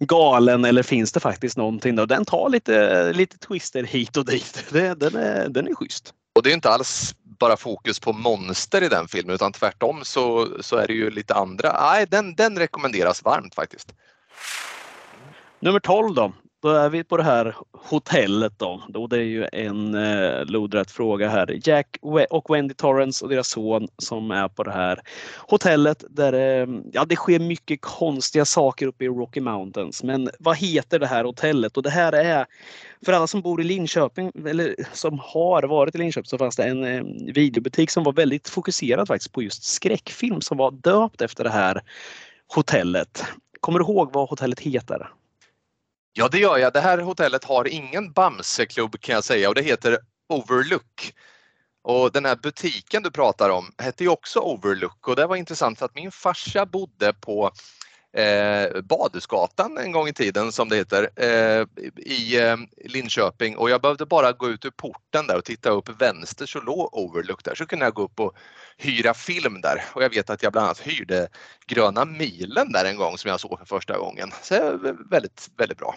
galen 0.00 0.64
eller 0.64 0.82
finns 0.82 1.12
det 1.12 1.20
faktiskt 1.20 1.56
någonting? 1.56 1.96
Då? 1.96 2.06
Den 2.06 2.24
tar 2.24 2.48
lite, 2.48 3.12
lite 3.12 3.38
twister 3.38 3.82
hit 3.82 4.16
och 4.16 4.24
dit. 4.24 4.64
Det, 4.72 4.94
den, 4.94 5.16
är, 5.16 5.48
den 5.48 5.68
är 5.68 5.74
schysst. 5.74 6.14
Och 6.34 6.42
det 6.42 6.50
är 6.50 6.54
inte 6.54 6.70
alls 6.70 7.14
bara 7.40 7.56
fokus 7.56 8.00
på 8.00 8.12
monster 8.12 8.82
i 8.82 8.88
den 8.88 9.08
filmen 9.08 9.34
utan 9.34 9.52
tvärtom 9.52 10.00
så, 10.04 10.48
så 10.60 10.76
är 10.76 10.86
det 10.86 10.92
ju 10.94 11.10
lite 11.10 11.34
andra. 11.34 11.80
Nej, 11.80 12.06
den, 12.10 12.34
den 12.34 12.58
rekommenderas 12.58 13.24
varmt 13.24 13.54
faktiskt. 13.54 13.92
Nummer 15.60 15.80
12 15.80 16.14
då. 16.14 16.32
Då 16.62 16.68
är 16.68 16.88
vi 16.88 17.04
på 17.04 17.16
det 17.16 17.22
här 17.22 17.56
hotellet 17.72 18.52
då. 18.56 18.82
då 18.88 19.06
det 19.06 19.16
är 19.16 19.22
ju 19.22 19.46
en 19.52 19.94
eh, 19.94 20.44
lodrätt 20.44 20.90
fråga 20.90 21.28
här. 21.28 21.58
Jack 21.64 21.96
och 22.30 22.54
Wendy 22.54 22.74
Torrance 22.74 23.24
och 23.24 23.30
deras 23.30 23.48
son 23.48 23.88
som 23.98 24.30
är 24.30 24.48
på 24.48 24.62
det 24.62 24.72
här 24.72 25.00
hotellet 25.38 26.04
där 26.10 26.32
eh, 26.32 26.68
ja, 26.92 27.04
det 27.04 27.16
sker 27.16 27.38
mycket 27.38 27.80
konstiga 27.80 28.44
saker 28.44 28.86
uppe 28.86 29.04
i 29.04 29.08
Rocky 29.08 29.40
Mountains. 29.40 30.02
Men 30.02 30.30
vad 30.38 30.56
heter 30.56 30.98
det 30.98 31.06
här 31.06 31.24
hotellet? 31.24 31.76
Och 31.76 31.82
det 31.82 31.90
här 31.90 32.12
är 32.12 32.46
för 33.04 33.12
alla 33.12 33.26
som 33.26 33.42
bor 33.42 33.60
i 33.60 33.64
Linköping 33.64 34.32
eller 34.46 34.74
som 34.92 35.18
har 35.22 35.62
varit 35.62 35.94
i 35.94 35.98
Linköping 35.98 36.28
så 36.28 36.38
fanns 36.38 36.56
det 36.56 36.64
en 36.64 36.84
eh, 36.84 37.32
videobutik 37.34 37.90
som 37.90 38.04
var 38.04 38.12
väldigt 38.12 38.48
fokuserad 38.48 39.08
faktiskt 39.08 39.32
på 39.32 39.42
just 39.42 39.64
skräckfilm 39.64 40.40
som 40.40 40.58
var 40.58 40.70
döpt 40.70 41.20
efter 41.20 41.44
det 41.44 41.50
här 41.50 41.82
hotellet. 42.54 43.24
Kommer 43.60 43.78
du 43.78 43.84
ihåg 43.84 44.12
vad 44.12 44.28
hotellet 44.28 44.60
heter? 44.60 45.12
Ja, 46.12 46.28
det 46.28 46.38
gör 46.38 46.58
jag. 46.58 46.72
Det 46.72 46.80
här 46.80 46.98
hotellet 46.98 47.44
har 47.44 47.68
ingen 47.68 48.12
Bamseklubb 48.12 49.00
kan 49.00 49.14
jag 49.14 49.24
säga 49.24 49.48
och 49.48 49.54
det 49.54 49.62
heter 49.62 49.98
Overlook. 50.28 51.14
Och 51.82 52.12
den 52.12 52.24
här 52.24 52.36
butiken 52.36 53.02
du 53.02 53.10
pratar 53.10 53.50
om 53.50 53.72
hette 53.78 54.04
ju 54.04 54.10
också 54.10 54.40
Overlook 54.40 55.08
och 55.08 55.16
det 55.16 55.26
var 55.26 55.36
intressant 55.36 55.78
för 55.78 55.86
att 55.86 55.94
min 55.94 56.12
farsa 56.12 56.66
bodde 56.66 57.12
på 57.12 57.50
eh, 58.12 58.80
Badhusgatan 58.82 59.78
en 59.78 59.92
gång 59.92 60.08
i 60.08 60.12
tiden 60.12 60.52
som 60.52 60.68
det 60.68 60.76
heter 60.76 61.10
eh, 61.16 61.66
i 61.96 62.40
eh, 62.40 62.56
Linköping 62.84 63.56
och 63.56 63.70
jag 63.70 63.80
behövde 63.80 64.06
bara 64.06 64.32
gå 64.32 64.48
ut 64.48 64.64
ur 64.64 64.70
porten 64.70 65.26
där 65.26 65.36
och 65.36 65.44
titta 65.44 65.70
upp 65.70 66.00
vänster 66.00 66.46
så 66.46 66.60
låg 66.60 66.94
Overlook 66.94 67.44
där 67.44 67.54
så 67.54 67.66
kunde 67.66 67.84
jag 67.84 67.94
gå 67.94 68.02
upp 68.02 68.20
och 68.20 68.36
hyra 68.76 69.14
film 69.14 69.60
där 69.60 69.84
och 69.92 70.02
jag 70.02 70.10
vet 70.10 70.30
att 70.30 70.42
jag 70.42 70.52
bland 70.52 70.64
annat 70.64 70.80
hyrde 70.80 71.28
Gröna 71.66 72.04
milen 72.04 72.72
där 72.72 72.84
en 72.84 72.96
gång 72.96 73.18
som 73.18 73.30
jag 73.30 73.40
såg 73.40 73.58
för 73.58 73.66
första 73.66 73.98
gången. 73.98 74.30
Så 74.42 74.54
det 74.54 74.60
var 74.60 75.10
väldigt, 75.10 75.48
väldigt 75.56 75.78
bra. 75.78 75.94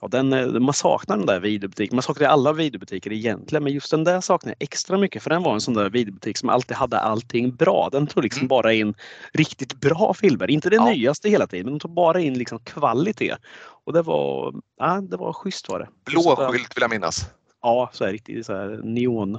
Ja, 0.00 0.08
den, 0.08 0.32
eh, 0.32 0.46
man 0.46 0.74
saknar 0.74 1.16
den 1.16 1.26
där 1.26 1.40
videobutiken. 1.40 1.96
Man 1.96 2.02
saknar 2.02 2.28
alla 2.28 2.52
videobutiker 2.52 3.12
egentligen, 3.12 3.64
men 3.64 3.72
just 3.72 3.90
den 3.90 4.04
där 4.04 4.20
saknar 4.20 4.50
jag 4.50 4.62
extra 4.62 4.98
mycket 4.98 5.22
för 5.22 5.30
den 5.30 5.42
var 5.42 5.54
en 5.54 5.60
sån 5.60 5.74
där 5.74 5.90
videobutik 5.90 6.36
som 6.38 6.48
alltid 6.48 6.76
hade 6.76 6.98
allting 7.00 7.54
bra. 7.54 7.88
Den 7.92 8.06
tog 8.06 8.22
liksom 8.22 8.40
Mm. 8.40 8.48
bara 8.48 8.72
in 8.72 8.94
riktigt 9.32 9.74
bra 9.80 10.14
filmer. 10.14 10.50
Inte 10.50 10.70
det 10.70 10.76
Ja. 10.76 10.84
nyaste 10.90 11.28
hela 11.28 11.46
tiden, 11.46 11.64
men 11.66 11.74
de 11.74 11.80
tog 11.80 11.90
bara 11.90 12.20
in 12.20 12.34
liksom 12.38 12.58
kvalitet. 12.58 13.36
Och 13.84 13.92
det 13.92 14.02
var, 14.02 14.54
ja, 14.78 15.00
det 15.00 15.16
var 15.16 15.32
schysst 15.32 15.68
var 15.68 15.78
det. 15.78 15.88
Blå 16.04 16.36
skylt 16.36 16.76
vill 16.76 16.80
jag 16.82 16.90
minnas. 16.90 17.30
Ja, 17.62 17.90
så 17.92 18.04
här 18.04 18.12
riktigt 18.12 18.46
så 18.46 18.52
här 18.54 18.80
neon. 18.84 19.38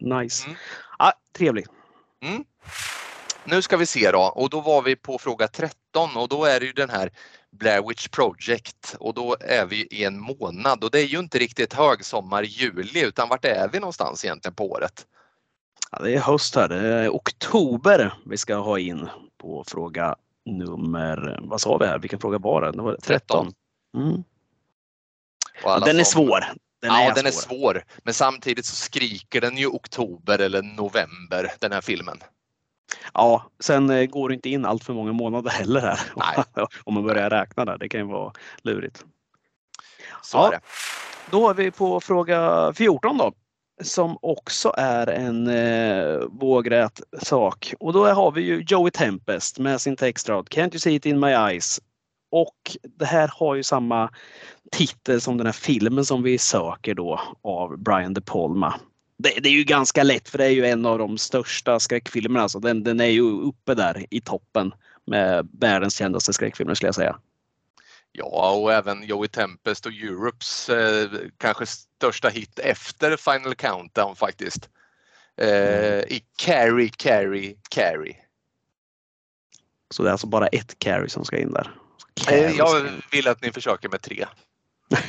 Nice. 0.00 0.44
Mm. 0.46 0.56
Ja, 0.98 1.12
trevligt. 1.38 1.68
Mm. 2.24 2.44
Nu 3.44 3.62
ska 3.62 3.76
vi 3.76 3.86
se 3.86 4.10
då 4.10 4.20
och 4.34 4.50
då 4.50 4.60
var 4.60 4.82
vi 4.82 4.96
på 4.96 5.18
fråga 5.18 5.48
13 5.48 6.16
och 6.16 6.28
då 6.28 6.44
är 6.44 6.60
det 6.60 6.66
ju 6.66 6.72
den 6.72 6.90
här 6.90 7.10
Blair 7.52 7.88
Witch 7.88 8.08
Project 8.08 8.96
och 9.00 9.14
då 9.14 9.36
är 9.40 9.66
vi 9.66 9.86
i 9.90 10.04
en 10.04 10.20
månad 10.20 10.84
och 10.84 10.90
det 10.90 11.00
är 11.00 11.06
ju 11.06 11.18
inte 11.18 11.38
riktigt 11.38 11.72
högsommar 11.72 12.42
juli 12.42 13.00
utan 13.04 13.28
vart 13.28 13.44
är 13.44 13.68
vi 13.72 13.78
någonstans 13.80 14.24
egentligen 14.24 14.54
på 14.54 14.70
året? 14.70 15.06
Ja, 15.92 15.98
det 15.98 16.14
är 16.14 16.20
höst 16.20 16.54
här. 16.54 16.68
Det 16.68 16.88
är 16.88 17.08
oktober 17.08 18.14
vi 18.26 18.36
ska 18.36 18.54
ha 18.56 18.78
in 18.78 19.08
på 19.38 19.64
fråga 19.66 20.16
nummer, 20.46 21.38
vad 21.42 21.60
sa 21.60 21.76
vi 21.76 21.86
här? 21.86 21.98
Vilken 21.98 22.20
fråga 22.20 22.38
var 22.38 22.60
det? 22.62 22.72
det 22.72 22.82
var 22.82 22.96
13. 23.02 23.52
Mm. 23.96 24.24
Och 25.64 25.70
alla 25.72 25.86
Den 25.86 25.98
är 26.00 26.04
som- 26.04 26.26
svår. 26.26 26.40
Den 26.80 26.90
ja, 26.90 27.10
är 27.10 27.14
den 27.14 27.26
är 27.26 27.30
svår. 27.30 27.56
svår. 27.58 27.84
Men 28.02 28.14
samtidigt 28.14 28.64
så 28.66 28.76
skriker 28.76 29.40
den 29.40 29.56
ju 29.56 29.66
oktober 29.66 30.38
eller 30.38 30.62
november, 30.62 31.52
den 31.58 31.72
här 31.72 31.80
filmen. 31.80 32.18
Ja, 33.14 33.50
sen 33.60 33.90
eh, 33.90 34.06
går 34.06 34.28
det 34.28 34.34
inte 34.34 34.48
in 34.50 34.64
allt 34.64 34.84
för 34.84 34.92
många 34.92 35.12
månader 35.12 35.50
heller 35.50 35.80
här. 35.80 36.00
Nej. 36.16 36.66
Om 36.84 36.94
man 36.94 37.02
börjar 37.02 37.30
räkna 37.30 37.64
där. 37.64 37.78
Det 37.78 37.88
kan 37.88 38.00
ju 38.00 38.06
vara 38.06 38.32
lurigt. 38.62 39.04
Så 40.22 40.38
Ja. 40.38 40.46
är 40.46 40.50
det. 40.50 40.60
Då 41.30 41.48
är 41.50 41.54
vi 41.54 41.70
på 41.70 42.00
fråga 42.00 42.72
14 42.76 43.18
då. 43.18 43.32
Som 43.82 44.18
också 44.22 44.74
är 44.76 45.06
en 45.06 45.46
eh, 45.48 46.18
vågrät 46.30 47.00
sak. 47.22 47.74
Och 47.80 47.92
då 47.92 48.06
har 48.06 48.30
vi 48.30 48.40
ju 48.42 48.64
Joey 48.68 48.90
Tempest 48.90 49.58
med 49.58 49.80
sin 49.80 49.96
textrad 49.96 50.48
Can't 50.48 50.70
you 50.72 50.78
see 50.78 50.94
it 50.94 51.06
in 51.06 51.20
my 51.20 51.30
eyes? 51.30 51.80
Och 52.32 52.76
det 52.98 53.04
här 53.04 53.30
har 53.34 53.54
ju 53.54 53.62
samma 53.62 54.10
titel 54.72 55.20
som 55.20 55.36
den 55.36 55.46
här 55.46 55.52
filmen 55.52 56.04
som 56.04 56.22
vi 56.22 56.38
söker 56.38 56.94
då 56.94 57.20
av 57.42 57.78
Brian 57.78 58.14
De 58.14 58.20
Palma. 58.20 58.74
Det, 59.22 59.40
det 59.40 59.48
är 59.48 59.52
ju 59.52 59.64
ganska 59.64 60.02
lätt 60.02 60.28
för 60.28 60.38
det 60.38 60.44
är 60.44 60.50
ju 60.50 60.66
en 60.66 60.86
av 60.86 60.98
de 60.98 61.18
största 61.18 61.80
skräckfilmerna. 61.80 62.42
Alltså 62.42 62.60
den, 62.60 62.84
den 62.84 63.00
är 63.00 63.06
ju 63.06 63.22
uppe 63.22 63.74
där 63.74 64.06
i 64.10 64.20
toppen 64.20 64.74
med 65.06 65.48
världens 65.52 65.94
kändaste 65.94 66.32
skräckfilmer 66.32 66.74
skulle 66.74 66.88
jag 66.88 66.94
säga. 66.94 67.18
Ja, 68.12 68.52
och 68.54 68.72
även 68.72 69.02
Joey 69.02 69.28
Tempest 69.28 69.86
och 69.86 69.92
Europes 69.92 70.68
eh, 70.68 71.10
kanske 71.36 71.66
största 71.66 72.28
hit 72.28 72.58
efter 72.58 73.16
Final 73.16 73.54
Countdown 73.54 74.16
faktiskt. 74.16 74.68
Eh, 75.36 75.98
I 75.98 76.24
Carrie, 76.38 76.90
Carrie, 76.96 77.56
Carrie. 77.70 78.16
Så 79.90 80.02
det 80.02 80.08
är 80.08 80.12
alltså 80.12 80.26
bara 80.26 80.46
ett 80.46 80.78
carry 80.78 81.08
som 81.08 81.24
ska 81.24 81.38
in 81.38 81.52
där. 81.52 81.74
Eh, 82.16 82.24
Carrie 82.24 82.56
jag 82.56 82.90
vill 83.12 83.28
att 83.28 83.42
ni 83.42 83.52
försöker 83.52 83.88
med 83.88 84.02
tre. 84.02 84.26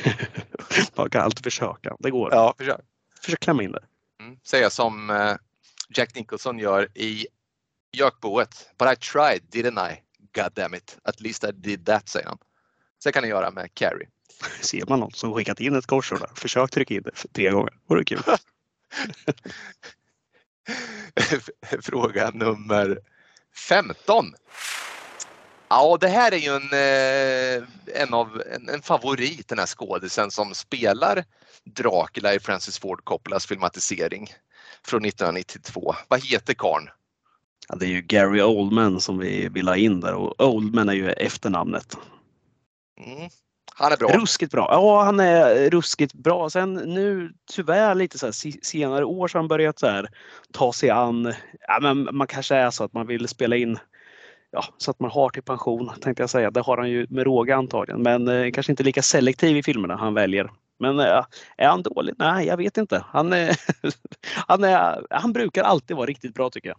Man 0.94 1.10
kan 1.10 1.22
alltid 1.22 1.44
försöka. 1.44 1.96
Det 1.98 2.10
går. 2.10 2.28
Ja, 2.32 2.54
försök. 2.58 2.80
Försök 3.22 3.40
klämma 3.40 3.62
in 3.62 3.72
det. 3.72 3.82
Mm. 4.22 4.36
Säga 4.44 4.70
som 4.70 5.10
eh, 5.10 5.34
Jack 5.88 6.14
Nicholson 6.14 6.58
gör 6.58 6.88
i 6.94 7.26
Jökboet. 7.92 8.70
But 8.78 8.92
I 8.92 8.96
tried, 8.96 9.42
didn't 9.50 9.92
I? 9.92 10.02
God 10.34 10.52
damn 10.54 10.74
it. 10.74 10.98
At 11.04 11.20
least 11.20 11.44
I 11.44 11.52
did 11.52 11.86
that, 11.86 12.08
säger 12.08 12.26
han. 12.26 12.38
Så 12.98 13.12
kan 13.12 13.22
ni 13.22 13.28
göra 13.28 13.50
med 13.50 13.74
Carrie. 13.74 14.08
Ser 14.60 14.86
man 14.88 15.00
någon 15.00 15.12
som 15.12 15.34
skickat 15.34 15.60
in 15.60 15.76
ett 15.76 15.86
korsord 15.86 16.20
där, 16.20 16.30
försök 16.34 16.70
trycka 16.70 16.94
in 16.94 17.02
det 17.02 17.10
för 17.14 17.28
tre 17.28 17.50
gånger. 17.50 17.72
Vore 17.86 18.04
kul. 18.04 18.22
Fråga 21.82 22.30
nummer 22.30 22.98
15. 23.68 24.34
Ja, 25.68 25.98
det 26.00 26.08
här 26.08 26.32
är 26.32 26.36
ju 26.36 26.56
en, 26.56 26.72
eh, 26.72 27.68
en, 28.02 28.14
av, 28.14 28.42
en, 28.52 28.68
en 28.68 28.82
favorit, 28.82 29.48
den 29.48 29.58
här 29.58 29.66
skådisen 29.66 30.30
som 30.30 30.54
spelar 30.54 31.24
Dracula 31.64 32.34
i 32.34 32.40
Francis 32.40 32.78
Ford 32.78 33.04
Coppolas 33.04 33.46
filmatisering 33.46 34.28
från 34.84 35.04
1992. 35.04 35.94
Vad 36.08 36.24
heter 36.24 36.54
karln? 36.54 36.88
Ja, 37.68 37.76
det 37.76 37.86
är 37.86 37.90
ju 37.90 38.00
Gary 38.00 38.42
Oldman 38.42 39.00
som 39.00 39.18
vi 39.18 39.48
vill 39.48 39.68
ha 39.68 39.76
in 39.76 40.00
där 40.00 40.14
och 40.14 40.40
Oldman 40.40 40.88
är 40.88 40.92
ju 40.92 41.10
efternamnet. 41.10 41.96
Mm. 43.00 43.30
Han 43.74 43.92
är 43.92 43.96
bra. 43.96 44.08
Ruskigt 44.08 44.52
bra. 44.52 44.68
Ja, 44.70 45.02
han 45.02 45.20
är 45.20 45.70
ruskigt 45.70 46.14
bra. 46.14 46.50
Sen 46.50 46.74
nu 46.74 47.32
tyvärr 47.50 47.94
lite 47.94 48.18
så 48.18 48.26
här 48.26 48.64
senare 48.64 49.04
år 49.04 49.28
så 49.28 49.38
har 49.38 49.42
han 49.42 49.48
börjat 49.48 49.78
så 49.78 49.86
här 49.86 50.08
ta 50.52 50.72
sig 50.72 50.90
an. 50.90 51.34
Ja, 51.68 51.78
men 51.80 52.08
man 52.12 52.26
kanske 52.26 52.54
är 52.54 52.70
så 52.70 52.84
att 52.84 52.92
man 52.92 53.06
vill 53.06 53.28
spela 53.28 53.56
in 53.56 53.78
Ja, 54.54 54.64
så 54.78 54.90
att 54.90 55.00
man 55.00 55.10
har 55.10 55.30
till 55.30 55.42
pension 55.42 55.90
tänkte 56.00 56.22
jag 56.22 56.30
säga. 56.30 56.50
Det 56.50 56.60
har 56.60 56.76
han 56.76 56.90
ju 56.90 57.06
med 57.10 57.24
råga 57.24 57.56
antagligen. 57.56 58.02
Men 58.02 58.28
eh, 58.28 58.50
kanske 58.50 58.72
inte 58.72 58.82
lika 58.82 59.02
selektiv 59.02 59.56
i 59.56 59.62
filmerna 59.62 59.96
han 59.96 60.14
väljer. 60.14 60.50
Men 60.78 61.00
eh, 61.00 61.24
är 61.56 61.68
han 61.68 61.82
dålig? 61.82 62.14
Nej, 62.18 62.46
jag 62.46 62.56
vet 62.56 62.76
inte. 62.76 63.04
Han, 63.08 63.32
eh, 63.32 63.56
han, 64.48 64.64
är, 64.64 65.06
han 65.10 65.32
brukar 65.32 65.62
alltid 65.62 65.96
vara 65.96 66.06
riktigt 66.06 66.34
bra 66.34 66.50
tycker 66.50 66.68
jag. 66.68 66.78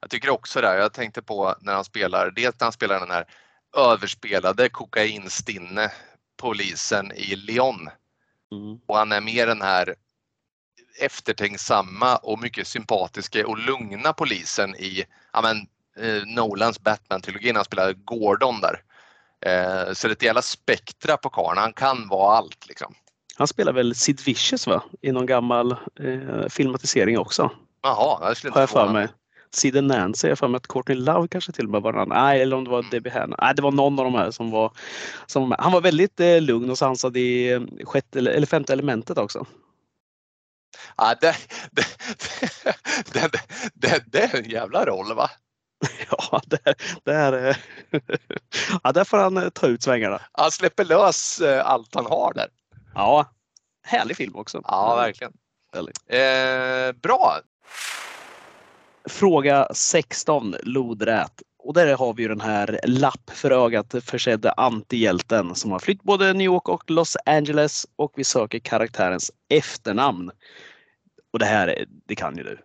Jag 0.00 0.10
tycker 0.10 0.30
också 0.30 0.60
det. 0.60 0.78
Jag 0.78 0.92
tänkte 0.92 1.22
på 1.22 1.54
när 1.60 1.74
han 1.74 1.84
spelar, 1.84 2.30
dels 2.30 2.60
när 2.60 2.64
han 2.66 2.72
spelar 2.72 3.00
den 3.00 3.10
här 3.10 3.24
överspelade 3.76 4.68
kokainstinne 4.68 5.90
polisen 6.36 7.12
i 7.12 7.36
Lyon. 7.36 7.88
Mm. 8.52 8.80
Och 8.86 8.96
han 8.96 9.12
är 9.12 9.20
mer 9.20 9.46
den 9.46 9.62
här 9.62 9.94
eftertänksamma 11.00 12.16
och 12.16 12.38
mycket 12.38 12.66
sympatiska 12.66 13.46
och 13.46 13.58
lugna 13.58 14.12
polisen 14.12 14.76
i 14.76 15.04
ja, 15.32 15.42
men, 15.42 15.56
eh, 16.06 16.22
Nolans 16.26 16.80
Batman-trilogin. 16.80 17.56
Han 17.56 17.64
spelar 17.64 17.92
Gordon 17.92 18.60
där. 18.60 18.82
Eh, 19.40 19.92
så 19.92 20.08
det 20.08 20.12
är 20.12 20.16
ett 20.16 20.22
jävla 20.22 20.42
spektra 20.42 21.16
på 21.16 21.30
karln. 21.30 21.58
Han 21.58 21.72
kan 21.72 22.08
vara 22.08 22.36
allt 22.36 22.66
liksom. 22.68 22.94
Han 23.40 23.46
spelar 23.46 23.72
väl 23.72 23.94
Sid 23.94 24.20
Vicious 24.26 24.66
va? 24.66 24.82
I 25.00 25.12
någon 25.12 25.26
gammal 25.26 25.72
eh, 25.72 26.48
filmatisering 26.48 27.18
också. 27.18 27.50
Jaha, 27.82 28.18
jag 28.28 28.36
skulle 28.36 28.48
inte 28.48 28.60
jag 28.60 28.70
för 28.70 28.92
mig. 28.92 29.08
Sid 29.50 29.84
Nancy, 29.84 30.28
jag 30.28 30.38
för 30.38 30.48
mig 30.48 30.56
att 30.56 30.66
Courtney 30.66 30.98
Love 30.98 31.28
kanske 31.28 31.52
till 31.52 31.64
och 31.64 31.70
med 31.70 31.82
var 31.82 31.92
den. 31.92 32.08
Nej, 32.08 32.42
eller 32.42 32.56
om 32.56 32.64
det 32.64 32.70
var 32.70 32.78
Mm. 32.78 32.90
Debbie 32.90 33.10
Hanna. 33.10 33.36
Nej, 33.40 33.54
det 33.54 33.62
var 33.62 33.72
någon 33.72 33.98
av 33.98 34.04
de 34.04 34.14
här 34.14 34.30
som 34.30 34.50
var... 34.50 34.72
Som, 35.26 35.54
han 35.58 35.72
var 35.72 35.80
väldigt 35.80 36.20
eh, 36.20 36.40
lugn 36.40 36.70
och 36.70 36.78
sansad 36.78 37.16
i 37.16 37.50
eh, 37.52 37.60
sjätte, 37.84 38.18
eller 38.18 38.46
femte 38.46 38.72
elementet 38.72 39.18
också. 39.18 39.46
Ja, 40.96 41.14
det, 41.20 41.36
det, 41.70 41.86
det, 43.12 43.32
det, 43.32 43.40
det, 43.74 44.04
det 44.06 44.22
är 44.22 44.36
en 44.38 44.50
jävla 44.50 44.84
roll 44.84 45.14
va? 45.14 45.30
Ja, 46.10 46.40
där, 46.46 46.74
där, 47.04 47.48
eh, 47.48 47.56
ja, 48.82 48.92
där 48.92 49.04
får 49.04 49.18
han 49.18 49.36
eh, 49.36 49.48
ta 49.48 49.66
ut 49.66 49.82
svängarna. 49.82 50.20
Han 50.32 50.50
släpper 50.50 50.84
lös 50.84 51.40
allt 51.64 51.94
han 51.94 52.06
har 52.06 52.32
där. 52.34 52.48
Ja, 52.94 53.26
härlig 53.82 54.16
film 54.16 54.36
också. 54.36 54.62
Ja, 54.64 54.96
verkligen. 54.96 55.32
Eh, 56.06 56.92
bra! 56.92 57.40
Fråga 59.08 59.68
16, 59.74 60.56
lodrät. 60.62 61.42
Och 61.58 61.74
där 61.74 61.96
har 61.96 62.14
vi 62.14 62.22
ju 62.22 62.28
den 62.28 62.40
här 62.40 62.80
lapp 62.84 63.30
för 63.30 63.50
ögat 63.50 63.94
försedda 64.04 64.52
antihjälten 64.52 65.54
som 65.54 65.70
har 65.70 65.78
flytt 65.78 66.02
både 66.02 66.32
New 66.32 66.44
York 66.44 66.68
och 66.68 66.90
Los 66.90 67.16
Angeles 67.26 67.86
och 67.96 68.12
vi 68.16 68.24
söker 68.24 68.58
karaktärens 68.58 69.32
efternamn. 69.48 70.30
Och 71.32 71.38
det 71.38 71.44
här, 71.44 71.84
det 72.06 72.14
kan 72.14 72.36
ju 72.36 72.42
du. 72.42 72.58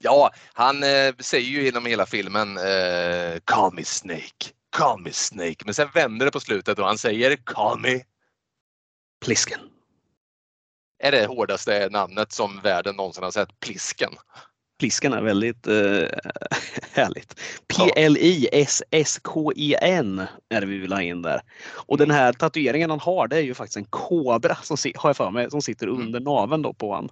Ja, 0.00 0.30
han 0.52 0.82
eh, 0.82 1.14
säger 1.18 1.48
ju 1.48 1.64
genom 1.64 1.86
hela 1.86 2.06
filmen 2.06 2.58
eh, 2.58 3.38
Call 3.44 3.74
me 3.74 3.84
Snake, 3.84 4.50
call 4.70 5.00
me 5.00 5.12
Snake. 5.12 5.56
Men 5.64 5.74
sen 5.74 5.88
vänder 5.94 6.26
det 6.26 6.32
på 6.32 6.40
slutet 6.40 6.78
och 6.78 6.86
han 6.86 6.98
säger 6.98 7.36
Call 7.36 7.80
me. 7.80 8.00
Plisken. 9.24 9.60
Är 11.04 11.12
det 11.12 11.26
hårdaste 11.26 11.88
namnet 11.90 12.32
som 12.32 12.60
världen 12.60 12.96
någonsin 12.96 13.24
har 13.24 13.30
sett? 13.30 13.60
Plisken. 13.60 14.10
Plisken 14.78 15.12
är 15.12 15.22
väldigt 15.22 15.66
eh, 15.66 15.72
härligt. 16.92 17.40
P-L-I-S-S-K-E-N 17.76 20.22
är 20.48 20.60
det 20.60 20.66
vi 20.66 20.78
vill 20.78 20.92
ha 20.92 21.02
in 21.02 21.22
där. 21.22 21.40
Och 21.72 21.98
den 21.98 22.10
här 22.10 22.32
tatueringen 22.32 22.90
han 22.90 23.00
har 23.00 23.28
det 23.28 23.36
är 23.36 23.40
ju 23.40 23.54
faktiskt 23.54 23.76
en 23.76 23.84
kobra 23.84 24.54
som 24.54 24.76
har 24.96 25.08
jag 25.08 25.16
för 25.16 25.30
mig 25.30 25.50
som 25.50 25.62
sitter 25.62 25.86
under 25.86 26.20
naveln 26.20 26.62
då 26.62 26.72
på 26.72 26.94
han. 26.94 27.08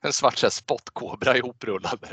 En 0.00 0.12
svart 0.12 0.38
så 0.38 0.46
här, 0.46 0.50
spottkobra 0.50 1.36
ihoprullad. 1.36 2.06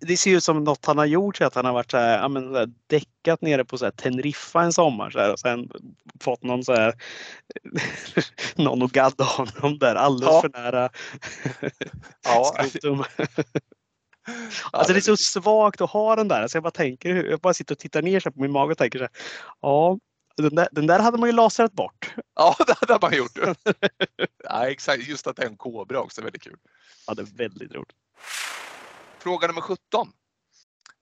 Det- 0.00 0.16
ser 0.16 0.30
ut 0.36 0.44
som 0.44 0.64
något 0.64 0.86
han 0.86 0.98
har 0.98 1.04
gjort, 1.06 1.36
så 1.36 1.44
att 1.44 1.54
han 1.54 1.64
har 1.64 1.72
varit 1.72 1.90
så 1.90 1.96
här, 1.96 2.18
ja, 2.18 2.28
men, 2.28 2.52
så 2.52 2.58
här, 2.58 2.68
däckat 2.86 3.42
nere 3.42 3.64
på 3.64 3.78
så 3.78 3.84
här, 3.84 3.92
Teneriffa 3.92 4.62
en 4.62 4.72
sommar 4.72 5.10
så 5.10 5.18
här, 5.18 5.32
och 5.32 5.38
sen 5.38 5.70
fått 6.20 6.42
någon 6.42 6.64
så 6.64 6.74
här 6.74 6.94
någon 8.56 8.82
att 8.82 8.92
gadda 8.92 9.24
honom 9.24 9.78
där 9.78 9.94
alldeles 9.94 10.34
Ja. 10.34 10.40
för 10.40 10.48
nära 10.62 10.90
Ja. 12.24 12.54
Alltså 14.72 14.92
det 14.92 14.98
är 14.98 15.00
så 15.00 15.16
svagt 15.16 15.80
att 15.80 15.90
ha 15.90 16.16
den 16.16 16.28
där. 16.28 16.48
Så 16.48 16.56
jag 16.56 16.62
bara 16.62 16.70
tänker, 16.70 17.14
jag 17.14 17.40
bara 17.40 17.54
sitter 17.54 17.74
och 17.74 17.78
tittar 17.78 18.02
ner 18.02 18.20
på 18.30 18.40
min 18.40 18.52
mage 18.52 18.72
och 18.72 18.78
tänker 18.78 18.98
så 18.98 19.02
här, 19.04 19.12
ja, 19.60 19.98
Den 20.36 20.54
där, 20.54 20.68
den 20.72 20.86
där 20.86 20.98
hade 20.98 21.18
man 21.18 21.28
ju 21.28 21.32
lasrat 21.32 21.72
bort. 21.72 22.14
Ja, 22.36 22.56
det 22.66 22.74
hade 22.80 22.98
man 23.06 23.16
gjort. 23.16 23.38
ja, 24.44 24.68
exakt. 24.68 25.08
Just 25.08 25.26
att 25.26 25.36
det 25.36 25.42
är 25.42 25.46
en 25.46 25.56
kobra 25.56 26.00
också 26.00 26.20
är 26.20 26.24
väldigt 26.24 26.42
kul. 26.42 26.56
Ja, 27.06 27.14
det 27.14 27.22
är 27.22 27.36
väldigt 27.36 27.72
roligt. 27.72 27.96
Fråga 29.18 29.46
nummer 29.46 29.60
17. 29.60 30.12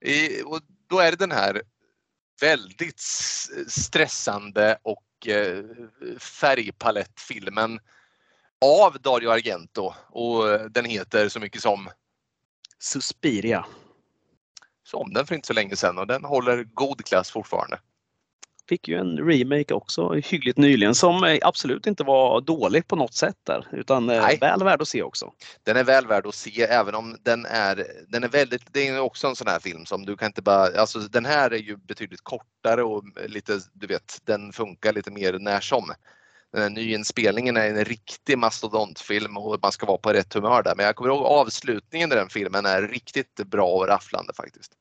I, 0.05 0.43
och 0.43 0.61
då 0.87 0.99
är 0.99 1.11
det 1.11 1.17
den 1.17 1.31
här 1.31 1.63
väldigt 2.41 3.01
stressande 3.69 4.79
och 4.83 5.29
eh, 5.29 5.65
färgpalettfilmen 6.19 7.81
av 8.61 9.01
Dario 9.01 9.31
Argento 9.31 9.95
och 10.11 10.71
den 10.71 10.85
heter 10.85 11.29
så 11.29 11.41
mycket 11.41 11.63
som 11.63 11.89
Suspiria. 12.79 13.67
Som 14.85 15.13
den 15.13 15.27
för 15.27 15.35
inte 15.35 15.47
så 15.47 15.53
länge 15.53 15.77
sedan 15.77 15.99
och 15.99 16.07
den 16.07 16.25
håller 16.25 16.65
god 16.65 17.05
klass 17.05 17.31
fortfarande. 17.31 17.79
Fick 18.69 18.89
ju 18.89 18.99
en 18.99 19.19
remake 19.19 19.75
också 19.75 20.13
hyggligt 20.13 20.59
nyligen 20.59 20.95
som 20.95 21.39
absolut 21.43 21.87
inte 21.87 22.05
var 22.05 22.41
dålig 22.41 22.87
på 22.87 22.97
något 22.97 23.15
sätt 23.15 23.37
där 23.47 23.69
utan 23.73 24.11
eh, 24.11 24.23
Nej. 24.23 24.39
väl 24.41 24.65
värd 24.65 24.83
att 24.83 24.89
se 24.89 25.03
också. 25.03 25.33
Den 25.63 25.77
är 25.77 25.85
väl 25.85 26.07
värd 26.07 26.27
att 26.27 26.35
se 26.35 26.63
även 26.63 26.95
om 26.95 27.17
den 27.23 27.47
är, 27.47 27.87
den 28.09 28.25
är 28.25 28.29
väldigt, 28.29 28.63
det 28.73 28.89
är 28.89 29.01
också 29.01 29.27
en 29.27 29.37
sån 29.37 29.47
här 29.47 29.61
film 29.61 29.87
som 29.87 30.07
du 30.07 30.17
kan 30.17 30.27
inte 30.27 30.43
bara, 30.43 30.81
alltså 30.81 30.99
den 30.99 31.25
här 31.25 31.51
är 31.51 31.59
ju 31.59 31.77
betydligt 31.77 32.21
kortare 32.21 32.83
och 32.83 33.05
lite, 33.27 33.61
du 33.73 33.87
vet, 33.87 34.19
den 34.25 34.53
funkar 34.53 34.93
lite 34.93 35.11
mer 35.11 35.39
när 35.39 35.61
som 35.61 35.93
den 36.53 36.63
här 36.63 36.71
nyinspelningen 36.71 37.57
är 37.57 37.69
en 37.69 37.85
riktig 37.85 38.39
mastodontfilm 38.39 39.37
och 39.37 39.59
man 39.63 39.73
ska 39.73 39.87
vara 39.87 39.99
på 39.99 40.13
rätt 40.13 40.35
humör 40.35 40.63
där. 40.63 40.75
Men 40.77 40.87
jag 40.87 40.97
kommer 40.97 41.11
ihåg 41.11 41.23
avslutningen 41.23 42.13
i 42.13 42.15
den 42.15 42.29
filmen 42.29 42.67
är 42.67 42.83
riktigt 42.83 43.35
bra 43.35 43.69
och 43.69 43.89
rafflande 43.89 44.33
faktiskt. 44.37 44.73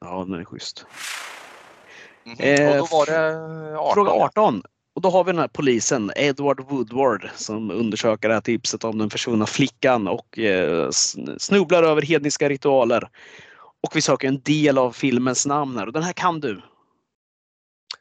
Ja, 0.00 0.24
den 0.28 0.40
är 0.40 0.44
schysst. 0.44 0.86
Mm 2.38 2.80
och 2.80 2.88
då 2.88 2.96
var 2.96 3.06
det 3.06 3.78
18. 3.78 3.94
Fråga 3.94 4.10
18. 4.10 4.62
Och 4.94 5.02
då 5.02 5.10
har 5.10 5.24
vi 5.24 5.32
den 5.32 5.40
här 5.40 5.48
polisen, 5.48 6.12
Edward 6.16 6.60
Woodward, 6.60 7.30
som 7.34 7.70
undersöker 7.70 8.28
det 8.28 8.34
här 8.34 8.40
tipset 8.40 8.84
om 8.84 8.98
den 8.98 9.10
försvunna 9.10 9.46
flickan 9.46 10.08
och 10.08 10.38
eh, 10.38 10.90
snubblar 11.38 11.82
över 11.82 12.02
hedniska 12.02 12.48
ritualer. 12.48 13.08
Och 13.82 13.96
vi 13.96 14.00
söker 14.00 14.28
en 14.28 14.40
del 14.40 14.78
av 14.78 14.92
filmens 14.92 15.46
namn 15.46 15.78
här 15.78 15.86
och 15.86 15.92
den 15.92 16.02
här 16.02 16.12
kan 16.12 16.40
du. 16.40 16.62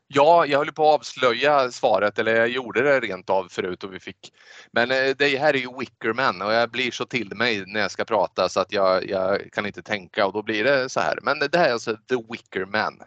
Ja, 0.08 0.46
jag 0.46 0.58
höll 0.58 0.72
på 0.72 0.90
att 0.90 1.00
avslöja 1.00 1.72
svaret 1.72 2.20
eller 2.20 2.36
jag 2.36 2.50
gjorde 2.50 2.82
det 2.82 3.00
rent 3.00 3.30
av 3.30 3.48
förut 3.50 3.84
och 3.84 3.94
vi 3.94 4.00
fick. 4.00 4.34
Men 4.72 4.92
eh, 4.92 5.16
det 5.18 5.38
här 5.38 5.54
är 5.54 5.58
ju 5.58 5.78
Wickerman 5.80 6.42
och 6.42 6.54
jag 6.54 6.72
blir 6.72 6.92
så 6.92 7.06
till 7.06 7.36
mig 7.36 7.64
när 7.68 7.80
jag 7.80 7.92
ska 7.92 8.06
prata 8.06 8.50
så 8.50 8.60
att 8.60 8.72
jag, 8.72 9.10
jag 9.10 9.52
kan 9.52 9.66
inte 9.66 9.82
tänka 9.82 10.26
och 10.26 10.34
då 10.34 10.44
blir 10.44 10.64
det 10.64 10.90
så 10.90 11.00
här. 11.00 11.20
Men 11.22 11.40
det 11.40 11.58
här 11.58 11.70
är 11.70 11.74
alltså 11.74 11.96
The 12.10 12.16
Wickerman. 12.30 13.02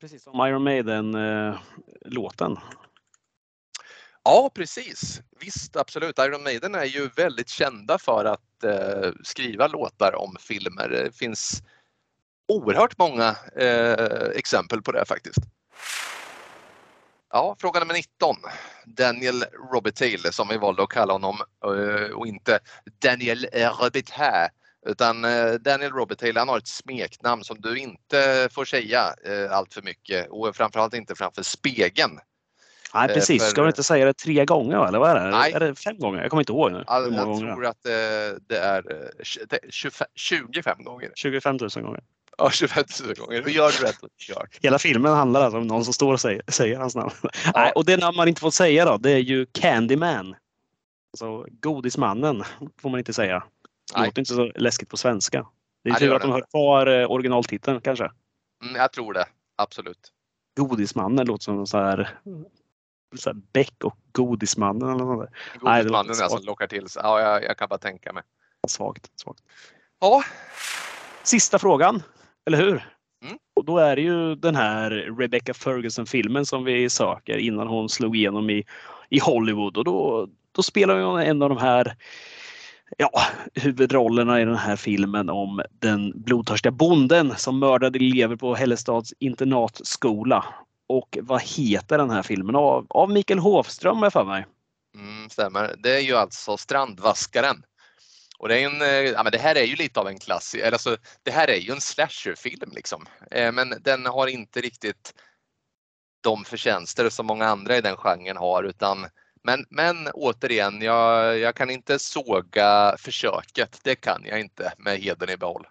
Precis 0.00 0.22
som 0.22 0.46
Iron 0.46 0.64
Maiden-låten. 0.64 2.58
Ja, 4.24 4.50
precis. 4.54 5.20
Visst, 5.40 5.76
absolut. 5.76 6.18
Iron 6.18 6.42
Maiden 6.42 6.74
är 6.74 6.84
ju 6.84 7.08
väldigt 7.08 7.48
kända 7.48 7.98
för 7.98 8.24
att 8.24 8.64
eh, 8.64 9.12
skriva 9.24 9.66
låtar 9.66 10.14
om 10.16 10.36
filmer. 10.40 10.88
Det 10.88 11.16
finns 11.16 11.62
oerhört 12.48 12.98
många 12.98 13.36
eh, 13.56 14.28
exempel 14.34 14.82
på 14.82 14.92
det 14.92 15.04
faktiskt. 15.06 15.38
Ja, 17.30 17.56
fråga 17.58 17.80
nummer 17.80 17.94
19. 17.94 18.36
Daniel 18.84 19.44
Robitaille 19.72 20.32
som 20.32 20.48
vi 20.48 20.58
valde 20.58 20.82
att 20.82 20.88
kalla 20.88 21.12
honom 21.12 21.36
eh, 21.64 22.10
och 22.10 22.26
inte 22.26 22.58
Daniel 22.98 23.46
Robitaille 23.52 24.50
utan 24.88 25.24
eh, 25.24 25.52
Daniel 25.52 25.92
Robitaille 25.92 26.38
han 26.38 26.48
har 26.48 26.58
ett 26.58 26.66
smeknamn 26.66 27.44
som 27.44 27.60
du 27.60 27.78
inte 27.78 28.48
får 28.52 28.64
säga 28.64 29.14
eh, 29.24 29.56
allt 29.56 29.74
för 29.74 29.82
mycket 29.82 30.28
och 30.30 30.56
framförallt 30.56 30.94
inte 30.94 31.14
framför 31.14 31.42
spegeln. 31.42 32.18
Nej 32.94 33.08
precis, 33.08 33.42
för... 33.42 33.50
ska 33.50 33.62
du 33.62 33.68
inte 33.68 33.82
säga 33.82 34.06
det 34.06 34.14
tre 34.14 34.44
gånger 34.44 34.86
eller 34.86 34.98
vad 34.98 35.10
är 35.10 35.14
det? 35.14 35.30
Nej. 35.30 35.52
Är 35.52 35.60
det 35.60 35.74
fem 35.74 35.98
gånger? 35.98 36.22
Jag 36.22 36.30
kommer 36.30 36.42
inte 36.42 36.52
ihåg 36.52 36.72
nu. 36.72 36.84
Jag, 36.86 37.12
jag 37.12 37.38
tror 37.38 37.66
att 37.66 37.82
det 38.48 38.58
är 38.58 38.82
25 40.14 40.84
gånger. 40.84 41.12
25 41.14 41.56
000 41.56 41.70
gånger. 41.84 42.00
Ja, 42.38 42.50
25 42.50 42.84
000 43.06 43.14
gånger. 43.14 43.42
Då 43.42 43.50
gör 43.50 43.72
du 43.80 43.86
rätt. 43.86 43.98
Kör. 44.18 44.48
Hela 44.62 44.78
filmen 44.78 45.12
handlar 45.12 45.42
alltså 45.42 45.58
om 45.58 45.66
någon 45.66 45.84
som 45.84 45.94
står 45.94 46.12
och 46.12 46.20
säger, 46.20 46.42
säger 46.48 46.78
hans 46.78 46.94
namn. 46.94 47.10
Ja. 47.22 47.52
Nej, 47.54 47.72
och 47.74 47.84
det 47.84 47.96
namn 47.96 48.16
man 48.16 48.28
inte 48.28 48.40
får 48.40 48.50
säga 48.50 48.84
då, 48.84 48.96
det 48.96 49.10
är 49.10 49.18
ju 49.18 49.46
Candyman. 49.46 50.34
Alltså 51.12 51.46
godismannen 51.60 52.44
får 52.82 52.90
man 52.90 52.98
inte 52.98 53.12
säga. 53.12 53.42
Det 53.94 54.04
låter 54.04 54.20
inte 54.20 54.34
så 54.34 54.52
läskigt 54.54 54.88
på 54.88 54.96
svenska. 54.96 55.46
Det 55.84 55.90
är 55.90 55.94
tur 55.94 56.14
att 56.14 56.22
de 56.22 56.30
har 56.30 56.44
kvar 56.50 56.86
eh, 56.86 57.10
originaltiteln 57.10 57.80
kanske. 57.80 58.10
Mm, 58.62 58.76
jag 58.76 58.92
tror 58.92 59.12
det, 59.12 59.26
absolut. 59.56 60.12
Godismannen 60.56 61.26
låter 61.26 61.44
som 61.44 61.66
så 61.66 61.78
här, 61.78 62.18
så 63.16 63.30
här 63.30 63.36
Beck 63.52 63.84
och 63.84 63.96
Godismannen 64.12 64.88
eller 64.88 65.04
något 65.04 65.30
Godismannen 65.60 66.16
är 66.16 66.22
alltså 66.22 66.38
lockar 66.38 66.66
till 66.66 66.88
sig. 66.88 67.02
Ja, 67.04 67.20
jag, 67.20 67.44
jag, 67.44 67.56
kan 67.56 67.68
bara 67.68 67.78
tänka 67.78 68.12
mig. 68.12 68.22
Svagt. 68.68 69.20
svagt. 69.20 69.40
Ja. 70.00 70.22
Sista 71.22 71.58
frågan, 71.58 72.02
eller 72.46 72.58
hur? 72.58 72.88
Mm. 73.24 73.38
Och 73.56 73.64
då 73.64 73.78
är 73.78 73.96
det 73.96 74.02
ju 74.02 74.34
den 74.34 74.56
här 74.56 74.90
Rebecca 74.90 75.54
Ferguson-filmen 75.54 76.46
som 76.46 76.64
vi 76.64 76.90
söker 76.90 77.36
innan 77.36 77.68
hon 77.68 77.88
slog 77.88 78.16
igenom 78.16 78.50
i, 78.50 78.64
i 79.08 79.18
Hollywood. 79.18 79.76
Och 79.76 79.84
då, 79.84 80.28
då 80.52 80.62
spelar 80.62 81.00
hon 81.00 81.20
en 81.20 81.42
av 81.42 81.48
de 81.48 81.58
här 81.58 81.96
ja, 82.96 83.22
huvudrollerna 83.54 84.40
i 84.40 84.44
den 84.44 84.56
här 84.56 84.76
filmen 84.76 85.30
om 85.30 85.62
den 85.70 86.22
blodtörstiga 86.22 86.72
bonden 86.72 87.34
som 87.36 87.58
mördade 87.58 87.98
elever 87.98 88.36
på 88.36 88.54
Hällestads 88.54 89.14
internatskola. 89.18 90.44
Och 90.88 91.18
vad 91.22 91.42
heter 91.42 91.98
den 91.98 92.10
här 92.10 92.22
filmen? 92.22 92.56
Av, 92.56 92.86
av 92.90 93.10
Mikael 93.10 93.38
Hofström 93.38 94.02
är 94.02 94.10
för 94.10 94.24
mig. 94.24 94.46
Mm, 94.94 95.30
stämmer. 95.30 95.74
Det 95.78 95.96
är 95.96 96.00
ju 96.00 96.16
alltså 96.16 96.56
Strandvaskaren. 96.56 97.62
Och 98.38 98.48
det, 98.48 98.62
är 98.62 98.66
en, 98.66 98.82
eh, 98.82 98.88
ja, 98.88 99.22
men 99.22 99.32
det 99.32 99.38
här 99.38 99.54
är 99.54 99.64
ju 99.64 99.76
lite 99.76 100.00
av 100.00 100.08
en 100.08 100.18
klassiker, 100.18 100.72
alltså, 100.72 100.96
det 101.22 101.30
här 101.30 101.48
är 101.48 101.56
ju 101.56 101.72
en 101.72 101.80
slasherfilm 101.80 102.70
liksom. 102.72 103.06
Eh, 103.30 103.52
men 103.52 103.74
den 103.80 104.06
har 104.06 104.26
inte 104.26 104.60
riktigt 104.60 105.14
de 106.20 106.44
förtjänster 106.44 107.10
som 107.10 107.26
många 107.26 107.46
andra 107.46 107.76
i 107.76 107.80
den 107.80 107.96
genren 107.96 108.36
har 108.36 108.64
utan 108.64 109.06
men, 109.42 109.64
men 109.68 109.96
återigen, 110.14 110.82
jag, 110.82 111.38
jag 111.38 111.54
kan 111.54 111.70
inte 111.70 111.98
såga 111.98 112.96
försöket. 112.98 113.80
Det 113.84 113.94
kan 113.94 114.22
jag 114.24 114.40
inte 114.40 114.72
med 114.78 114.98
heden 114.98 115.30
i 115.30 115.36
behåll. 115.36 115.66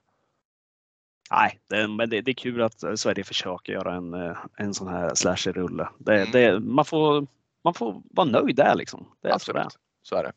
Nej, 1.31 1.59
det, 1.69 1.87
men 1.87 2.09
det, 2.09 2.21
det, 2.21 2.31
är 2.31 2.35
kul 2.35 2.61
att 2.61 2.99
Sverige 2.99 3.23
försöker 3.23 3.73
göra 3.73 3.95
en, 3.95 4.13
eh, 4.13 4.37
en 4.57 4.73
sån 4.73 4.87
här 4.87 5.15
slasher-rulle. 5.15 5.89
Det, 5.97 6.15
mm. 6.15 6.31
det, 6.31 6.59
man, 6.59 6.85
får, 6.85 7.27
man 7.63 7.73
får 7.73 8.01
vara 8.11 8.27
nöjd 8.27 8.55
där 8.55 8.75
liksom. 8.75 9.07
Det 9.21 9.27
är 9.27 9.33
Absolut, 9.33 9.71
så, 9.71 9.79
så 10.01 10.15
är 10.15 10.23
det. 10.23 10.31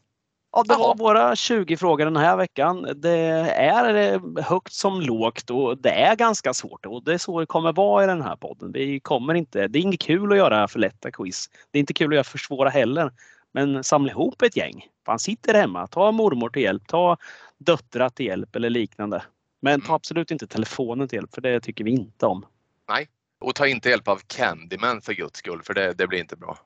Ja, 0.52 0.62
det 0.68 0.74
var 0.74 0.94
våra 0.94 1.36
20 1.36 1.76
frågor 1.76 2.04
den 2.04 2.16
här 2.16 2.36
veckan. 2.36 2.88
Det 2.96 3.18
är 3.54 4.40
högt 4.42 4.72
som 4.72 5.00
lågt 5.00 5.50
och 5.50 5.78
det 5.78 5.90
är 5.90 6.16
ganska 6.16 6.54
svårt 6.54 6.86
och 6.86 7.04
det 7.04 7.14
är 7.14 7.18
så 7.18 7.40
det 7.40 7.46
kommer 7.46 7.72
vara 7.72 8.04
i 8.04 8.06
den 8.06 8.22
här 8.22 8.36
podden. 8.36 8.72
Vi 8.72 9.00
kommer 9.00 9.34
inte, 9.34 9.68
det 9.68 9.78
är 9.78 9.80
inget 9.80 10.00
kul 10.00 10.32
att 10.32 10.38
göra 10.38 10.68
för 10.68 10.78
lätta 10.78 11.10
quiz. 11.10 11.50
Det 11.70 11.78
är 11.78 11.80
inte 11.80 11.92
kul 11.92 12.08
att 12.08 12.14
göra 12.14 12.24
för 12.24 12.38
svåra 12.38 12.68
heller. 12.68 13.12
Men 13.52 13.84
samla 13.84 14.10
ihop 14.10 14.42
ett 14.42 14.56
gäng. 14.56 14.86
Han 15.06 15.18
sitter 15.18 15.54
hemma, 15.54 15.86
ta 15.86 16.12
mormor 16.12 16.48
till 16.48 16.62
hjälp, 16.62 16.86
ta 16.86 17.16
döttrar 17.58 18.08
till 18.08 18.26
hjälp 18.26 18.56
eller 18.56 18.70
liknande. 18.70 19.22
Men 19.62 19.80
ta 19.80 19.86
mm. 19.86 19.94
absolut 19.94 20.30
inte 20.30 20.46
telefonen 20.46 21.08
till 21.08 21.16
hjälp 21.16 21.34
för 21.34 21.40
det 21.40 21.60
tycker 21.60 21.84
vi 21.84 21.90
inte 21.90 22.26
om. 22.26 22.46
Nej, 22.88 23.08
och 23.40 23.54
ta 23.54 23.66
inte 23.66 23.88
hjälp 23.88 24.08
av 24.08 24.20
Candyman 24.26 25.00
för 25.00 25.12
guds 25.12 25.38
skull 25.38 25.62
för 25.62 25.74
det, 25.74 25.92
det 25.92 26.06
blir 26.06 26.18
inte 26.18 26.36
bra. 26.36 26.58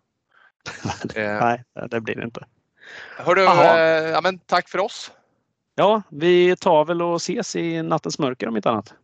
Nej, 1.14 1.64
det 1.91 2.01
blir 2.01 2.14
det 2.14 2.24
inte. 2.24 2.47
Hörru, 3.16 3.45
eh, 3.45 4.11
ja, 4.11 4.20
men 4.20 4.39
tack 4.39 4.68
för 4.68 4.78
oss. 4.78 5.12
Ja, 5.74 6.03
vi 6.09 6.57
tar 6.57 6.85
väl 6.85 7.03
och 7.03 7.16
ses 7.16 7.57
i 7.57 7.82
nattens 7.82 8.18
mörker 8.18 8.49
om 8.49 8.57
inte 8.57 8.70
annat. 8.70 8.95